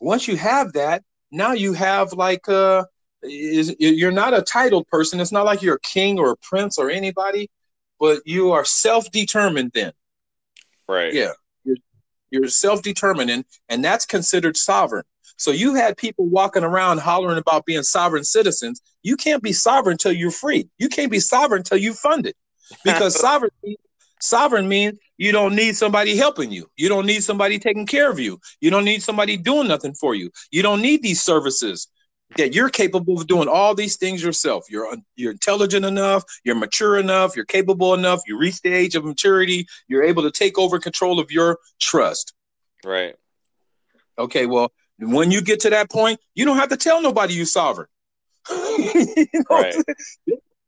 once 0.00 0.26
you 0.26 0.36
have 0.36 0.72
that, 0.72 1.02
now 1.30 1.52
you 1.52 1.72
have 1.74 2.12
like 2.12 2.48
uh 2.48 2.84
is 3.22 3.74
you're 3.78 4.12
not 4.12 4.34
a 4.34 4.42
titled 4.42 4.86
person. 4.88 5.20
It's 5.20 5.32
not 5.32 5.44
like 5.44 5.62
you're 5.62 5.76
a 5.76 5.80
king 5.80 6.18
or 6.18 6.32
a 6.32 6.36
prince 6.36 6.78
or 6.78 6.90
anybody, 6.90 7.50
but 7.98 8.20
you 8.24 8.52
are 8.52 8.64
self-determined 8.64 9.72
then. 9.74 9.92
Right. 10.88 11.12
Yeah. 11.12 11.32
You're, 11.64 11.76
you're 12.30 12.48
self-determined 12.48 13.30
and, 13.30 13.44
and 13.68 13.84
that's 13.84 14.06
considered 14.06 14.56
sovereign. 14.56 15.04
So 15.36 15.50
you 15.50 15.74
had 15.74 15.96
people 15.96 16.26
walking 16.26 16.64
around 16.64 16.98
hollering 16.98 17.38
about 17.38 17.66
being 17.66 17.82
sovereign 17.82 18.24
citizens. 18.24 18.80
You 19.02 19.16
can't 19.16 19.42
be 19.42 19.52
sovereign 19.52 19.94
until 19.94 20.12
you're 20.12 20.30
free. 20.30 20.68
You 20.78 20.88
can't 20.88 21.10
be 21.10 21.20
sovereign 21.20 21.60
until 21.60 21.78
you 21.78 21.94
fund 21.94 22.26
it. 22.26 22.36
Because 22.84 23.18
sovereign 23.20 23.50
sovereign 24.20 24.66
means 24.68 24.98
you 25.18 25.32
don't 25.32 25.54
need 25.54 25.76
somebody 25.76 26.16
helping 26.16 26.50
you. 26.50 26.68
You 26.76 26.88
don't 26.88 27.06
need 27.06 27.22
somebody 27.22 27.58
taking 27.58 27.86
care 27.86 28.10
of 28.10 28.18
you. 28.18 28.40
You 28.60 28.70
don't 28.70 28.84
need 28.84 29.02
somebody 29.02 29.36
doing 29.36 29.68
nothing 29.68 29.94
for 29.94 30.14
you. 30.14 30.30
You 30.50 30.62
don't 30.62 30.80
need 30.80 31.02
these 31.02 31.22
services 31.22 31.88
that 32.36 32.54
you're 32.54 32.68
capable 32.68 33.20
of 33.20 33.26
doing 33.26 33.48
all 33.48 33.74
these 33.74 33.96
things 33.96 34.22
yourself. 34.22 34.64
You're 34.68 34.96
you're 35.14 35.32
intelligent 35.32 35.84
enough, 35.84 36.24
you're 36.44 36.56
mature 36.56 36.98
enough, 36.98 37.36
you're 37.36 37.44
capable 37.44 37.94
enough, 37.94 38.20
you 38.26 38.38
reach 38.38 38.60
the 38.62 38.72
age 38.72 38.94
of 38.94 39.04
maturity, 39.04 39.66
you're 39.88 40.02
able 40.02 40.22
to 40.22 40.30
take 40.30 40.58
over 40.58 40.78
control 40.78 41.20
of 41.20 41.30
your 41.30 41.58
trust. 41.80 42.32
Right. 42.84 43.14
Okay, 44.18 44.46
well, 44.46 44.72
when 44.98 45.30
you 45.30 45.40
get 45.40 45.60
to 45.60 45.70
that 45.70 45.90
point, 45.90 46.20
you 46.34 46.44
don't 46.44 46.56
have 46.56 46.70
to 46.70 46.76
tell 46.76 47.02
nobody 47.02 47.34
you 47.34 47.44
sovereign. 47.44 47.88
you 48.50 49.26
know 49.34 49.42
right. 49.50 49.74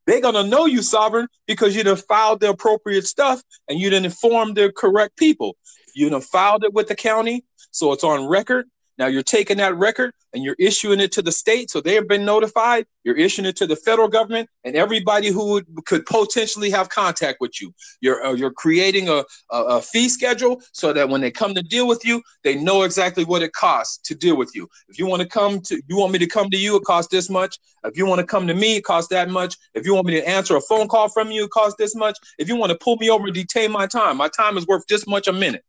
They're 0.06 0.20
gonna 0.20 0.44
know 0.44 0.66
you 0.66 0.82
sovereign 0.82 1.28
because 1.46 1.76
you 1.76 1.84
done 1.84 1.96
filed 1.96 2.40
the 2.40 2.48
appropriate 2.48 3.06
stuff 3.06 3.42
and 3.68 3.78
you 3.78 3.90
didn't 3.90 4.06
inform 4.06 4.54
the 4.54 4.72
correct 4.74 5.16
people. 5.16 5.56
You 5.94 6.08
done 6.08 6.22
filed 6.22 6.64
it 6.64 6.72
with 6.72 6.88
the 6.88 6.94
county, 6.94 7.44
so 7.70 7.92
it's 7.92 8.04
on 8.04 8.26
record. 8.26 8.66
Now 8.98 9.06
you're 9.06 9.22
taking 9.22 9.58
that 9.58 9.76
record 9.76 10.12
and 10.34 10.42
you're 10.42 10.56
issuing 10.58 11.00
it 11.00 11.12
to 11.12 11.22
the 11.22 11.32
state, 11.32 11.70
so 11.70 11.80
they 11.80 11.94
have 11.94 12.08
been 12.08 12.24
notified. 12.24 12.86
You're 13.04 13.16
issuing 13.16 13.46
it 13.46 13.56
to 13.56 13.66
the 13.66 13.76
federal 13.76 14.08
government 14.08 14.50
and 14.64 14.74
everybody 14.74 15.28
who 15.28 15.52
would, 15.52 15.66
could 15.86 16.04
potentially 16.04 16.68
have 16.70 16.88
contact 16.88 17.38
with 17.40 17.60
you. 17.60 17.72
You're 18.00 18.24
uh, 18.24 18.32
you're 18.32 18.50
creating 18.50 19.08
a, 19.08 19.24
a, 19.50 19.62
a 19.62 19.82
fee 19.82 20.08
schedule 20.08 20.60
so 20.72 20.92
that 20.92 21.08
when 21.08 21.20
they 21.20 21.30
come 21.30 21.54
to 21.54 21.62
deal 21.62 21.86
with 21.86 22.04
you, 22.04 22.22
they 22.42 22.56
know 22.56 22.82
exactly 22.82 23.24
what 23.24 23.42
it 23.42 23.52
costs 23.52 23.98
to 24.08 24.14
deal 24.14 24.36
with 24.36 24.50
you. 24.54 24.68
If 24.88 24.98
you 24.98 25.06
want 25.06 25.22
to 25.22 25.28
come 25.28 25.60
to, 25.62 25.80
you 25.86 25.96
want 25.96 26.12
me 26.12 26.18
to 26.18 26.26
come 26.26 26.50
to 26.50 26.58
you, 26.58 26.76
it 26.76 26.82
costs 26.82 27.10
this 27.10 27.30
much. 27.30 27.58
If 27.84 27.96
you 27.96 28.04
want 28.04 28.18
to 28.18 28.26
come 28.26 28.46
to 28.48 28.54
me, 28.54 28.76
it 28.76 28.84
costs 28.84 29.08
that 29.10 29.30
much. 29.30 29.56
If 29.74 29.86
you 29.86 29.94
want 29.94 30.08
me 30.08 30.14
to 30.14 30.28
answer 30.28 30.56
a 30.56 30.60
phone 30.60 30.88
call 30.88 31.08
from 31.08 31.30
you, 31.30 31.44
it 31.44 31.50
costs 31.50 31.76
this 31.78 31.94
much. 31.94 32.18
If 32.38 32.48
you 32.48 32.56
want 32.56 32.72
to 32.72 32.78
pull 32.78 32.96
me 32.96 33.08
over 33.08 33.26
and 33.26 33.34
detain 33.34 33.70
my 33.70 33.86
time, 33.86 34.16
my 34.16 34.28
time 34.28 34.58
is 34.58 34.66
worth 34.66 34.86
this 34.88 35.06
much 35.06 35.28
a 35.28 35.32
minute. 35.32 35.64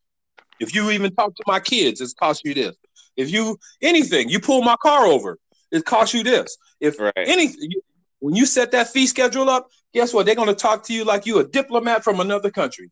If 0.60 0.76
you 0.76 0.90
even 0.92 1.16
talk 1.16 1.36
to 1.36 1.44
my 1.48 1.60
kids, 1.60 2.02
it 2.02 2.12
costs 2.20 2.42
you 2.44 2.54
this. 2.54 2.76
If 3.20 3.32
you 3.32 3.59
anything, 3.82 4.30
you 4.30 4.39
pull 4.39 4.61
my 4.61 4.78
car 4.82 5.05
over, 5.05 5.38
it 5.72 5.84
costs 5.84 6.13
you 6.13 6.24
this. 6.24 6.57
If 6.80 6.99
right. 6.99 7.13
anything, 7.17 7.70
you, 7.70 7.82
when 8.20 8.34
you 8.34 8.45
set 8.45 8.72
that 8.72 8.88
fee 8.88 9.07
schedule 9.07 9.49
up, 9.49 9.67
guess 9.93 10.13
what? 10.13 10.26
They're 10.26 10.36
going 10.36 10.47
to 10.47 10.55
talk 10.55 10.86
to 10.86 10.93
you 10.93 11.03
like 11.03 11.26
you 11.26 11.39
a 11.39 11.47
diplomat 11.47 12.05
from 12.05 12.22
another 12.22 12.49
country. 12.49 12.89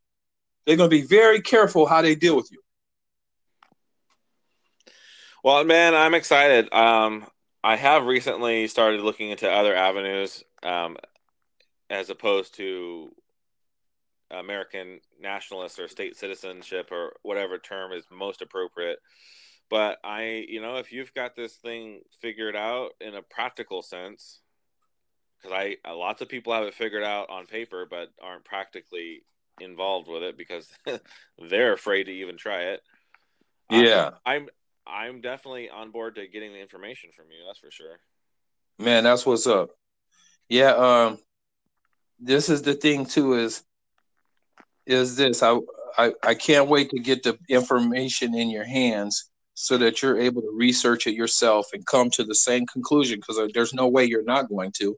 They're 0.65 0.75
going 0.75 0.89
to 0.89 0.95
be 0.95 1.07
very 1.07 1.39
careful 1.39 1.85
how 1.85 2.01
they 2.01 2.13
deal 2.13 2.35
with 2.35 2.51
you. 2.51 2.59
Well, 5.45 5.63
man, 5.63 5.95
I'm 5.95 6.13
excited. 6.13 6.73
Um, 6.73 7.25
I 7.63 7.77
have 7.77 8.05
recently 8.05 8.67
started 8.67 8.99
looking 8.99 9.29
into 9.29 9.49
other 9.49 9.73
avenues 9.73 10.43
um, 10.61 10.97
as 11.89 12.09
opposed 12.09 12.55
to 12.55 13.13
American 14.29 14.99
nationalist 15.21 15.79
or 15.79 15.87
state 15.87 16.17
citizenship 16.17 16.89
or 16.91 17.13
whatever 17.23 17.57
term 17.57 17.93
is 17.93 18.03
most 18.11 18.41
appropriate. 18.41 18.99
But 19.69 19.99
I, 20.03 20.45
you 20.47 20.61
know, 20.61 20.77
if 20.77 20.91
you've 20.91 21.13
got 21.13 21.35
this 21.35 21.55
thing 21.55 22.01
figured 22.21 22.55
out 22.55 22.91
in 23.01 23.15
a 23.15 23.21
practical 23.21 23.81
sense, 23.81 24.39
because 25.37 25.57
I 25.57 25.89
uh, 25.89 25.95
lots 25.95 26.21
of 26.21 26.29
people 26.29 26.53
have 26.53 26.63
it 26.63 26.73
figured 26.73 27.03
out 27.03 27.29
on 27.29 27.45
paper, 27.45 27.85
but 27.89 28.09
aren't 28.21 28.45
practically 28.45 29.23
involved 29.59 30.07
with 30.07 30.23
it 30.23 30.37
because 30.37 30.69
they're 31.49 31.73
afraid 31.73 32.05
to 32.05 32.11
even 32.11 32.37
try 32.37 32.61
it. 32.61 32.81
Yeah, 33.69 34.11
I'm, 34.25 34.43
I'm 34.43 34.49
I'm 34.87 35.21
definitely 35.21 35.69
on 35.69 35.91
board 35.91 36.15
to 36.15 36.27
getting 36.27 36.53
the 36.53 36.61
information 36.61 37.09
from 37.15 37.25
you. 37.25 37.45
That's 37.45 37.59
for 37.59 37.71
sure. 37.71 37.99
Man, 38.79 39.03
that's 39.03 39.25
what's 39.25 39.47
up. 39.47 39.71
Yeah, 40.47 40.71
um, 40.71 41.17
this 42.19 42.47
is 42.47 42.61
the 42.61 42.73
thing 42.73 43.05
too. 43.05 43.33
Is 43.33 43.63
is 44.85 45.17
this 45.17 45.43
I 45.43 45.57
I 45.97 46.13
I 46.23 46.35
can't 46.35 46.69
wait 46.69 46.89
to 46.91 46.99
get 46.99 47.23
the 47.23 47.37
information 47.49 48.33
in 48.33 48.49
your 48.49 48.63
hands 48.63 49.29
so 49.59 49.75
that 49.75 50.03
you're 50.03 50.19
able 50.19 50.39
to 50.43 50.51
research 50.55 51.07
it 51.07 51.15
yourself 51.15 51.65
and 51.73 51.83
come 51.87 52.11
to 52.11 52.23
the 52.23 52.35
same 52.35 52.63
conclusion 52.67 53.19
because 53.19 53.39
uh, 53.39 53.47
there's 53.55 53.73
no 53.73 53.87
way 53.87 54.05
you're 54.05 54.23
not 54.23 54.47
going 54.49 54.71
to. 54.71 54.95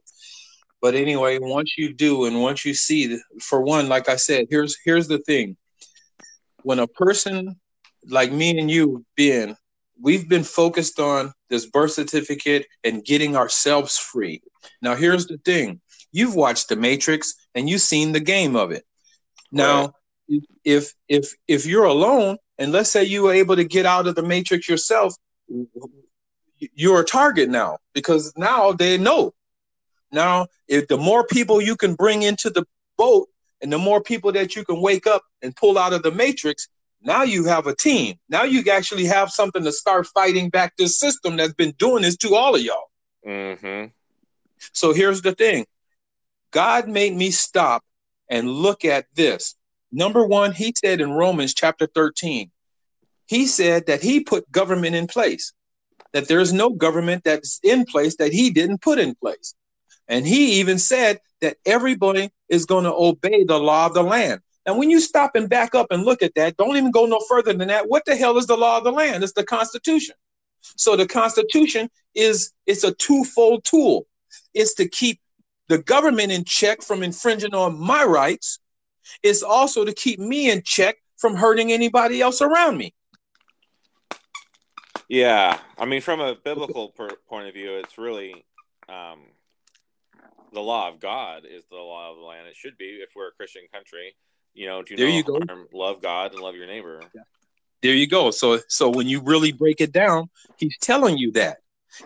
But 0.82 0.94
anyway 0.94 1.38
once 1.40 1.78
you 1.78 1.94
do 1.94 2.26
and 2.26 2.42
once 2.42 2.66
you 2.66 2.74
see 2.74 3.18
for 3.40 3.62
one 3.62 3.88
like 3.88 4.08
i 4.10 4.16
said 4.16 4.46
here's 4.50 4.76
here's 4.84 5.08
the 5.08 5.18
thing. 5.18 5.56
When 6.62 6.78
a 6.78 6.86
person 6.86 7.58
like 8.06 8.32
me 8.32 8.58
and 8.58 8.70
you 8.70 9.02
been 9.16 9.56
we've 9.98 10.28
been 10.28 10.44
focused 10.44 11.00
on 11.00 11.32
this 11.48 11.64
birth 11.64 11.92
certificate 11.92 12.66
and 12.84 13.02
getting 13.02 13.36
ourselves 13.36 13.96
free. 13.96 14.42
Now 14.82 14.94
here's 14.94 15.26
the 15.26 15.38
thing. 15.38 15.80
You've 16.12 16.34
watched 16.34 16.68
the 16.68 16.76
matrix 16.76 17.34
and 17.54 17.68
you've 17.68 17.80
seen 17.80 18.12
the 18.12 18.20
game 18.20 18.56
of 18.56 18.72
it. 18.72 18.84
Now 19.52 19.94
right. 20.28 20.40
if 20.64 20.92
if 21.08 21.32
if 21.48 21.64
you're 21.64 21.84
alone 21.84 22.36
and 22.60 22.72
let's 22.72 22.90
say 22.90 23.02
you 23.02 23.22
were 23.22 23.32
able 23.32 23.56
to 23.56 23.64
get 23.64 23.86
out 23.86 24.06
of 24.06 24.14
the 24.14 24.22
matrix 24.22 24.68
yourself, 24.68 25.14
you're 26.74 27.00
a 27.00 27.04
target 27.04 27.48
now 27.48 27.78
because 27.94 28.32
now 28.36 28.72
they 28.72 28.98
know. 28.98 29.32
Now, 30.12 30.48
if 30.68 30.86
the 30.86 30.98
more 30.98 31.26
people 31.26 31.62
you 31.62 31.74
can 31.74 31.94
bring 31.94 32.22
into 32.22 32.50
the 32.50 32.66
boat 32.98 33.28
and 33.62 33.72
the 33.72 33.78
more 33.78 34.02
people 34.02 34.30
that 34.32 34.54
you 34.56 34.64
can 34.64 34.82
wake 34.82 35.06
up 35.06 35.22
and 35.40 35.56
pull 35.56 35.78
out 35.78 35.94
of 35.94 36.02
the 36.02 36.10
matrix, 36.10 36.68
now 37.00 37.22
you 37.22 37.46
have 37.46 37.66
a 37.66 37.74
team. 37.74 38.16
Now 38.28 38.42
you 38.42 38.62
actually 38.70 39.06
have 39.06 39.30
something 39.30 39.64
to 39.64 39.72
start 39.72 40.06
fighting 40.08 40.50
back 40.50 40.76
this 40.76 40.98
system 40.98 41.38
that's 41.38 41.54
been 41.54 41.72
doing 41.78 42.02
this 42.02 42.16
to 42.18 42.34
all 42.34 42.54
of 42.54 42.60
y'all. 42.60 42.90
Mm-hmm. 43.26 43.86
So 44.74 44.92
here's 44.92 45.22
the 45.22 45.34
thing 45.34 45.64
God 46.50 46.88
made 46.88 47.16
me 47.16 47.30
stop 47.30 47.82
and 48.28 48.50
look 48.50 48.84
at 48.84 49.06
this. 49.14 49.54
Number 49.92 50.24
one, 50.24 50.52
he 50.52 50.74
said 50.76 51.00
in 51.00 51.12
Romans 51.12 51.54
chapter 51.54 51.86
13, 51.86 52.50
he 53.26 53.46
said 53.46 53.86
that 53.86 54.02
he 54.02 54.20
put 54.20 54.50
government 54.50 54.94
in 54.96 55.06
place, 55.06 55.52
that 56.12 56.28
there's 56.28 56.52
no 56.52 56.70
government 56.70 57.24
that's 57.24 57.60
in 57.62 57.84
place 57.84 58.16
that 58.16 58.32
he 58.32 58.50
didn't 58.50 58.82
put 58.82 58.98
in 58.98 59.14
place. 59.14 59.54
And 60.08 60.26
he 60.26 60.60
even 60.60 60.78
said 60.78 61.20
that 61.40 61.56
everybody 61.64 62.30
is 62.48 62.66
going 62.66 62.84
to 62.84 62.92
obey 62.92 63.44
the 63.44 63.58
law 63.58 63.86
of 63.86 63.94
the 63.94 64.02
land. 64.02 64.40
And 64.66 64.78
when 64.78 64.90
you 64.90 65.00
stop 65.00 65.34
and 65.34 65.48
back 65.48 65.74
up 65.74 65.86
and 65.90 66.04
look 66.04 66.22
at 66.22 66.34
that, 66.34 66.56
don't 66.56 66.76
even 66.76 66.90
go 66.90 67.06
no 67.06 67.20
further 67.28 67.52
than 67.52 67.68
that. 67.68 67.88
What 67.88 68.04
the 68.04 68.16
hell 68.16 68.36
is 68.36 68.46
the 68.46 68.56
law 68.56 68.78
of 68.78 68.84
the 68.84 68.92
land? 68.92 69.22
It's 69.22 69.32
the 69.32 69.44
Constitution. 69.44 70.14
So 70.76 70.96
the 70.96 71.06
Constitution 71.06 71.88
is 72.14 72.52
it's 72.66 72.84
a 72.84 72.92
twofold 72.92 73.64
tool. 73.64 74.06
It's 74.52 74.74
to 74.74 74.88
keep 74.88 75.20
the 75.68 75.78
government 75.78 76.32
in 76.32 76.44
check 76.44 76.82
from 76.82 77.02
infringing 77.02 77.54
on 77.54 77.78
my 77.78 78.04
rights, 78.04 78.58
is 79.22 79.42
also 79.42 79.84
to 79.84 79.92
keep 79.92 80.18
me 80.18 80.50
in 80.50 80.62
check 80.64 80.96
from 81.16 81.36
hurting 81.36 81.72
anybody 81.72 82.20
else 82.20 82.40
around 82.40 82.78
me. 82.78 82.94
Yeah, 85.08 85.58
I 85.78 85.86
mean, 85.86 86.00
from 86.00 86.20
a 86.20 86.36
biblical 86.36 86.90
per- 86.90 87.16
point 87.28 87.48
of 87.48 87.54
view, 87.54 87.74
it's 87.74 87.98
really 87.98 88.44
um, 88.88 89.18
the 90.52 90.60
law 90.60 90.88
of 90.88 91.00
God 91.00 91.44
is 91.44 91.64
the 91.70 91.76
law 91.76 92.12
of 92.12 92.16
the 92.16 92.22
land. 92.22 92.46
It 92.46 92.56
should 92.56 92.78
be 92.78 93.00
if 93.02 93.10
we're 93.16 93.28
a 93.28 93.32
Christian 93.32 93.62
country. 93.72 94.14
You 94.54 94.66
know, 94.66 94.82
do 94.82 94.96
there 94.96 95.08
you 95.08 95.22
go. 95.22 95.40
Harm, 95.46 95.66
love 95.72 96.00
God 96.02 96.32
and 96.32 96.40
love 96.40 96.54
your 96.54 96.66
neighbor. 96.66 97.00
Yeah. 97.14 97.22
There 97.82 97.94
you 97.94 98.06
go. 98.06 98.30
So, 98.30 98.60
so 98.68 98.90
when 98.90 99.08
you 99.08 99.20
really 99.22 99.52
break 99.52 99.80
it 99.80 99.92
down, 99.92 100.28
he's 100.58 100.76
telling 100.80 101.16
you 101.16 101.32
that 101.32 101.58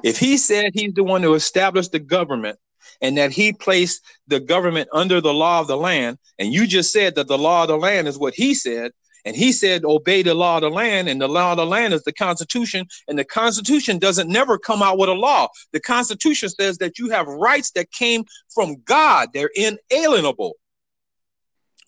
if 0.02 0.18
he 0.18 0.36
said 0.36 0.70
he's 0.74 0.94
the 0.94 1.04
one 1.04 1.22
who 1.22 1.34
established 1.34 1.92
the 1.92 1.98
government 1.98 2.58
and 3.00 3.16
that 3.18 3.32
he 3.32 3.52
placed 3.52 4.02
the 4.26 4.40
government 4.40 4.88
under 4.92 5.20
the 5.20 5.34
law 5.34 5.60
of 5.60 5.66
the 5.66 5.76
land, 5.76 6.18
and 6.38 6.52
you 6.52 6.66
just 6.66 6.92
said 6.92 7.14
that 7.14 7.28
the 7.28 7.38
law 7.38 7.62
of 7.62 7.68
the 7.68 7.76
land 7.76 8.08
is 8.08 8.18
what 8.18 8.34
he 8.34 8.54
said, 8.54 8.92
and 9.24 9.34
he 9.34 9.52
said, 9.52 9.84
obey 9.84 10.22
the 10.22 10.34
law 10.34 10.56
of 10.56 10.62
the 10.62 10.70
land, 10.70 11.08
and 11.08 11.20
the 11.20 11.28
law 11.28 11.52
of 11.52 11.56
the 11.56 11.66
land 11.66 11.94
is 11.94 12.02
the 12.02 12.12
Constitution, 12.12 12.86
and 13.08 13.18
the 13.18 13.24
Constitution 13.24 13.98
doesn't 13.98 14.28
never 14.28 14.58
come 14.58 14.82
out 14.82 14.98
with 14.98 15.08
a 15.08 15.14
law. 15.14 15.48
The 15.72 15.80
Constitution 15.80 16.50
says 16.50 16.78
that 16.78 16.98
you 16.98 17.10
have 17.10 17.26
rights 17.26 17.70
that 17.72 17.90
came 17.90 18.24
from 18.54 18.76
God, 18.84 19.30
they're 19.32 19.50
inalienable. 19.54 20.56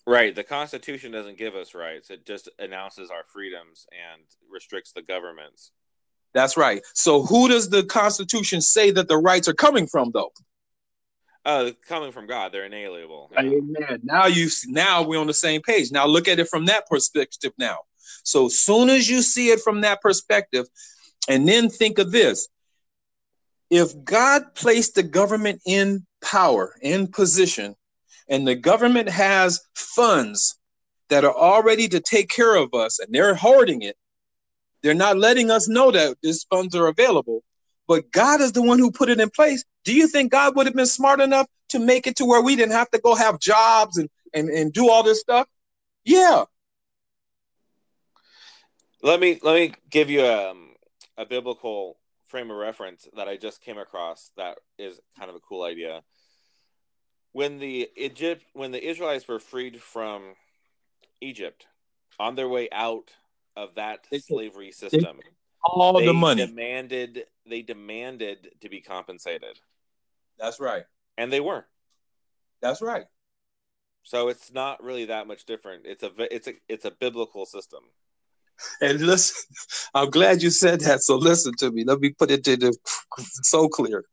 Right. 0.07 0.33
The 0.33 0.43
Constitution 0.43 1.11
doesn't 1.11 1.37
give 1.37 1.53
us 1.55 1.75
rights, 1.75 2.09
it 2.09 2.25
just 2.25 2.49
announces 2.59 3.11
our 3.11 3.23
freedoms 3.31 3.85
and 3.91 4.23
restricts 4.49 4.93
the 4.93 5.01
governments. 5.01 5.71
That's 6.33 6.57
right. 6.57 6.81
So, 6.93 7.23
who 7.23 7.49
does 7.49 7.69
the 7.69 7.83
Constitution 7.83 8.61
say 8.61 8.91
that 8.91 9.07
the 9.07 9.17
rights 9.17 9.47
are 9.47 9.53
coming 9.53 9.87
from, 9.87 10.11
though? 10.13 10.31
Oh, 11.49 11.71
coming 11.87 12.11
from 12.11 12.27
God, 12.27 12.51
they're 12.51 12.65
inalienable. 12.65 13.31
Amen. 13.39 14.01
Now 14.03 14.25
you 14.25 14.49
now 14.65 15.03
we're 15.03 15.21
on 15.21 15.27
the 15.27 15.33
same 15.33 15.61
page. 15.61 15.91
Now 15.93 16.05
look 16.05 16.27
at 16.27 16.39
it 16.39 16.49
from 16.49 16.65
that 16.65 16.87
perspective 16.87 17.53
now. 17.57 17.77
So 18.23 18.49
soon 18.49 18.89
as 18.89 19.09
you 19.09 19.21
see 19.21 19.51
it 19.51 19.61
from 19.61 19.79
that 19.81 20.01
perspective, 20.01 20.65
and 21.29 21.47
then 21.47 21.69
think 21.69 21.99
of 21.99 22.11
this. 22.11 22.49
If 23.69 24.03
God 24.03 24.55
placed 24.55 24.95
the 24.95 25.03
government 25.03 25.61
in 25.65 26.05
power, 26.21 26.75
in 26.81 27.07
position, 27.07 27.75
and 28.27 28.45
the 28.45 28.55
government 28.55 29.07
has 29.07 29.61
funds 29.73 30.59
that 31.09 31.23
are 31.23 31.35
already 31.35 31.87
to 31.87 32.01
take 32.01 32.29
care 32.29 32.55
of 32.55 32.73
us 32.73 32.99
and 32.99 33.15
they're 33.15 33.35
hoarding 33.35 33.83
it, 33.83 33.95
they're 34.83 34.93
not 34.93 35.17
letting 35.17 35.49
us 35.49 35.69
know 35.69 35.91
that 35.91 36.17
these 36.21 36.43
funds 36.43 36.75
are 36.75 36.87
available, 36.87 37.41
but 37.87 38.11
God 38.11 38.41
is 38.41 38.51
the 38.51 38.61
one 38.61 38.79
who 38.79 38.91
put 38.91 39.09
it 39.09 39.19
in 39.19 39.29
place. 39.29 39.63
Do 39.85 39.93
you 39.93 40.07
think 40.07 40.31
God 40.31 40.55
would 40.55 40.65
have 40.65 40.75
been 40.75 40.85
smart 40.85 41.21
enough 41.21 41.47
to 41.69 41.79
make 41.79 42.07
it 42.07 42.17
to 42.17 42.25
where 42.25 42.41
we 42.41 42.55
didn't 42.55 42.73
have 42.73 42.89
to 42.91 42.99
go 42.99 43.15
have 43.15 43.39
jobs 43.39 43.97
and 43.97 44.09
and, 44.33 44.49
and 44.49 44.73
do 44.73 44.89
all 44.89 45.03
this 45.03 45.21
stuff? 45.21 45.47
Yeah. 46.03 46.45
Let 49.01 49.19
me 49.19 49.39
let 49.41 49.55
me 49.55 49.73
give 49.89 50.09
you 50.09 50.25
a, 50.25 50.51
um, 50.51 50.69
a 51.17 51.25
biblical 51.25 51.97
frame 52.27 52.51
of 52.51 52.57
reference 52.57 53.07
that 53.15 53.27
I 53.27 53.37
just 53.37 53.61
came 53.61 53.77
across 53.77 54.31
that 54.37 54.57
is 54.77 54.99
kind 55.17 55.29
of 55.29 55.35
a 55.35 55.39
cool 55.39 55.63
idea. 55.63 56.03
When 57.31 57.59
the 57.59 57.89
Egypt 57.95 58.43
when 58.53 58.71
the 58.71 58.85
Israelites 58.85 59.27
were 59.27 59.39
freed 59.39 59.81
from 59.81 60.35
Egypt 61.21 61.67
on 62.19 62.35
their 62.35 62.49
way 62.49 62.67
out 62.71 63.11
of 63.55 63.75
that 63.75 64.07
slavery 64.25 64.71
system, 64.71 65.19
all 65.63 66.01
the 66.01 66.13
money 66.13 66.45
demanded 66.45 67.25
they 67.49 67.61
demanded 67.61 68.49
to 68.61 68.69
be 68.69 68.81
compensated. 68.81 69.59
That's 70.39 70.59
right. 70.59 70.83
And 71.17 71.31
they 71.31 71.39
were. 71.39 71.65
That's 72.61 72.81
right. 72.81 73.05
So 74.03 74.29
it's 74.29 74.53
not 74.53 74.83
really 74.83 75.05
that 75.05 75.27
much 75.27 75.45
different. 75.45 75.85
It's 75.85 76.03
a 76.03 76.11
it's 76.33 76.47
a 76.47 76.53
it's 76.69 76.85
a 76.85 76.91
biblical 76.91 77.45
system. 77.45 77.81
And 78.81 79.01
listen, 79.01 79.35
I'm 79.93 80.09
glad 80.09 80.41
you 80.41 80.49
said 80.49 80.81
that. 80.81 81.01
So 81.01 81.17
listen 81.17 81.53
to 81.59 81.71
me. 81.71 81.83
Let 81.83 81.99
me 81.99 82.11
put 82.17 82.31
it 82.31 82.43
to 82.45 82.55
the 82.55 82.75
so 83.43 83.67
clear. 83.67 84.05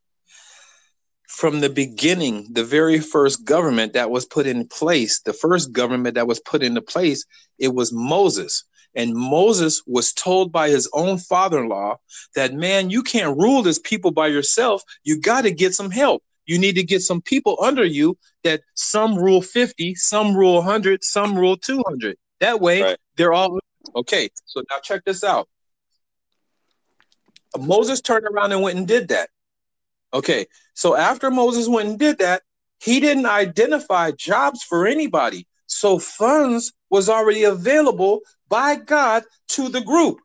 From 1.35 1.61
the 1.61 1.68
beginning, 1.68 2.47
the 2.53 2.64
very 2.64 3.01
first 3.01 3.45
government 3.45 3.93
that 3.95 4.11
was 4.11 4.24
put 4.24 4.47
in 4.47 4.68
place, 4.68 5.20
the 5.20 5.32
first 5.32 5.72
government 5.72 6.14
that 6.14 6.28
was 6.28 6.39
put 6.39 6.62
into 6.62 6.80
place, 6.80 7.24
it 7.59 7.74
was 7.74 7.93
Moses. 7.93 8.64
And 8.95 9.14
Moses 9.14 9.82
was 9.85 10.12
told 10.12 10.53
by 10.53 10.68
his 10.68 10.89
own 10.93 11.18
father 11.18 11.61
in 11.61 11.68
law 11.68 11.97
that, 12.37 12.55
man, 12.55 12.89
you 12.89 13.03
can't 13.03 13.37
rule 13.37 13.62
this 13.62 13.80
people 13.80 14.12
by 14.12 14.28
yourself. 14.28 14.85
You 15.03 15.20
got 15.20 15.43
to 15.43 15.51
get 15.51 15.74
some 15.74 15.91
help. 15.91 16.22
You 16.47 16.57
need 16.57 16.76
to 16.76 16.85
get 16.85 17.03
some 17.03 17.20
people 17.20 17.57
under 17.61 17.85
you 17.85 18.16
that 18.45 18.61
some 18.74 19.16
rule 19.16 19.43
50, 19.43 19.97
some 19.97 20.37
rule 20.37 20.55
100, 20.55 21.03
some 21.03 21.37
rule 21.37 21.57
200. 21.57 22.16
That 22.39 22.61
way, 22.61 22.82
right. 22.82 22.99
they're 23.16 23.32
all 23.32 23.59
okay. 23.97 24.28
So 24.45 24.62
now 24.70 24.76
check 24.82 25.03
this 25.05 25.24
out. 25.24 25.49
Moses 27.59 28.01
turned 28.01 28.26
around 28.26 28.53
and 28.53 28.62
went 28.62 28.78
and 28.78 28.87
did 28.87 29.09
that. 29.09 29.30
Okay. 30.14 30.46
So 30.74 30.96
after 30.96 31.30
Moses 31.30 31.68
went 31.68 31.88
and 31.88 31.98
did 31.98 32.18
that, 32.18 32.42
he 32.80 33.00
didn't 33.00 33.26
identify 33.26 34.12
jobs 34.12 34.62
for 34.62 34.86
anybody. 34.86 35.46
So 35.66 35.98
funds 35.98 36.72
was 36.90 37.08
already 37.08 37.44
available 37.44 38.20
by 38.48 38.76
God 38.76 39.24
to 39.48 39.68
the 39.68 39.80
group. 39.80 40.18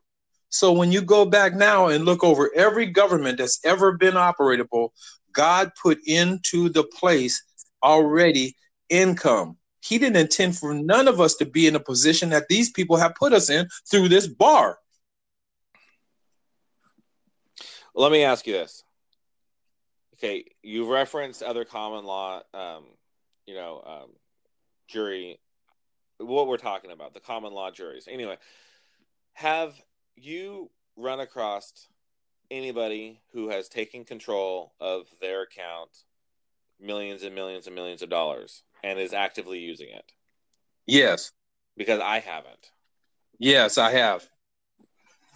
So 0.48 0.72
when 0.72 0.92
you 0.92 1.00
go 1.00 1.24
back 1.24 1.54
now 1.54 1.86
and 1.86 2.04
look 2.04 2.22
over 2.22 2.50
every 2.54 2.86
government 2.86 3.38
that's 3.38 3.60
ever 3.64 3.96
been 3.96 4.14
operable, 4.14 4.90
God 5.32 5.70
put 5.80 5.98
into 6.06 6.68
the 6.68 6.84
place 6.84 7.42
already 7.82 8.56
income. 8.88 9.56
He 9.82 9.98
didn't 9.98 10.16
intend 10.16 10.58
for 10.58 10.74
none 10.74 11.08
of 11.08 11.20
us 11.20 11.36
to 11.36 11.46
be 11.46 11.66
in 11.66 11.76
a 11.76 11.80
position 11.80 12.30
that 12.30 12.48
these 12.48 12.70
people 12.70 12.96
have 12.96 13.14
put 13.14 13.32
us 13.32 13.48
in 13.48 13.66
through 13.90 14.08
this 14.08 14.26
bar. 14.26 14.76
Let 17.94 18.12
me 18.12 18.22
ask 18.22 18.46
you 18.46 18.52
this. 18.52 18.84
Okay, 20.22 20.44
you 20.62 20.92
referenced 20.92 21.42
other 21.42 21.64
common 21.64 22.04
law, 22.04 22.42
um, 22.52 22.84
you 23.46 23.54
know, 23.54 23.82
um, 23.86 24.10
jury 24.86 25.40
what 26.18 26.46
we're 26.46 26.58
talking 26.58 26.90
about, 26.90 27.14
the 27.14 27.20
common 27.20 27.54
law 27.54 27.70
juries. 27.70 28.06
Anyway, 28.06 28.36
have 29.32 29.74
you 30.16 30.70
run 30.96 31.20
across 31.20 31.88
anybody 32.50 33.22
who 33.32 33.48
has 33.48 33.68
taken 33.68 34.04
control 34.04 34.74
of 34.78 35.06
their 35.22 35.42
account, 35.42 35.90
millions 36.78 37.22
and 37.22 37.34
millions 37.34 37.66
and 37.66 37.74
millions 37.74 38.02
of 38.02 38.10
dollars, 38.10 38.62
and 38.84 38.98
is 38.98 39.14
actively 39.14 39.58
using 39.58 39.88
it? 39.88 40.12
Yes. 40.86 41.32
Because 41.78 42.00
I 42.00 42.18
haven't. 42.18 42.72
Yes, 43.38 43.78
I 43.78 43.92
have. 43.92 44.28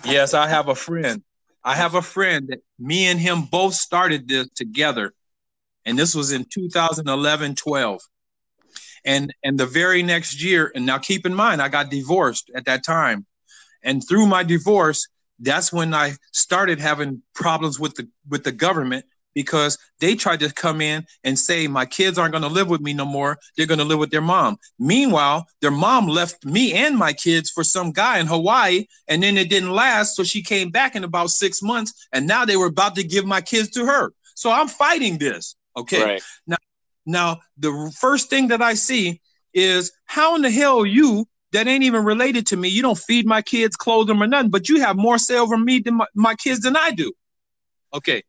Yes, 0.04 0.34
I 0.34 0.48
have 0.48 0.68
a 0.68 0.74
friend. 0.74 1.22
I 1.64 1.74
have 1.74 1.94
a 1.94 2.02
friend 2.02 2.48
that 2.48 2.60
me 2.78 3.06
and 3.06 3.18
him 3.18 3.42
both 3.42 3.74
started 3.74 4.28
this 4.28 4.48
together. 4.54 5.14
And 5.86 5.98
this 5.98 6.14
was 6.14 6.32
in 6.32 6.46
2011 6.52 7.54
12 7.56 8.00
and 9.04 9.34
and 9.42 9.58
the 9.58 9.66
very 9.66 10.02
next 10.02 10.42
year 10.42 10.72
and 10.74 10.86
now 10.86 10.98
keep 10.98 11.26
in 11.26 11.34
mind 11.34 11.60
i 11.60 11.68
got 11.68 11.90
divorced 11.90 12.50
at 12.54 12.64
that 12.64 12.84
time 12.84 13.26
and 13.82 14.02
through 14.06 14.26
my 14.26 14.42
divorce 14.42 15.08
that's 15.40 15.72
when 15.72 15.92
i 15.92 16.12
started 16.32 16.80
having 16.80 17.22
problems 17.34 17.78
with 17.78 17.94
the 17.94 18.08
with 18.28 18.44
the 18.44 18.52
government 18.52 19.04
because 19.34 19.78
they 20.00 20.14
tried 20.14 20.40
to 20.40 20.52
come 20.52 20.80
in 20.80 21.04
and 21.24 21.38
say 21.38 21.66
my 21.66 21.84
kids 21.84 22.18
aren't 22.18 22.32
going 22.32 22.42
to 22.42 22.48
live 22.48 22.68
with 22.68 22.80
me 22.80 22.92
no 22.92 23.04
more 23.04 23.38
they're 23.56 23.66
going 23.66 23.78
to 23.78 23.84
live 23.84 23.98
with 23.98 24.10
their 24.10 24.20
mom 24.20 24.56
meanwhile 24.78 25.46
their 25.60 25.70
mom 25.70 26.06
left 26.06 26.44
me 26.44 26.72
and 26.72 26.96
my 26.96 27.12
kids 27.12 27.50
for 27.50 27.64
some 27.64 27.92
guy 27.92 28.18
in 28.18 28.26
hawaii 28.26 28.86
and 29.08 29.22
then 29.22 29.36
it 29.36 29.50
didn't 29.50 29.70
last 29.70 30.16
so 30.16 30.24
she 30.24 30.42
came 30.42 30.70
back 30.70 30.96
in 30.96 31.04
about 31.04 31.30
six 31.30 31.62
months 31.62 32.08
and 32.12 32.26
now 32.26 32.44
they 32.44 32.56
were 32.56 32.66
about 32.66 32.94
to 32.94 33.04
give 33.04 33.26
my 33.26 33.40
kids 33.40 33.68
to 33.70 33.84
her 33.84 34.12
so 34.34 34.50
i'm 34.50 34.68
fighting 34.68 35.18
this 35.18 35.56
okay 35.76 36.04
right. 36.04 36.22
now 36.46 36.56
now, 37.06 37.40
the 37.58 37.92
first 37.98 38.30
thing 38.30 38.48
that 38.48 38.62
I 38.62 38.74
see 38.74 39.20
is 39.52 39.92
how 40.06 40.36
in 40.36 40.42
the 40.42 40.50
hell 40.50 40.86
you 40.86 41.26
that 41.52 41.68
ain't 41.68 41.84
even 41.84 42.04
related 42.04 42.46
to 42.48 42.56
me, 42.56 42.68
you 42.68 42.82
don't 42.82 42.98
feed 42.98 43.26
my 43.26 43.42
kids, 43.42 43.76
clothe 43.76 44.08
them, 44.08 44.22
or 44.22 44.26
nothing, 44.26 44.50
but 44.50 44.68
you 44.68 44.80
have 44.80 44.96
more 44.96 45.18
say 45.18 45.36
over 45.36 45.56
me 45.56 45.78
than 45.78 45.94
my, 45.94 46.06
my 46.14 46.34
kids 46.34 46.60
than 46.60 46.76
I 46.76 46.90
do. 46.90 47.12
Okay. 47.92 48.22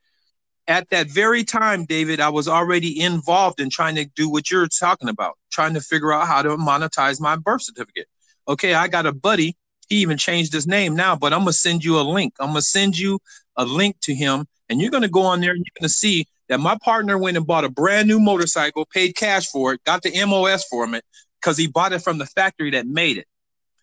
At 0.67 0.89
that 0.89 1.11
very 1.11 1.43
time, 1.43 1.85
David, 1.85 2.19
I 2.19 2.29
was 2.29 2.47
already 2.47 2.99
involved 2.99 3.59
in 3.59 3.69
trying 3.69 3.95
to 3.95 4.05
do 4.05 4.29
what 4.29 4.49
you're 4.49 4.67
talking 4.67 5.09
about, 5.09 5.37
trying 5.51 5.75
to 5.75 5.81
figure 5.81 6.11
out 6.11 6.27
how 6.27 6.41
to 6.41 6.49
monetize 6.57 7.21
my 7.21 7.35
birth 7.35 7.61
certificate. 7.61 8.07
Okay, 8.47 8.73
I 8.73 8.87
got 8.87 9.05
a 9.05 9.11
buddy. 9.13 9.55
He 9.89 9.97
even 9.97 10.17
changed 10.17 10.53
his 10.53 10.65
name 10.65 10.95
now, 10.95 11.15
but 11.15 11.33
I'm 11.33 11.41
gonna 11.41 11.53
send 11.53 11.83
you 11.83 11.99
a 11.99 12.01
link. 12.01 12.33
I'm 12.39 12.47
gonna 12.47 12.61
send 12.61 12.97
you 12.97 13.19
a 13.55 13.63
link 13.63 13.97
to 14.01 14.15
him, 14.15 14.47
and 14.67 14.81
you're 14.81 14.89
gonna 14.89 15.07
go 15.07 15.21
on 15.21 15.39
there 15.39 15.51
and 15.51 15.59
you're 15.59 15.79
gonna 15.79 15.89
see 15.89 16.25
that 16.49 16.59
my 16.59 16.77
partner 16.83 17.17
went 17.17 17.37
and 17.37 17.45
bought 17.45 17.63
a 17.63 17.69
brand 17.69 18.07
new 18.07 18.19
motorcycle, 18.19 18.85
paid 18.85 19.15
cash 19.15 19.47
for 19.47 19.73
it, 19.73 19.83
got 19.83 20.01
the 20.01 20.25
MOS 20.25 20.65
for 20.65 20.91
it 20.95 21.05
because 21.41 21.57
he 21.57 21.67
bought 21.67 21.93
it 21.93 21.99
from 22.01 22.17
the 22.17 22.25
factory 22.25 22.71
that 22.71 22.87
made 22.87 23.17
it. 23.17 23.27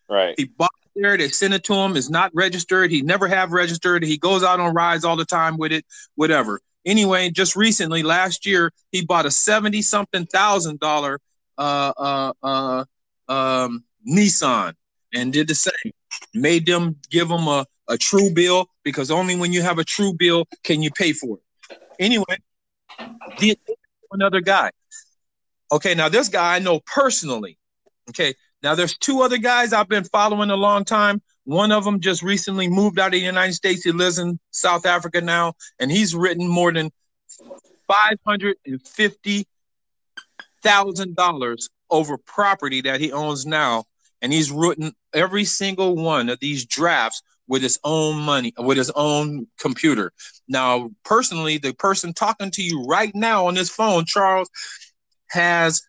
Right. 0.09 0.35
He 0.37 0.45
bought 0.45 0.71
it 0.85 1.01
there, 1.01 1.17
they 1.17 1.29
sent 1.29 1.53
it 1.53 1.63
to 1.65 1.73
him, 1.73 1.95
it's 1.95 2.09
not 2.09 2.31
registered. 2.33 2.91
He 2.91 3.01
never 3.01 3.27
have 3.27 3.51
registered. 3.51 4.03
He 4.03 4.17
goes 4.17 4.43
out 4.43 4.59
on 4.59 4.73
rides 4.73 5.05
all 5.05 5.15
the 5.15 5.25
time 5.25 5.57
with 5.57 5.71
it, 5.71 5.85
whatever. 6.15 6.59
Anyway, 6.85 7.29
just 7.29 7.55
recently, 7.55 8.03
last 8.03 8.45
year, 8.45 8.71
he 8.91 9.05
bought 9.05 9.25
a 9.25 9.31
70 9.31 9.81
something 9.81 10.25
thousand 10.25 10.79
dollar 10.79 11.19
uh 11.57 11.93
uh 11.95 12.33
uh 12.41 12.85
um 13.29 13.83
Nissan 14.07 14.73
and 15.13 15.31
did 15.31 15.47
the 15.47 15.55
same. 15.55 15.93
Made 16.33 16.65
them 16.65 16.97
give 17.09 17.29
him 17.29 17.47
a, 17.47 17.65
a 17.87 17.97
true 17.97 18.31
bill 18.33 18.67
because 18.83 19.11
only 19.11 19.35
when 19.35 19.53
you 19.53 19.61
have 19.61 19.79
a 19.79 19.83
true 19.83 20.13
bill 20.13 20.45
can 20.63 20.81
you 20.81 20.91
pay 20.91 21.13
for 21.13 21.37
it. 21.37 21.77
Anyway, 21.99 22.37
the 23.39 23.57
another 24.11 24.41
guy. 24.41 24.71
Okay, 25.71 25.95
now 25.95 26.09
this 26.09 26.29
guy 26.29 26.55
I 26.55 26.59
know 26.59 26.81
personally. 26.85 27.57
Okay, 28.09 28.33
now 28.61 28.75
there's 28.75 28.97
two 28.97 29.21
other 29.21 29.37
guys 29.37 29.73
I've 29.73 29.89
been 29.89 30.03
following 30.03 30.49
a 30.49 30.55
long 30.55 30.85
time. 30.85 31.21
One 31.45 31.71
of 31.71 31.83
them 31.83 31.99
just 31.99 32.23
recently 32.23 32.69
moved 32.69 32.99
out 32.99 33.07
of 33.07 33.11
the 33.13 33.19
United 33.19 33.53
States. 33.53 33.83
He 33.83 33.91
lives 33.91 34.17
in 34.17 34.39
South 34.51 34.85
Africa 34.85 35.21
now, 35.21 35.53
and 35.79 35.91
he's 35.91 36.15
written 36.15 36.47
more 36.47 36.71
than 36.71 36.91
five 37.87 38.17
hundred 38.25 38.57
and 38.65 38.85
fifty 38.85 39.45
thousand 40.61 41.15
dollars 41.15 41.69
over 41.89 42.17
property 42.17 42.81
that 42.81 43.01
he 43.01 43.11
owns 43.11 43.45
now, 43.45 43.83
and 44.21 44.31
he's 44.31 44.51
written 44.51 44.93
every 45.13 45.43
single 45.45 45.95
one 45.95 46.29
of 46.29 46.39
these 46.39 46.65
drafts 46.65 47.21
with 47.47 47.61
his 47.61 47.77
own 47.83 48.17
money, 48.17 48.53
with 48.57 48.77
his 48.77 48.89
own 48.91 49.47
computer. 49.59 50.11
Now, 50.47 50.91
personally, 51.03 51.57
the 51.57 51.73
person 51.73 52.13
talking 52.13 52.51
to 52.51 52.63
you 52.63 52.83
right 52.85 53.13
now 53.13 53.47
on 53.47 53.55
this 53.55 53.69
phone, 53.69 54.05
Charles, 54.05 54.49
has 55.29 55.81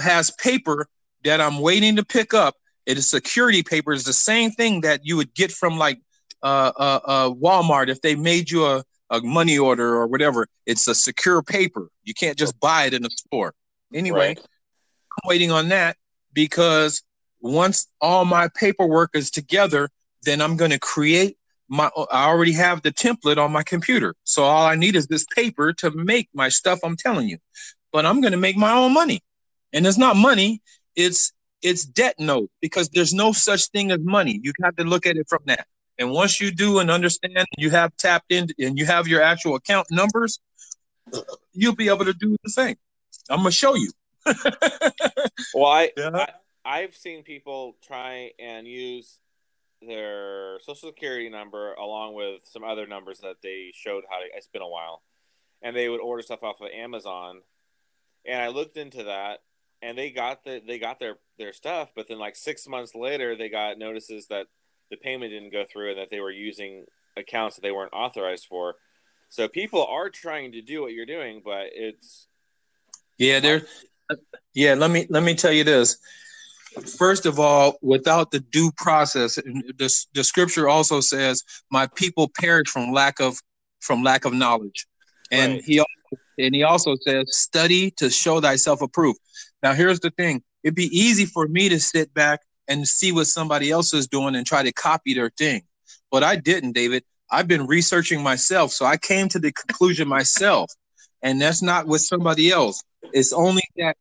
has 0.00 0.30
paper 0.30 0.86
that 1.22 1.40
I'm 1.40 1.58
waiting 1.58 1.96
to 1.96 2.04
pick 2.04 2.32
up. 2.32 2.56
It 2.86 2.98
is 2.98 3.10
security 3.10 3.62
paper. 3.62 3.92
It's 3.92 4.04
the 4.04 4.12
same 4.12 4.50
thing 4.50 4.82
that 4.82 5.00
you 5.04 5.16
would 5.16 5.34
get 5.34 5.52
from 5.52 5.78
like 5.78 6.00
uh, 6.42 6.72
uh, 6.76 7.00
uh, 7.04 7.30
Walmart 7.30 7.88
if 7.88 8.00
they 8.00 8.14
made 8.14 8.50
you 8.50 8.66
a 8.66 8.84
a 9.10 9.20
money 9.20 9.58
order 9.58 9.96
or 9.96 10.06
whatever. 10.06 10.46
It's 10.66 10.86
a 10.88 10.94
secure 10.94 11.42
paper. 11.42 11.88
You 12.04 12.14
can't 12.14 12.38
just 12.38 12.58
buy 12.60 12.84
it 12.84 12.94
in 12.94 13.02
the 13.02 13.10
store. 13.10 13.54
Anyway, 13.92 14.28
right. 14.28 14.38
I'm 14.38 15.28
waiting 15.28 15.50
on 15.50 15.68
that 15.68 15.96
because 16.32 17.02
once 17.40 17.88
all 18.00 18.24
my 18.24 18.48
paperwork 18.54 19.10
is 19.14 19.30
together, 19.30 19.88
then 20.22 20.40
I'm 20.40 20.56
going 20.56 20.70
to 20.70 20.78
create 20.78 21.36
my 21.68 21.90
I 22.10 22.26
already 22.26 22.52
have 22.52 22.82
the 22.82 22.92
template 22.92 23.38
on 23.38 23.52
my 23.52 23.62
computer. 23.62 24.14
So 24.24 24.44
all 24.44 24.64
I 24.64 24.74
need 24.74 24.96
is 24.96 25.06
this 25.06 25.24
paper 25.34 25.72
to 25.74 25.90
make 25.90 26.28
my 26.34 26.48
stuff 26.48 26.80
I'm 26.84 26.96
telling 26.96 27.28
you. 27.28 27.38
But 27.92 28.06
I'm 28.06 28.20
going 28.20 28.32
to 28.32 28.38
make 28.38 28.56
my 28.56 28.72
own 28.72 28.92
money. 28.92 29.22
And 29.72 29.86
it's 29.86 29.98
not 29.98 30.16
money, 30.16 30.62
it's 30.96 31.32
it's 31.62 31.84
debt 31.84 32.14
note 32.18 32.50
because 32.60 32.88
there's 32.90 33.12
no 33.12 33.32
such 33.32 33.68
thing 33.70 33.90
as 33.90 34.00
money. 34.00 34.40
You 34.42 34.52
have 34.62 34.76
to 34.76 34.84
look 34.84 35.06
at 35.06 35.16
it 35.16 35.26
from 35.28 35.40
that. 35.46 35.66
And 35.98 36.10
once 36.10 36.40
you 36.40 36.50
do 36.50 36.78
and 36.78 36.90
understand, 36.90 37.46
you 37.58 37.70
have 37.70 37.94
tapped 37.96 38.32
in 38.32 38.48
and 38.58 38.78
you 38.78 38.86
have 38.86 39.06
your 39.06 39.22
actual 39.22 39.56
account 39.56 39.86
numbers, 39.90 40.40
you'll 41.52 41.74
be 41.74 41.88
able 41.88 42.06
to 42.06 42.14
do 42.14 42.36
the 42.42 42.50
same. 42.50 42.76
I'm 43.28 43.38
gonna 43.38 43.50
show 43.50 43.74
you. 43.74 43.90
well, 45.54 45.66
I, 45.66 45.90
yeah. 45.96 46.10
I 46.14 46.28
I've 46.64 46.94
seen 46.94 47.22
people 47.22 47.76
try 47.82 48.30
and 48.38 48.66
use 48.66 49.18
their 49.82 50.58
social 50.60 50.90
security 50.90 51.28
number 51.28 51.72
along 51.74 52.14
with 52.14 52.42
some 52.44 52.64
other 52.64 52.86
numbers 52.86 53.20
that 53.20 53.36
they 53.42 53.72
showed 53.74 54.04
how 54.10 54.18
to. 54.18 54.24
It's 54.34 54.46
been 54.46 54.62
a 54.62 54.68
while, 54.68 55.02
and 55.62 55.74
they 55.74 55.88
would 55.88 56.00
order 56.00 56.22
stuff 56.22 56.42
off 56.42 56.60
of 56.60 56.68
Amazon, 56.74 57.40
and 58.26 58.40
I 58.40 58.48
looked 58.48 58.76
into 58.76 59.04
that, 59.04 59.40
and 59.82 59.96
they 59.96 60.10
got 60.10 60.44
the 60.44 60.62
they 60.66 60.78
got 60.78 61.00
their 61.00 61.16
their 61.38 61.52
stuff, 61.52 61.90
but 61.94 62.08
then 62.08 62.18
like 62.18 62.36
six 62.36 62.66
months 62.66 62.94
later, 62.94 63.36
they 63.36 63.48
got 63.48 63.78
notices 63.78 64.26
that 64.28 64.46
the 64.90 64.96
payment 64.96 65.30
didn't 65.30 65.52
go 65.52 65.64
through 65.70 65.90
and 65.90 65.98
that 65.98 66.10
they 66.10 66.20
were 66.20 66.30
using 66.30 66.84
accounts 67.16 67.56
that 67.56 67.62
they 67.62 67.70
weren't 67.70 67.92
authorized 67.92 68.46
for. 68.46 68.74
So 69.28 69.48
people 69.48 69.84
are 69.86 70.10
trying 70.10 70.52
to 70.52 70.62
do 70.62 70.82
what 70.82 70.92
you're 70.92 71.06
doing, 71.06 71.40
but 71.44 71.68
it's 71.72 72.26
yeah, 73.18 73.38
there. 73.40 73.62
Yeah, 74.54 74.74
let 74.74 74.90
me 74.90 75.06
let 75.08 75.22
me 75.22 75.34
tell 75.34 75.52
you 75.52 75.62
this. 75.62 75.98
First 76.96 77.26
of 77.26 77.38
all, 77.38 77.78
without 77.82 78.30
the 78.30 78.40
due 78.40 78.70
process, 78.76 79.36
the, 79.36 80.06
the 80.14 80.24
scripture 80.24 80.68
also 80.68 81.00
says, 81.00 81.44
"My 81.70 81.86
people 81.86 82.28
perish 82.28 82.68
from 82.68 82.92
lack 82.92 83.20
of 83.20 83.38
from 83.80 84.02
lack 84.02 84.24
of 84.24 84.32
knowledge," 84.32 84.86
and 85.30 85.54
right. 85.54 85.62
he 85.64 85.84
and 86.38 86.54
he 86.54 86.62
also 86.62 86.96
says, 87.02 87.24
"Study 87.36 87.90
to 87.92 88.10
show 88.10 88.40
thyself 88.40 88.82
approved." 88.82 89.20
Now, 89.62 89.74
here's 89.74 90.00
the 90.00 90.10
thing: 90.10 90.42
it'd 90.62 90.74
be 90.74 90.96
easy 90.96 91.26
for 91.26 91.46
me 91.46 91.68
to 91.68 91.80
sit 91.80 92.12
back 92.14 92.40
and 92.68 92.86
see 92.86 93.12
what 93.12 93.26
somebody 93.26 93.70
else 93.70 93.92
is 93.92 94.06
doing 94.06 94.34
and 94.34 94.46
try 94.46 94.62
to 94.62 94.72
copy 94.72 95.14
their 95.14 95.30
thing, 95.30 95.62
but 96.10 96.22
I 96.22 96.36
didn't, 96.36 96.72
David. 96.72 97.04
I've 97.30 97.48
been 97.48 97.66
researching 97.66 98.22
myself, 98.22 98.72
so 98.72 98.84
I 98.84 98.96
came 98.96 99.28
to 99.28 99.38
the 99.38 99.52
conclusion 99.52 100.08
myself, 100.08 100.72
and 101.22 101.40
that's 101.40 101.62
not 101.62 101.86
with 101.86 102.00
somebody 102.00 102.50
else. 102.50 102.82
It's 103.12 103.32
only 103.32 103.62
that 103.76 103.96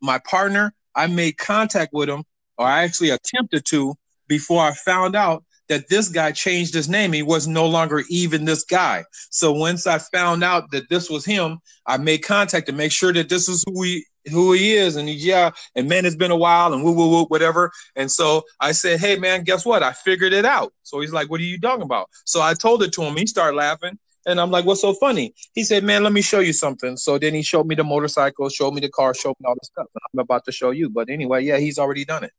my 0.00 0.18
partner, 0.18 0.74
I 0.94 1.06
made 1.06 1.38
contact 1.38 1.92
with 1.92 2.08
him, 2.08 2.24
or 2.58 2.66
I 2.66 2.84
actually 2.84 3.10
attempted 3.10 3.64
to 3.66 3.94
before 4.28 4.62
I 4.62 4.72
found 4.74 5.16
out 5.16 5.44
that 5.68 5.88
this 5.88 6.08
guy 6.08 6.32
changed 6.32 6.74
his 6.74 6.88
name. 6.88 7.12
He 7.12 7.22
was 7.22 7.46
no 7.46 7.66
longer 7.66 8.04
even 8.08 8.44
this 8.44 8.64
guy. 8.64 9.04
So 9.30 9.52
once 9.52 9.86
I 9.86 9.98
found 9.98 10.44
out 10.44 10.70
that 10.72 10.88
this 10.88 11.10
was 11.10 11.24
him, 11.24 11.58
I 11.86 11.96
made 11.96 12.18
contact 12.18 12.66
to 12.66 12.72
make 12.72 12.92
sure 12.92 13.12
that 13.12 13.28
this 13.28 13.48
is 13.48 13.64
who 13.66 13.82
he 13.82 14.04
who 14.30 14.52
he 14.52 14.74
is. 14.74 14.96
And 14.96 15.08
he's 15.08 15.24
yeah, 15.24 15.50
and 15.74 15.88
man, 15.88 16.06
it's 16.06 16.16
been 16.16 16.30
a 16.30 16.36
while 16.36 16.72
and 16.72 16.82
woo 16.82 16.92
woo 16.92 17.10
woo, 17.10 17.24
whatever. 17.26 17.70
And 17.96 18.10
so 18.10 18.42
I 18.60 18.72
said, 18.72 19.00
Hey 19.00 19.16
man, 19.16 19.44
guess 19.44 19.64
what? 19.64 19.82
I 19.82 19.92
figured 19.92 20.32
it 20.32 20.44
out. 20.44 20.72
So 20.82 21.00
he's 21.00 21.12
like, 21.12 21.30
What 21.30 21.40
are 21.40 21.44
you 21.44 21.60
talking 21.60 21.82
about? 21.82 22.08
So 22.24 22.40
I 22.40 22.54
told 22.54 22.82
it 22.82 22.92
to 22.94 23.02
him. 23.02 23.16
He 23.16 23.26
started 23.26 23.56
laughing. 23.56 23.98
And 24.26 24.40
I'm 24.40 24.50
like, 24.50 24.64
what's 24.64 24.80
so 24.80 24.94
funny? 24.94 25.34
He 25.52 25.64
said, 25.64 25.84
man, 25.84 26.02
let 26.02 26.12
me 26.12 26.22
show 26.22 26.40
you 26.40 26.54
something. 26.54 26.96
So 26.96 27.18
then 27.18 27.34
he 27.34 27.42
showed 27.42 27.66
me 27.66 27.74
the 27.74 27.84
motorcycle, 27.84 28.48
showed 28.48 28.72
me 28.72 28.80
the 28.80 28.88
car, 28.88 29.14
showed 29.14 29.34
me 29.38 29.46
all 29.46 29.54
the 29.54 29.60
stuff. 29.64 29.86
I'm 29.94 30.18
about 30.18 30.44
to 30.46 30.52
show 30.52 30.70
you. 30.70 30.88
But 30.88 31.10
anyway, 31.10 31.44
yeah, 31.44 31.58
he's 31.58 31.78
already 31.78 32.04
done 32.04 32.24
it. 32.24 32.32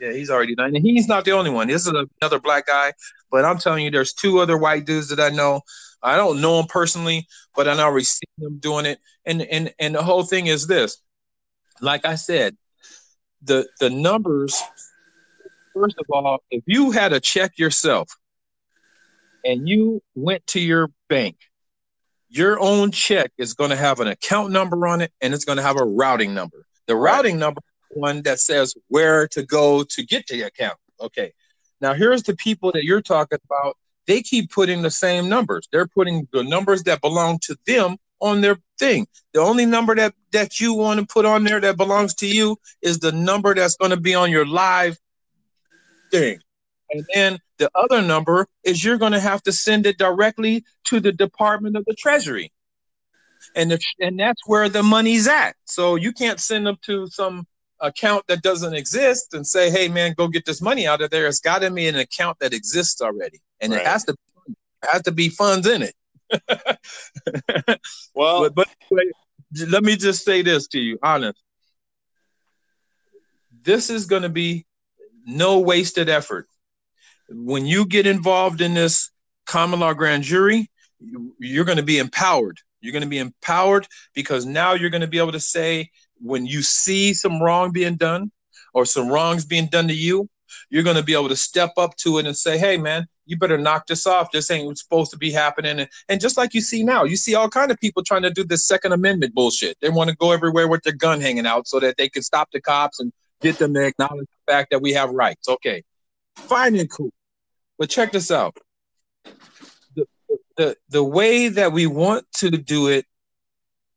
Yeah, 0.00 0.12
he's 0.12 0.30
already 0.30 0.54
done 0.54 0.74
it. 0.74 0.80
He's 0.80 1.08
not 1.08 1.24
the 1.24 1.32
only 1.32 1.50
one. 1.50 1.68
This 1.68 1.86
is 1.86 1.92
another 2.20 2.38
black 2.38 2.66
guy. 2.66 2.92
But 3.30 3.44
I'm 3.44 3.58
telling 3.58 3.84
you, 3.84 3.90
there's 3.90 4.12
two 4.12 4.38
other 4.38 4.56
white 4.56 4.86
dudes 4.86 5.08
that 5.08 5.20
I 5.20 5.30
know. 5.30 5.62
I 6.02 6.16
don't 6.16 6.40
know 6.40 6.58
them 6.58 6.66
personally, 6.66 7.26
but 7.56 7.66
I 7.68 7.78
already 7.78 8.04
seen 8.04 8.30
them 8.38 8.58
doing 8.58 8.86
it. 8.86 9.00
And 9.26 9.42
and 9.42 9.72
and 9.78 9.94
the 9.94 10.02
whole 10.02 10.22
thing 10.22 10.46
is 10.46 10.66
this. 10.66 10.98
Like 11.80 12.04
I 12.04 12.14
said, 12.14 12.56
the 13.42 13.68
the 13.80 13.90
numbers, 13.90 14.62
first 15.74 15.96
of 15.98 16.06
all, 16.12 16.42
if 16.50 16.62
you 16.66 16.92
had 16.92 17.12
a 17.12 17.20
check 17.20 17.58
yourself 17.58 18.08
and 19.44 19.68
you 19.68 20.02
went 20.14 20.46
to 20.48 20.60
your 20.60 20.90
bank, 21.08 21.36
your 22.28 22.60
own 22.60 22.90
check 22.90 23.32
is 23.38 23.54
going 23.54 23.70
to 23.70 23.76
have 23.76 24.00
an 24.00 24.08
account 24.08 24.52
number 24.52 24.86
on 24.86 25.00
it 25.00 25.12
and 25.20 25.34
it's 25.34 25.44
going 25.44 25.56
to 25.56 25.62
have 25.62 25.76
a 25.76 25.84
routing 25.84 26.34
number. 26.34 26.64
The 26.86 26.96
routing 26.96 27.38
number 27.38 27.60
one 27.90 28.22
that 28.22 28.40
says 28.40 28.74
where 28.88 29.28
to 29.28 29.42
go 29.42 29.84
to 29.84 30.04
get 30.04 30.26
the 30.26 30.42
account. 30.42 30.78
Okay. 31.00 31.32
Now 31.80 31.94
here's 31.94 32.22
the 32.22 32.36
people 32.36 32.72
that 32.72 32.84
you're 32.84 33.02
talking 33.02 33.38
about. 33.44 33.76
They 34.06 34.22
keep 34.22 34.50
putting 34.50 34.82
the 34.82 34.90
same 34.90 35.28
numbers. 35.28 35.68
They're 35.70 35.86
putting 35.86 36.26
the 36.32 36.42
numbers 36.42 36.82
that 36.84 37.00
belong 37.00 37.38
to 37.40 37.56
them 37.66 37.96
on 38.20 38.40
their 38.40 38.56
thing. 38.78 39.06
The 39.32 39.40
only 39.40 39.66
number 39.66 39.94
that 39.94 40.14
that 40.32 40.60
you 40.60 40.74
want 40.74 41.00
to 41.00 41.06
put 41.06 41.26
on 41.26 41.44
there 41.44 41.60
that 41.60 41.76
belongs 41.76 42.14
to 42.16 42.26
you 42.26 42.56
is 42.82 42.98
the 42.98 43.12
number 43.12 43.54
that's 43.54 43.76
going 43.76 43.90
to 43.90 44.00
be 44.00 44.14
on 44.14 44.30
your 44.30 44.46
live 44.46 44.98
thing. 46.10 46.40
And 46.90 47.04
then 47.14 47.38
the 47.58 47.70
other 47.74 48.00
number 48.00 48.46
is 48.64 48.82
you're 48.82 48.98
going 48.98 49.12
to 49.12 49.20
have 49.20 49.42
to 49.42 49.52
send 49.52 49.86
it 49.86 49.98
directly 49.98 50.64
to 50.84 51.00
the 51.00 51.12
Department 51.12 51.76
of 51.76 51.84
the 51.84 51.94
Treasury. 51.94 52.52
And 53.54 53.70
the, 53.70 53.80
and 54.00 54.18
that's 54.18 54.40
where 54.46 54.68
the 54.68 54.82
money's 54.82 55.28
at. 55.28 55.54
So 55.64 55.96
you 55.96 56.12
can't 56.12 56.40
send 56.40 56.66
them 56.66 56.76
to 56.82 57.06
some 57.08 57.46
account 57.80 58.26
that 58.28 58.42
doesn't 58.42 58.74
exist 58.74 59.34
and 59.34 59.46
say, 59.46 59.70
"Hey, 59.70 59.88
man, 59.88 60.14
go 60.16 60.28
get 60.28 60.44
this 60.44 60.60
money 60.60 60.86
out 60.86 61.00
of 61.00 61.10
there." 61.10 61.26
It's 61.26 61.40
got 61.40 61.60
to 61.60 61.70
be 61.70 61.88
an 61.88 61.96
account 61.96 62.38
that 62.40 62.52
exists 62.52 63.00
already, 63.00 63.40
and 63.60 63.72
right. 63.72 63.82
it 63.82 63.86
has 63.86 64.04
to 64.04 64.16
has 64.82 65.02
to 65.02 65.12
be 65.12 65.28
funds 65.28 65.66
in 65.66 65.82
it. 65.82 65.94
well, 68.14 68.42
but, 68.42 68.54
but, 68.54 68.68
but 68.90 69.04
let 69.68 69.82
me 69.82 69.96
just 69.96 70.24
say 70.24 70.42
this 70.42 70.68
to 70.68 70.78
you, 70.78 70.98
honest. 71.02 71.42
This 73.62 73.90
is 73.90 74.06
going 74.06 74.22
to 74.22 74.28
be 74.28 74.66
no 75.26 75.60
wasted 75.60 76.08
effort. 76.08 76.46
When 77.28 77.66
you 77.66 77.86
get 77.86 78.06
involved 78.06 78.60
in 78.60 78.74
this 78.74 79.10
common 79.46 79.80
law 79.80 79.92
grand 79.92 80.22
jury, 80.22 80.70
you're 81.38 81.64
going 81.64 81.78
to 81.78 81.84
be 81.84 81.98
empowered. 81.98 82.58
You're 82.80 82.92
going 82.92 83.02
to 83.02 83.08
be 83.08 83.18
empowered 83.18 83.86
because 84.14 84.46
now 84.46 84.74
you're 84.74 84.90
going 84.90 85.02
to 85.02 85.08
be 85.08 85.18
able 85.18 85.32
to 85.32 85.40
say, 85.40 85.90
when 86.20 86.46
you 86.46 86.62
see 86.62 87.14
some 87.14 87.42
wrong 87.42 87.72
being 87.72 87.96
done 87.96 88.30
or 88.74 88.84
some 88.84 89.08
wrongs 89.08 89.44
being 89.44 89.66
done 89.66 89.88
to 89.88 89.94
you, 89.94 90.28
you're 90.70 90.82
going 90.82 90.96
to 90.96 91.02
be 91.02 91.14
able 91.14 91.28
to 91.28 91.36
step 91.36 91.72
up 91.76 91.96
to 91.96 92.18
it 92.18 92.26
and 92.26 92.36
say, 92.36 92.58
hey, 92.58 92.76
man, 92.76 93.06
you 93.26 93.36
better 93.36 93.58
knock 93.58 93.86
this 93.86 94.06
off. 94.06 94.32
This 94.32 94.50
ain't 94.50 94.78
supposed 94.78 95.10
to 95.10 95.18
be 95.18 95.30
happening. 95.30 95.80
And, 95.80 95.88
and 96.08 96.20
just 96.20 96.36
like 96.36 96.54
you 96.54 96.60
see 96.60 96.82
now, 96.82 97.04
you 97.04 97.16
see 97.16 97.34
all 97.34 97.48
kind 97.48 97.70
of 97.70 97.78
people 97.78 98.02
trying 98.02 98.22
to 98.22 98.30
do 98.30 98.44
this 98.44 98.66
Second 98.66 98.92
Amendment 98.92 99.34
bullshit. 99.34 99.76
They 99.80 99.90
want 99.90 100.10
to 100.10 100.16
go 100.16 100.32
everywhere 100.32 100.68
with 100.68 100.82
their 100.82 100.94
gun 100.94 101.20
hanging 101.20 101.46
out 101.46 101.68
so 101.68 101.80
that 101.80 101.96
they 101.96 102.08
can 102.08 102.22
stop 102.22 102.48
the 102.52 102.60
cops 102.60 103.00
and 103.00 103.12
get 103.40 103.58
them 103.58 103.74
to 103.74 103.86
acknowledge 103.86 104.26
the 104.26 104.52
fact 104.52 104.70
that 104.70 104.80
we 104.80 104.92
have 104.94 105.10
rights. 105.10 105.48
Okay, 105.48 105.84
fine 106.36 106.76
and 106.76 106.90
cool. 106.90 107.12
But 107.78 107.90
check 107.90 108.12
this 108.12 108.30
out. 108.30 108.56
The, 109.94 110.06
the, 110.56 110.76
the 110.88 111.04
way 111.04 111.48
that 111.48 111.72
we 111.72 111.86
want 111.86 112.26
to 112.38 112.50
do 112.50 112.88
it 112.88 113.04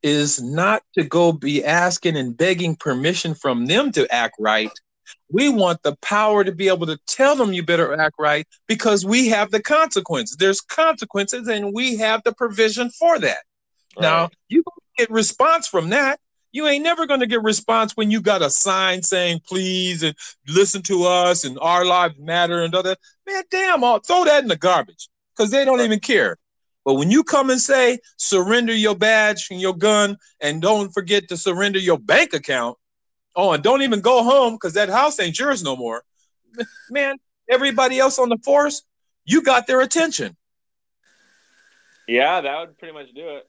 is 0.03 0.41
not 0.41 0.83
to 0.93 1.03
go 1.03 1.31
be 1.31 1.63
asking 1.63 2.17
and 2.17 2.35
begging 2.35 2.75
permission 2.75 3.33
from 3.33 3.65
them 3.65 3.91
to 3.91 4.11
act 4.13 4.35
right. 4.39 4.71
We 5.31 5.49
want 5.49 5.83
the 5.83 5.95
power 5.97 6.43
to 6.43 6.51
be 6.51 6.67
able 6.67 6.87
to 6.87 6.99
tell 7.07 7.35
them 7.35 7.53
you 7.53 7.63
better 7.63 7.93
act 7.99 8.15
right 8.19 8.45
because 8.67 9.05
we 9.05 9.29
have 9.29 9.51
the 9.51 9.61
consequences. 9.61 10.37
There's 10.37 10.61
consequences 10.61 11.47
and 11.47 11.73
we 11.73 11.97
have 11.97 12.23
the 12.23 12.33
provision 12.33 12.89
for 12.89 13.19
that. 13.19 13.39
Right. 13.97 14.01
Now, 14.01 14.29
you 14.49 14.63
get 14.97 15.09
response 15.09 15.67
from 15.67 15.89
that. 15.89 16.19
You 16.53 16.67
ain't 16.67 16.83
never 16.83 17.07
going 17.07 17.21
to 17.21 17.27
get 17.27 17.43
response 17.43 17.95
when 17.95 18.11
you 18.11 18.21
got 18.21 18.41
a 18.41 18.49
sign 18.49 19.03
saying 19.03 19.41
please 19.47 20.03
and 20.03 20.15
listen 20.47 20.81
to 20.83 21.05
us 21.05 21.45
and 21.45 21.57
our 21.61 21.85
lives 21.85 22.15
matter 22.19 22.61
and 22.61 22.75
other. 22.75 22.97
Man, 23.25 23.43
damn, 23.49 23.83
I'll 23.83 23.99
throw 23.99 24.25
that 24.25 24.43
in 24.43 24.49
the 24.49 24.57
garbage 24.57 25.07
because 25.35 25.51
they 25.51 25.63
don't 25.63 25.81
even 25.81 25.99
care. 25.99 26.37
But 26.83 26.95
when 26.95 27.11
you 27.11 27.23
come 27.23 27.49
and 27.49 27.61
say 27.61 27.99
surrender 28.17 28.73
your 28.73 28.95
badge 28.95 29.47
and 29.51 29.61
your 29.61 29.75
gun, 29.75 30.17
and 30.41 30.61
don't 30.61 30.91
forget 30.91 31.27
to 31.29 31.37
surrender 31.37 31.79
your 31.79 31.99
bank 31.99 32.33
account, 32.33 32.77
oh, 33.35 33.51
and 33.51 33.63
don't 33.63 33.83
even 33.83 34.01
go 34.01 34.23
home 34.23 34.53
because 34.53 34.73
that 34.73 34.89
house 34.89 35.19
ain't 35.19 35.37
yours 35.37 35.63
no 35.63 35.75
more, 35.75 36.03
man. 36.89 37.17
Everybody 37.49 37.99
else 37.99 38.17
on 38.17 38.29
the 38.29 38.37
force, 38.43 38.83
you 39.25 39.43
got 39.43 39.67
their 39.67 39.81
attention. 39.81 40.35
Yeah, 42.07 42.41
that 42.41 42.59
would 42.59 42.77
pretty 42.77 42.93
much 42.93 43.13
do 43.13 43.37
it. 43.37 43.47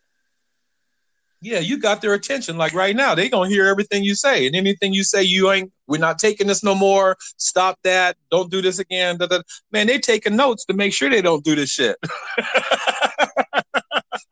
Yeah, 1.45 1.59
you 1.59 1.76
got 1.76 2.01
their 2.01 2.14
attention. 2.14 2.57
Like 2.57 2.72
right 2.72 2.95
now, 2.95 3.16
they 3.16 3.28
gonna 3.28 3.49
hear 3.49 3.66
everything 3.66 4.05
you 4.05 4.14
say, 4.14 4.47
and 4.47 4.55
anything 4.55 4.95
you 4.95 5.03
say, 5.03 5.24
you 5.24 5.51
ain't. 5.51 5.72
We're 5.88 5.99
not 5.99 6.20
taking 6.20 6.47
this 6.47 6.62
no 6.62 6.76
more. 6.76 7.16
Stop 7.36 7.80
that. 7.82 8.16
Don't 8.30 8.49
do 8.49 8.62
this 8.62 8.78
again. 8.78 9.18
Da, 9.18 9.26
da. 9.26 9.43
Man, 9.72 9.88
they 9.88 9.99
taking 9.99 10.36
notes 10.36 10.64
to 10.66 10.74
make 10.74 10.95
sure 10.95 11.11
they 11.11 11.20
don't 11.20 11.45
do 11.45 11.57
this 11.57 11.68
shit. 11.68 11.97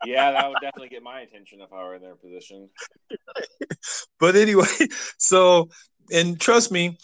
yeah, 0.05 0.31
that 0.31 0.47
would 0.47 0.59
definitely 0.61 0.87
get 0.87 1.03
my 1.03 1.19
attention 1.19 1.59
if 1.59 1.73
I 1.73 1.83
were 1.83 1.95
in 1.95 2.01
their 2.01 2.15
position. 2.15 2.69
but 4.17 4.37
anyway, 4.37 4.65
so 5.17 5.69
and 6.13 6.39
trust 6.39 6.71
me, 6.71 6.97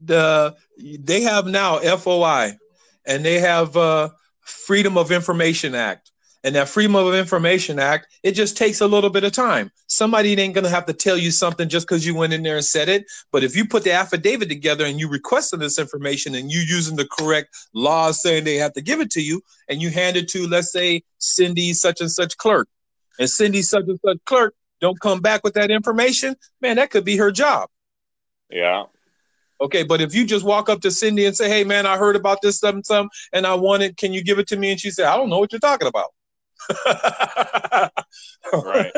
the 0.00 0.56
they 0.98 1.22
have 1.22 1.46
now 1.46 1.78
FOI 1.78 2.58
and 3.06 3.24
they 3.24 3.38
have 3.38 3.76
uh 3.76 4.08
Freedom 4.40 4.98
of 4.98 5.12
Information 5.12 5.76
Act. 5.76 6.10
And 6.46 6.54
that 6.54 6.68
Freedom 6.68 6.94
of 6.94 7.12
Information 7.12 7.80
Act, 7.80 8.06
it 8.22 8.32
just 8.32 8.56
takes 8.56 8.80
a 8.80 8.86
little 8.86 9.10
bit 9.10 9.24
of 9.24 9.32
time. 9.32 9.72
Somebody 9.88 10.40
ain't 10.40 10.54
gonna 10.54 10.68
have 10.68 10.86
to 10.86 10.92
tell 10.92 11.16
you 11.16 11.32
something 11.32 11.68
just 11.68 11.88
because 11.88 12.06
you 12.06 12.14
went 12.14 12.32
in 12.32 12.44
there 12.44 12.54
and 12.54 12.64
said 12.64 12.88
it. 12.88 13.04
But 13.32 13.42
if 13.42 13.56
you 13.56 13.66
put 13.66 13.82
the 13.82 13.90
affidavit 13.90 14.48
together 14.48 14.84
and 14.84 15.00
you 15.00 15.08
requested 15.08 15.58
this 15.58 15.76
information 15.76 16.36
and 16.36 16.48
you 16.48 16.60
using 16.60 16.94
the 16.94 17.08
correct 17.18 17.48
laws 17.74 18.22
saying 18.22 18.44
they 18.44 18.54
have 18.58 18.74
to 18.74 18.80
give 18.80 19.00
it 19.00 19.10
to 19.10 19.20
you, 19.20 19.42
and 19.68 19.82
you 19.82 19.90
hand 19.90 20.16
it 20.16 20.28
to, 20.28 20.46
let's 20.46 20.70
say, 20.70 21.02
Cindy 21.18 21.72
such 21.72 22.00
and 22.00 22.12
such 22.12 22.36
clerk, 22.36 22.68
and 23.18 23.28
Cindy 23.28 23.62
such 23.62 23.88
and 23.88 23.98
such 23.98 24.18
clerk 24.24 24.54
don't 24.80 25.00
come 25.00 25.18
back 25.18 25.42
with 25.42 25.54
that 25.54 25.72
information, 25.72 26.36
man, 26.60 26.76
that 26.76 26.90
could 26.92 27.04
be 27.04 27.16
her 27.16 27.32
job. 27.32 27.70
Yeah. 28.50 28.84
Okay, 29.60 29.82
but 29.82 30.00
if 30.00 30.14
you 30.14 30.24
just 30.24 30.44
walk 30.44 30.68
up 30.68 30.80
to 30.82 30.92
Cindy 30.92 31.24
and 31.24 31.36
say, 31.36 31.48
"Hey, 31.48 31.64
man, 31.64 31.86
I 31.86 31.96
heard 31.96 32.14
about 32.14 32.40
this 32.40 32.60
something, 32.60 32.84
something, 32.84 33.10
and 33.32 33.48
I 33.48 33.54
want 33.54 33.82
it. 33.82 33.96
Can 33.96 34.12
you 34.12 34.22
give 34.22 34.38
it 34.38 34.46
to 34.48 34.56
me?" 34.56 34.70
and 34.70 34.80
she 34.80 34.92
said, 34.92 35.06
"I 35.06 35.16
don't 35.16 35.28
know 35.28 35.40
what 35.40 35.50
you're 35.50 35.58
talking 35.58 35.88
about." 35.88 36.12
right. 38.52 38.92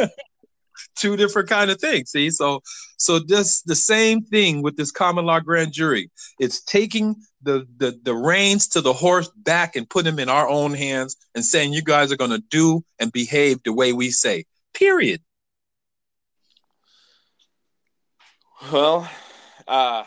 Two 0.96 1.16
different 1.16 1.48
kind 1.48 1.70
of 1.70 1.80
things. 1.80 2.10
See, 2.10 2.30
so 2.30 2.60
so 2.96 3.18
this 3.18 3.62
the 3.62 3.74
same 3.74 4.22
thing 4.22 4.62
with 4.62 4.76
this 4.76 4.90
common 4.90 5.26
law 5.26 5.40
grand 5.40 5.72
jury. 5.72 6.10
It's 6.38 6.62
taking 6.62 7.16
the 7.42 7.66
the 7.76 7.98
the 8.02 8.14
reins 8.14 8.68
to 8.68 8.80
the 8.80 8.92
horse 8.92 9.30
back 9.36 9.76
and 9.76 9.88
put 9.88 10.04
them 10.04 10.18
in 10.18 10.28
our 10.28 10.48
own 10.48 10.74
hands 10.74 11.16
and 11.34 11.44
saying 11.44 11.72
you 11.72 11.82
guys 11.82 12.10
are 12.12 12.16
going 12.16 12.30
to 12.30 12.42
do 12.50 12.82
and 12.98 13.12
behave 13.12 13.62
the 13.62 13.72
way 13.72 13.92
we 13.92 14.10
say. 14.10 14.44
Period. 14.74 15.20
Well, 18.72 19.08
uh 19.66 20.04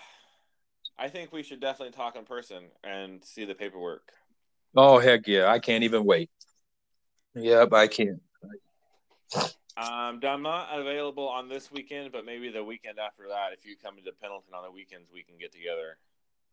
I 1.01 1.07
think 1.09 1.31
we 1.31 1.41
should 1.41 1.59
definitely 1.59 1.93
talk 1.93 2.15
in 2.15 2.25
person 2.25 2.65
and 2.83 3.23
see 3.25 3.43
the 3.43 3.55
paperwork. 3.55 4.11
Oh 4.75 4.99
heck 4.99 5.27
yeah! 5.27 5.47
I 5.47 5.57
can't 5.57 5.83
even 5.83 6.05
wait. 6.05 6.29
Yep, 7.35 7.73
I 7.73 7.87
can. 7.87 8.19
Um, 9.77 10.19
I'm 10.23 10.43
not 10.43 10.67
available 10.77 11.27
on 11.29 11.47
this 11.47 11.71
weekend, 11.71 12.11
but 12.11 12.25
maybe 12.25 12.51
the 12.51 12.63
weekend 12.63 12.99
after 12.99 13.23
that. 13.29 13.53
If 13.53 13.65
you 13.65 13.75
come 13.81 13.97
into 13.97 14.11
Pendleton 14.21 14.53
on 14.53 14.63
the 14.63 14.71
weekends, 14.71 15.09
we 15.13 15.23
can 15.23 15.37
get 15.39 15.51
together. 15.51 15.97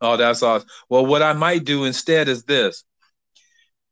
Oh, 0.01 0.15
that's 0.15 0.41
awesome. 0.41 0.67
Well, 0.87 1.05
what 1.05 1.21
I 1.21 1.33
might 1.33 1.65
do 1.65 1.83
instead 1.83 2.29
is 2.29 2.43
this. 2.45 2.83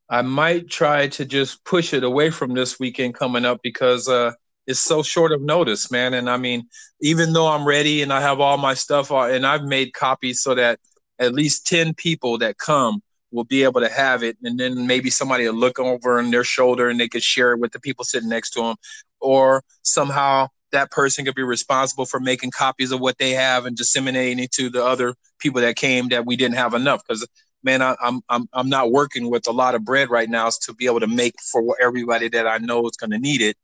I 0.10 0.22
might 0.22 0.70
try 0.70 1.08
to 1.10 1.26
just 1.26 1.66
push 1.66 1.94
it 1.94 2.04
away 2.04 2.30
from 2.30 2.54
this 2.54 2.80
weekend 2.80 3.16
coming 3.16 3.44
up 3.44 3.60
because 3.62 4.08
uh, 4.08 4.32
it's 4.66 4.80
so 4.80 5.04
short 5.04 5.34
of 5.34 5.42
notice, 5.42 5.92
man. 5.92 6.14
And 6.14 6.30
I 6.30 6.38
mean, 6.38 6.68
even 7.02 7.34
though 7.34 7.48
I'm 7.48 7.68
ready 7.68 8.02
and 8.02 8.14
I 8.14 8.22
have 8.22 8.40
all 8.40 8.58
my 8.58 8.74
stuff 8.74 9.12
and 9.12 9.46
I've 9.46 9.64
made 9.64 9.94
copies 9.94 10.42
so 10.42 10.56
that 10.56 10.80
at 11.20 11.34
least 11.34 11.68
10 11.68 11.94
people 11.94 12.38
that 12.38 12.58
come 12.58 13.02
will 13.32 13.44
be 13.44 13.64
able 13.64 13.82
to 13.82 13.90
have 13.90 14.24
it. 14.24 14.38
And 14.44 14.60
then 14.60 14.88
maybe 14.88 15.10
somebody 15.10 15.48
will 15.48 15.56
look 15.56 15.80
over 15.80 16.20
on 16.20 16.32
their 16.32 16.44
shoulder 16.44 16.90
and 16.90 17.00
they 17.00 17.10
could 17.10 17.24
share 17.24 17.54
it 17.54 17.60
with 17.60 17.72
the 17.72 17.80
people 17.80 18.06
sitting 18.06 18.30
next 18.30 18.52
to 18.52 18.62
them. 18.62 18.76
Or 19.20 19.64
somehow 19.82 20.48
that 20.72 20.92
person 20.92 21.26
could 21.26 21.36
be 21.36 21.44
responsible 21.44 22.06
for 22.06 22.20
making 22.20 22.52
copies 22.52 22.92
of 22.92 23.00
what 23.00 23.18
they 23.18 23.32
have 23.32 23.66
and 23.66 23.76
disseminating 23.76 24.40
it 24.44 24.52
to 24.52 24.70
the 24.70 24.84
other 24.84 25.16
people 25.40 25.62
that 25.62 25.76
came 25.76 26.10
that 26.10 26.26
we 26.26 26.36
didn't 26.36 26.56
have 26.56 26.74
enough. 26.74 27.02
Because 27.08 27.28
man, 27.64 27.82
I, 27.82 27.96
am 28.02 28.22
I'm 28.30 28.48
I'm 28.54 28.70
not 28.70 28.92
working 28.92 29.30
with 29.30 29.48
a 29.48 29.52
lot 29.52 29.76
of 29.76 29.84
bread 29.84 30.10
right 30.10 30.30
now 30.30 30.50
to 30.62 30.74
be 30.74 30.86
able 30.86 31.00
to 31.00 31.08
make 31.08 31.36
for 31.52 31.76
everybody 31.82 32.30
that 32.30 32.48
I 32.48 32.58
know 32.60 32.86
is 32.88 32.98
going 32.98 33.12
to 33.12 33.18
need 33.18 33.42
it. 33.42 33.58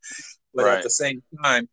But 0.53 0.65
right. 0.65 0.77
at 0.77 0.83
the 0.83 0.89
same 0.89 1.23
time, 1.43 1.69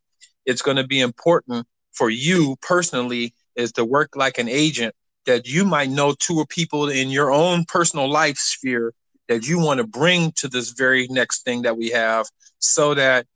it's 0.47 0.62
going 0.62 0.76
to 0.76 0.86
be 0.86 1.01
important 1.01 1.66
for 1.93 2.09
you 2.11 2.57
personally 2.62 3.34
is 3.57 3.72
to 3.72 3.84
work 3.84 4.16
like 4.16 4.38
an 4.38 4.49
agent 4.49 4.95
that 5.26 5.46
you 5.46 5.64
might 5.64 5.90
know 5.90 6.14
two 6.18 6.38
or 6.38 6.46
people 6.46 6.88
in 6.88 7.10
your 7.10 7.30
own 7.30 7.64
personal 7.64 8.08
life 8.08 8.38
sphere 8.38 8.92
that 9.28 9.46
you 9.46 9.58
want 9.58 9.78
to 9.78 9.86
bring 9.86 10.32
to 10.32 10.48
this 10.48 10.70
very 10.70 11.06
next 11.08 11.42
thing 11.44 11.62
that 11.62 11.76
we 11.76 11.90
have 11.90 12.26
so 12.58 12.94
that 12.94 13.26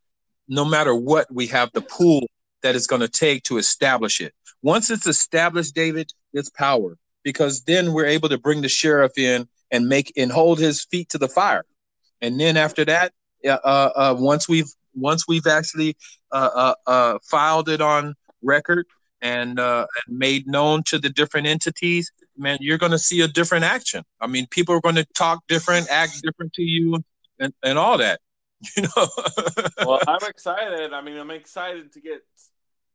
no 0.47 0.65
matter 0.65 0.93
what 0.93 1.27
we 1.33 1.47
have 1.47 1.71
the 1.73 1.81
pool 1.81 2.27
that 2.63 2.75
it's 2.75 2.87
going 2.87 3.01
to 3.01 3.07
take 3.07 3.43
to 3.43 3.57
establish 3.57 4.19
it. 4.19 4.33
Once 4.61 4.89
it's 4.89 5.07
established 5.07 5.75
david 5.75 6.11
it's 6.33 6.49
power 6.49 6.97
because 7.23 7.63
then 7.63 7.93
we're 7.93 8.05
able 8.05 8.29
to 8.29 8.37
bring 8.37 8.61
the 8.61 8.69
sheriff 8.69 9.17
in 9.17 9.47
and 9.71 9.87
make 9.87 10.11
and 10.17 10.31
hold 10.31 10.59
his 10.59 10.83
feet 10.85 11.09
to 11.09 11.17
the 11.17 11.27
fire. 11.27 11.65
And 12.21 12.39
then 12.39 12.57
after 12.57 12.85
that 12.85 13.13
uh, 13.45 13.57
uh, 13.95 14.15
once 14.17 14.49
we've 14.49 14.69
once 14.95 15.27
we've 15.27 15.47
actually 15.47 15.97
uh, 16.31 16.49
uh, 16.55 16.75
uh, 16.87 17.19
filed 17.23 17.69
it 17.69 17.81
on 17.81 18.15
record 18.41 18.85
and, 19.25 19.59
uh, 19.59 19.87
and 20.07 20.17
made 20.19 20.47
known 20.47 20.83
to 20.83 20.99
the 20.99 21.09
different 21.09 21.47
entities, 21.47 22.11
man, 22.37 22.59
you're 22.61 22.77
going 22.77 22.91
to 22.91 22.99
see 22.99 23.21
a 23.21 23.27
different 23.27 23.65
action. 23.65 24.03
I 24.21 24.27
mean, 24.27 24.45
people 24.51 24.75
are 24.75 24.81
going 24.81 24.95
to 24.95 25.05
talk 25.15 25.43
different, 25.47 25.89
act 25.89 26.21
different 26.21 26.53
to 26.53 26.61
you, 26.61 27.03
and, 27.39 27.51
and 27.63 27.77
all 27.77 27.97
that. 27.97 28.19
You 28.77 28.83
know. 28.83 29.07
well, 29.85 29.99
I'm 30.07 30.27
excited. 30.27 30.93
I 30.93 31.01
mean, 31.01 31.17
I'm 31.17 31.29
excited 31.29 31.91
to 31.93 32.01
get 32.01 32.23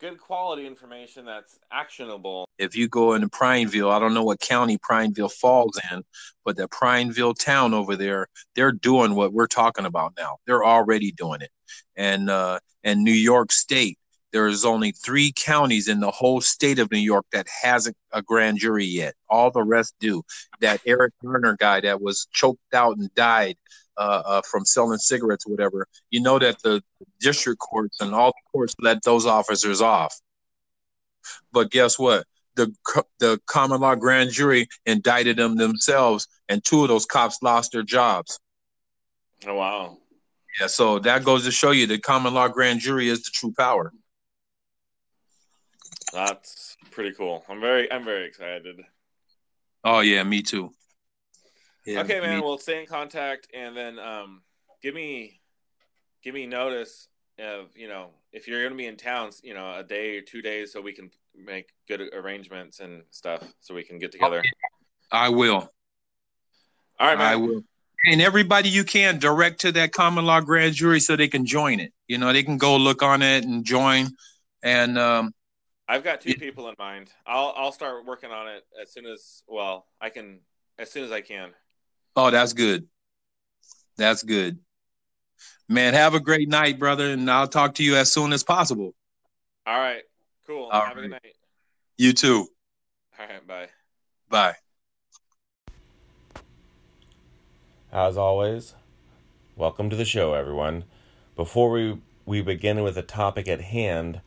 good 0.01 0.19
quality 0.19 0.67
information 0.67 1.27
that's 1.27 1.59
actionable. 1.71 2.49
If 2.59 2.75
you 2.75 2.89
go 2.89 3.13
into 3.13 3.29
Prineville, 3.29 3.91
I 3.91 3.99
don't 3.99 4.15
know 4.15 4.25
what 4.25 4.41
county 4.41 4.79
Prineville 4.79 5.29
falls 5.29 5.79
in, 5.93 6.03
but 6.45 6.57
the 6.57 6.67
Prineville 6.67 7.35
town 7.35 7.75
over 7.75 7.95
there, 7.95 8.27
they're 8.57 8.73
doing 8.73 9.15
what 9.15 9.33
we're 9.33 9.47
talking 9.47 9.85
about 9.85 10.15
now. 10.17 10.39
They're 10.47 10.65
already 10.65 11.13
doing 11.13 11.43
it. 11.43 11.51
And 11.95 12.31
uh 12.31 12.59
and 12.83 13.05
New 13.05 13.13
York 13.13 13.53
State, 13.53 13.99
there 14.33 14.47
is 14.47 14.65
only 14.65 14.93
three 14.93 15.33
counties 15.37 15.89
in 15.89 16.01
the 16.01 16.11
whole 16.11 16.41
state 16.41 16.79
of 16.79 16.91
New 16.91 16.99
York 16.99 17.27
that 17.33 17.47
hasn't 17.49 17.97
a 18.13 18.23
grand 18.23 18.59
jury 18.59 18.85
yet. 18.85 19.15
All 19.29 19.51
the 19.51 19.63
rest 19.63 19.95
do. 20.01 20.23
That 20.61 20.81
Eric 20.87 21.15
Garner 21.23 21.57
guy 21.59 21.81
that 21.81 22.01
was 22.01 22.29
choked 22.33 22.75
out 22.75 22.97
and 22.97 23.13
died 23.15 23.57
uh, 23.97 24.23
uh, 24.25 24.43
from 24.51 24.65
selling 24.65 24.99
cigarettes 24.99 25.47
or 25.47 25.51
whatever, 25.51 25.87
you 26.11 26.21
know 26.21 26.39
that 26.39 26.63
the 26.63 26.83
district 27.21 27.61
courts 27.61 28.01
and 28.01 28.15
all 28.15 28.31
the 28.31 28.51
courts 28.53 28.75
let 28.81 29.03
those 29.03 29.27
officers 29.27 29.81
off. 29.81 30.15
But 31.53 31.71
guess 31.71 31.99
what? 31.99 32.25
The 32.57 32.73
the 33.19 33.41
common 33.47 33.81
law 33.81 33.95
grand 33.95 34.31
jury 34.31 34.69
indicted 34.87 35.37
them 35.37 35.57
themselves, 35.57 36.27
and 36.49 36.65
two 36.65 36.83
of 36.83 36.89
those 36.89 37.07
cops 37.07 37.43
lost 37.43 37.73
their 37.73 37.83
jobs. 37.83 38.39
Oh 39.47 39.55
wow! 39.55 39.99
Yeah, 40.61 40.67
so 40.67 40.99
that 41.01 41.25
goes 41.25 41.45
to 41.45 41.51
show 41.51 41.71
you 41.71 41.87
the 41.87 41.99
common 41.99 42.35
law 42.35 42.49
grand 42.49 42.81
jury 42.81 43.09
is 43.09 43.23
the 43.23 43.31
true 43.33 43.53
power. 43.57 43.93
That's 46.13 46.77
pretty 46.91 47.13
cool. 47.13 47.45
I'm 47.49 47.61
very 47.61 47.91
I'm 47.91 48.05
very 48.05 48.27
excited. 48.27 48.81
Oh 49.85 50.01
yeah, 50.01 50.23
me 50.23 50.43
too. 50.43 50.73
Yeah, 51.87 52.01
okay, 52.01 52.21
man. 52.21 52.37
Me. 52.37 52.43
We'll 52.43 52.59
stay 52.59 52.81
in 52.81 52.87
contact, 52.87 53.49
and 53.55 53.77
then 53.77 53.99
um, 53.99 54.43
give 54.83 54.95
me 54.95 55.41
give 56.23 56.35
me 56.35 56.47
notice 56.47 57.09
of 57.39 57.69
you 57.75 57.89
know 57.89 58.11
if 58.33 58.47
you're 58.47 58.61
going 58.61 58.73
to 58.73 58.77
be 58.77 58.87
in 58.87 58.97
town, 58.97 59.31
you 59.43 59.55
know, 59.55 59.75
a 59.77 59.83
day 59.83 60.17
or 60.17 60.23
two 60.23 60.43
days, 60.43 60.73
so 60.73 60.81
we 60.81 60.93
can 60.93 61.11
make 61.35 61.71
good 61.89 62.01
arrangements 62.15 62.81
and 62.81 63.03
stuff, 63.11 63.43
so 63.61 63.75
we 63.75 63.83
can 63.83 63.99
get 63.99 64.13
together. 64.13 64.43
I 65.11 65.29
will. 65.31 65.73
All 66.99 67.07
right, 67.07 67.19
man. 67.19 67.33
I 67.33 67.37
will. 67.37 67.63
And 68.07 68.23
everybody 68.23 68.69
you 68.69 68.85
can 68.85 69.19
direct 69.19 69.61
to 69.63 69.73
that 69.73 69.93
common 69.93 70.25
law 70.25 70.41
grand 70.41 70.75
jury 70.75 71.01
so 71.01 71.17
they 71.17 71.29
can 71.29 71.45
join 71.45 71.81
it. 71.81 71.93
You 72.09 72.19
know, 72.19 72.33
they 72.33 72.43
can 72.43 72.57
go 72.57 72.77
look 72.77 73.03
on 73.03 73.21
it 73.21 73.45
and 73.45 73.65
join. 73.65 74.09
And 74.63 74.99
um, 74.99 75.35
I've 75.91 76.05
got 76.05 76.21
two 76.21 76.35
people 76.35 76.69
in 76.69 76.77
mind. 76.79 77.11
I'll 77.27 77.53
I'll 77.57 77.73
start 77.73 78.07
working 78.07 78.31
on 78.31 78.47
it 78.47 78.63
as 78.81 78.93
soon 78.93 79.07
as 79.07 79.43
well 79.49 79.87
I 80.01 80.09
can 80.09 80.39
as 80.79 80.89
soon 80.89 81.03
as 81.03 81.11
I 81.11 81.21
can. 81.21 81.51
Oh, 82.15 82.31
that's 82.31 82.53
good. 82.53 82.87
That's 83.97 84.23
good. 84.23 84.61
Man, 85.69 85.95
have 85.95 86.15
a 86.15 86.21
great 86.21 86.49
night, 86.49 86.79
brother, 86.79 87.11
and 87.11 87.29
I'll 87.29 87.49
talk 87.49 87.75
to 87.75 87.83
you 87.83 87.97
as 87.97 88.13
soon 88.13 88.33
as 88.33 88.45
possible. 88.45 88.95
All 89.67 89.79
right. 89.79 90.03
Cool. 90.47 90.67
All 90.67 90.81
have 90.81 90.95
right. 90.95 90.99
a 90.99 91.01
good 91.03 91.11
night. 91.11 91.35
You 91.99 92.13
too. 92.13 92.47
All 93.19 93.27
right, 93.27 93.47
bye. 93.47 93.69
Bye. 94.29 94.55
As 97.93 98.17
always, 98.17 98.75
welcome 99.57 99.91
to 99.91 99.97
the 99.97 100.05
show, 100.05 100.35
everyone. 100.35 100.85
Before 101.35 101.69
we, 101.71 101.99
we 102.27 102.43
begin 102.43 102.85
with 102.85 102.95
the 102.95 103.03
topic 103.03 103.49
at 103.49 103.61
hand, 103.61 104.21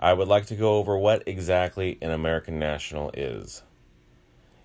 I 0.00 0.12
would 0.12 0.28
like 0.28 0.46
to 0.46 0.54
go 0.54 0.76
over 0.76 0.96
what 0.96 1.24
exactly 1.26 1.98
an 2.00 2.12
American 2.12 2.58
national 2.58 3.10
is. 3.14 3.62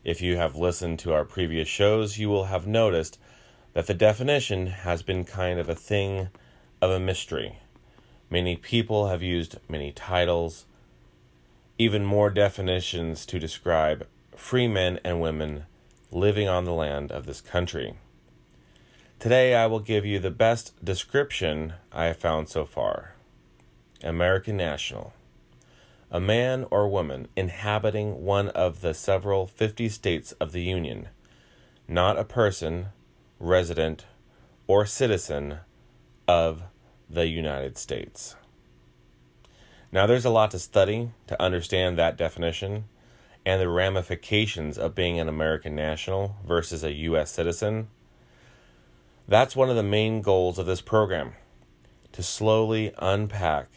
If 0.04 0.22
you 0.22 0.38
have 0.38 0.56
listened 0.56 1.00
to 1.00 1.14
our 1.14 1.26
previous 1.26 1.68
shows, 1.68 2.20
you 2.20 2.30
will 2.30 2.46
have 2.46 2.68
noticed 2.68 3.18
that 3.74 3.88
the 3.88 3.96
definition 3.96 4.68
has 4.68 5.02
been 5.02 5.26
kind 5.26 5.60
of 5.60 5.70
a 5.70 5.76
thing 5.76 6.30
of 6.82 6.92
a 6.92 7.00
mystery. 7.00 7.58
Many 8.30 8.56
people 8.56 9.08
have 9.08 9.24
used 9.24 9.58
many 9.68 9.92
titles, 9.92 10.66
even 11.80 12.06
more 12.06 12.30
definitions 12.30 13.26
to 13.26 13.40
describe 13.40 14.06
free 14.36 14.68
men 14.68 15.00
and 15.04 15.20
women 15.20 15.66
living 16.12 16.48
on 16.48 16.66
the 16.66 16.74
land 16.74 17.12
of 17.12 17.26
this 17.26 17.42
country. 17.42 17.96
Today 19.18 19.56
I 19.56 19.66
will 19.66 19.80
give 19.80 20.06
you 20.06 20.20
the 20.20 20.30
best 20.30 20.74
description 20.86 21.74
I 21.92 22.06
have 22.06 22.18
found 22.18 22.50
so 22.50 22.66
far. 22.66 23.16
American 24.04 24.58
national. 24.58 25.14
A 26.14 26.20
man 26.20 26.68
or 26.70 26.88
woman 26.88 27.28
inhabiting 27.36 28.24
one 28.24 28.50
of 28.50 28.82
the 28.82 28.94
several 28.94 29.48
50 29.48 29.90
states 29.90 30.32
of 30.34 30.52
the 30.52 30.62
Union, 30.62 31.10
not 31.88 32.20
a 32.20 32.24
person, 32.24 32.90
resident, 33.40 34.06
or 34.68 34.86
citizen 34.86 35.58
of 36.28 36.62
the 37.10 37.26
United 37.26 37.80
States. 37.80 38.36
Now, 39.92 40.06
there's 40.06 40.24
a 40.24 40.30
lot 40.30 40.52
to 40.52 40.60
study 40.60 41.10
to 41.26 41.42
understand 41.42 41.98
that 41.98 42.16
definition 42.16 42.84
and 43.44 43.60
the 43.60 43.68
ramifications 43.68 44.78
of 44.78 44.94
being 44.94 45.20
an 45.20 45.28
American 45.28 45.74
national 45.76 46.36
versus 46.46 46.84
a 46.84 46.94
U.S. 46.94 47.32
citizen. 47.32 47.88
That's 49.28 49.56
one 49.56 49.72
of 49.72 49.76
the 49.76 49.82
main 49.82 50.22
goals 50.22 50.60
of 50.60 50.68
this 50.68 50.82
program 50.82 51.34
to 52.12 52.22
slowly 52.22 52.94
unpack 53.00 53.70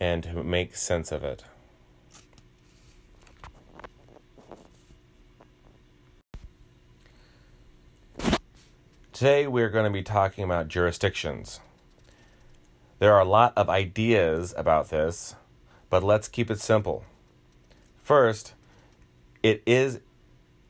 and 0.00 0.24
to 0.24 0.42
make 0.42 0.74
sense 0.74 1.12
of 1.12 1.22
it. 1.22 1.44
Today, 9.12 9.46
we're 9.46 9.68
going 9.68 9.84
to 9.84 9.90
be 9.90 10.02
talking 10.02 10.44
about 10.44 10.68
jurisdictions. 10.68 11.60
There 12.98 13.12
are 13.12 13.20
a 13.20 13.26
lot 13.26 13.52
of 13.54 13.68
ideas 13.68 14.54
about 14.56 14.88
this, 14.88 15.34
but 15.90 16.02
let's 16.02 16.26
keep 16.26 16.50
it 16.50 16.58
simple. 16.58 17.04
First, 18.02 18.54
it 19.42 19.62
is 19.66 20.00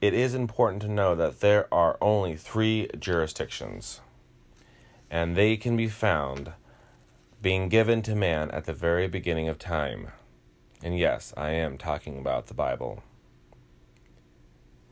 it 0.00 0.14
is 0.14 0.34
important 0.34 0.82
to 0.82 0.88
know 0.88 1.14
that 1.14 1.40
there 1.40 1.72
are 1.72 1.96
only 2.00 2.34
3 2.34 2.88
jurisdictions 2.98 4.00
and 5.10 5.36
they 5.36 5.56
can 5.56 5.76
be 5.76 5.88
found 5.88 6.52
being 7.42 7.68
given 7.68 8.02
to 8.02 8.14
man 8.14 8.50
at 8.50 8.64
the 8.64 8.74
very 8.74 9.08
beginning 9.08 9.48
of 9.48 9.58
time. 9.58 10.08
And 10.82 10.98
yes, 10.98 11.32
I 11.36 11.50
am 11.50 11.78
talking 11.78 12.18
about 12.18 12.46
the 12.46 12.54
Bible. 12.54 13.02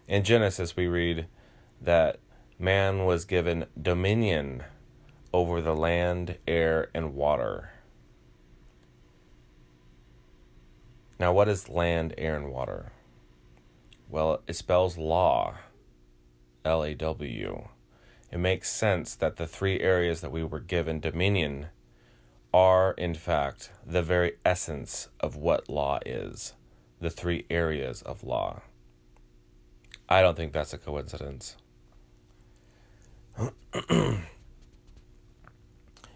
In 0.07 0.25
Genesis, 0.25 0.75
we 0.75 0.87
read 0.87 1.27
that 1.81 2.19
man 2.59 3.05
was 3.05 3.27
given 3.27 3.67
dominion 3.81 4.65
over 5.33 5.61
the 5.61 5.77
land, 5.77 6.39
air, 6.47 6.89
and 6.95 7.15
water. 7.15 7.73
Now, 11.21 11.33
what 11.33 11.49
is 11.49 11.69
land, 11.69 12.15
air, 12.17 12.37
and 12.37 12.51
water? 12.51 12.93
Well, 14.09 14.43
it 14.47 14.55
spells 14.55 14.97
law, 14.97 15.57
L 16.65 16.83
A 16.83 16.95
W. 16.95 17.69
It 18.33 18.39
makes 18.39 18.71
sense 18.71 19.15
that 19.17 19.37
the 19.37 19.47
three 19.47 19.81
areas 19.81 20.23
that 20.23 20.33
we 20.33 20.45
were 20.45 20.61
given 20.61 21.01
dominion 21.01 21.69
are, 22.53 22.93
in 22.93 23.15
fact, 23.15 23.71
the 23.87 24.03
very 24.03 24.33
essence 24.45 25.09
of 25.21 25.37
what 25.37 25.69
law 25.69 25.99
is 26.05 26.55
the 27.01 27.11
three 27.11 27.47
areas 27.51 28.03
of 28.03 28.25
law. 28.25 28.63
I 30.09 30.23
don't 30.23 30.37
think 30.37 30.53
that's 30.53 30.73
a 30.73 30.79
coincidence. 30.79 31.57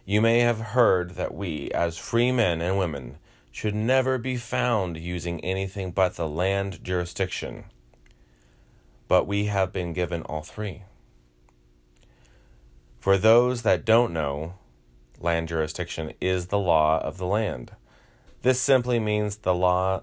you 0.04 0.20
may 0.20 0.40
have 0.40 0.58
heard 0.58 1.10
that 1.10 1.34
we, 1.34 1.70
as 1.72 1.98
free 1.98 2.32
men 2.32 2.60
and 2.60 2.78
women, 2.78 3.18
should 3.50 3.74
never 3.74 4.16
be 4.16 4.36
found 4.36 4.96
using 4.96 5.44
anything 5.44 5.90
but 5.90 6.16
the 6.16 6.26
land 6.26 6.82
jurisdiction. 6.82 7.64
But 9.08 9.26
we 9.26 9.44
have 9.44 9.72
been 9.72 9.92
given 9.92 10.22
all 10.22 10.42
three. 10.42 10.84
For 12.98 13.18
those 13.18 13.62
that 13.62 13.84
don't 13.84 14.12
know, 14.12 14.54
land 15.20 15.48
jurisdiction 15.48 16.12
is 16.20 16.46
the 16.46 16.58
law 16.58 17.00
of 17.00 17.18
the 17.18 17.26
land. 17.26 17.72
This 18.42 18.60
simply 18.60 18.98
means 18.98 19.36
the 19.36 19.54
law 19.54 20.02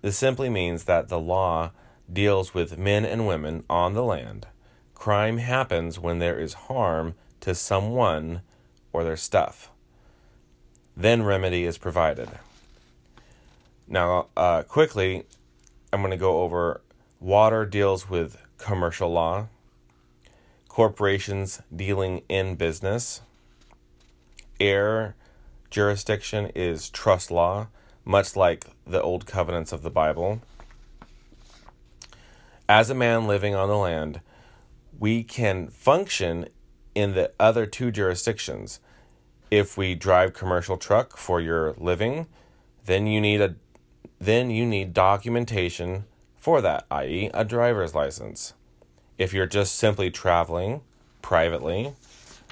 this 0.00 0.16
simply 0.16 0.48
means 0.48 0.84
that 0.84 1.08
the 1.08 1.18
law 1.18 1.72
deals 2.10 2.54
with 2.54 2.78
men 2.78 3.04
and 3.04 3.26
women 3.26 3.64
on 3.68 3.94
the 3.94 4.04
land. 4.04 4.46
Crime 4.94 5.38
happens 5.38 5.98
when 5.98 6.18
there 6.18 6.38
is 6.38 6.54
harm 6.54 7.14
to 7.40 7.54
someone 7.54 8.42
or 8.92 9.04
their 9.04 9.16
stuff. 9.16 9.70
Then 10.96 11.22
remedy 11.22 11.64
is 11.64 11.78
provided. 11.78 12.28
Now, 13.86 14.26
uh, 14.36 14.62
quickly, 14.62 15.24
I'm 15.92 16.00
going 16.00 16.10
to 16.10 16.16
go 16.16 16.42
over 16.42 16.80
water 17.20 17.64
deals 17.64 18.08
with 18.08 18.36
commercial 18.58 19.10
law, 19.10 19.48
corporations 20.68 21.62
dealing 21.74 22.22
in 22.28 22.56
business, 22.56 23.22
air 24.60 25.14
jurisdiction 25.70 26.50
is 26.54 26.90
trust 26.90 27.30
law, 27.30 27.68
much 28.04 28.36
like 28.36 28.66
the 28.86 29.02
old 29.02 29.26
covenants 29.26 29.72
of 29.72 29.82
the 29.82 29.90
Bible. 29.90 30.40
As 32.68 32.90
a 32.90 32.94
man 32.94 33.26
living 33.26 33.54
on 33.54 33.68
the 33.68 33.76
land, 33.76 34.20
we 34.98 35.22
can 35.22 35.68
function 35.68 36.48
in 36.94 37.14
the 37.14 37.32
other 37.38 37.66
two 37.66 37.90
jurisdictions. 37.90 38.80
If 39.50 39.76
we 39.76 39.94
drive 39.94 40.34
commercial 40.34 40.76
truck 40.76 41.16
for 41.16 41.40
your 41.40 41.74
living, 41.78 42.26
then 42.84 43.06
you 43.06 43.20
need 43.20 43.40
a 43.40 43.54
then 44.20 44.50
you 44.50 44.66
need 44.66 44.92
documentation 44.92 46.04
for 46.36 46.60
that, 46.60 46.86
i.e., 46.90 47.30
a 47.32 47.44
driver's 47.44 47.94
license. 47.94 48.54
If 49.16 49.32
you're 49.32 49.46
just 49.46 49.76
simply 49.76 50.10
traveling 50.10 50.80
privately, 51.22 51.94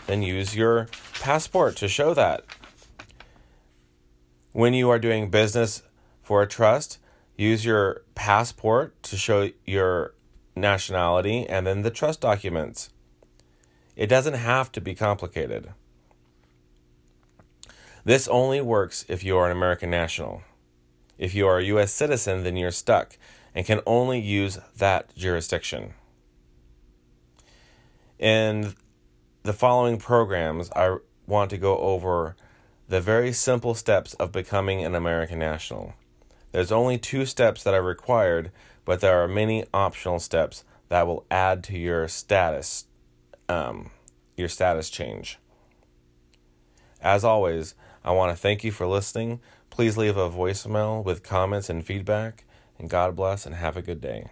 then 0.06 0.22
use 0.22 0.56
your 0.56 0.88
passport 1.14 1.76
to 1.76 1.88
show 1.88 2.14
that. 2.14 2.44
When 4.52 4.72
you 4.72 4.88
are 4.90 4.98
doing 4.98 5.30
business 5.30 5.82
for 6.22 6.42
a 6.42 6.46
trust, 6.46 6.98
use 7.36 7.64
your 7.64 8.02
passport 8.14 9.02
to 9.04 9.16
show 9.16 9.50
your 9.64 10.14
nationality 10.54 11.46
and 11.46 11.66
then 11.66 11.82
the 11.82 11.90
trust 11.90 12.20
documents. 12.20 12.90
It 13.94 14.06
doesn't 14.06 14.34
have 14.34 14.72
to 14.72 14.80
be 14.80 14.94
complicated. 14.94 15.70
This 18.04 18.28
only 18.28 18.60
works 18.60 19.04
if 19.08 19.24
you 19.24 19.36
are 19.36 19.46
an 19.46 19.56
American 19.56 19.90
national. 19.90 20.42
If 21.18 21.34
you 21.34 21.46
are 21.48 21.58
a 21.58 21.64
U.S. 21.64 21.92
citizen, 21.92 22.44
then 22.44 22.56
you're 22.56 22.70
stuck 22.70 23.18
and 23.54 23.66
can 23.66 23.80
only 23.86 24.20
use 24.20 24.58
that 24.76 25.14
jurisdiction. 25.16 25.94
In 28.18 28.74
the 29.46 29.52
following 29.52 29.96
programs, 29.96 30.72
I 30.72 30.96
want 31.28 31.50
to 31.50 31.56
go 31.56 31.78
over 31.78 32.34
the 32.88 33.00
very 33.00 33.32
simple 33.32 33.74
steps 33.74 34.12
of 34.14 34.32
becoming 34.32 34.84
an 34.84 34.96
American 34.96 35.38
national. 35.38 35.94
There's 36.50 36.72
only 36.72 36.98
two 36.98 37.24
steps 37.26 37.62
that 37.62 37.72
are 37.72 37.82
required, 37.82 38.50
but 38.84 39.00
there 39.00 39.22
are 39.22 39.28
many 39.28 39.64
optional 39.72 40.18
steps 40.18 40.64
that 40.88 41.06
will 41.06 41.24
add 41.30 41.62
to 41.64 41.78
your 41.78 42.08
status, 42.08 42.86
um, 43.48 43.90
your 44.36 44.48
status 44.48 44.90
change. 44.90 45.38
As 47.00 47.22
always, 47.22 47.76
I 48.04 48.10
want 48.10 48.32
to 48.32 48.40
thank 48.40 48.64
you 48.64 48.72
for 48.72 48.88
listening. 48.88 49.38
Please 49.70 49.96
leave 49.96 50.16
a 50.16 50.28
voicemail 50.28 51.04
with 51.04 51.22
comments 51.22 51.70
and 51.70 51.86
feedback, 51.86 52.42
and 52.80 52.90
God 52.90 53.14
bless 53.14 53.46
and 53.46 53.54
have 53.54 53.76
a 53.76 53.82
good 53.82 54.00
day. 54.00 54.26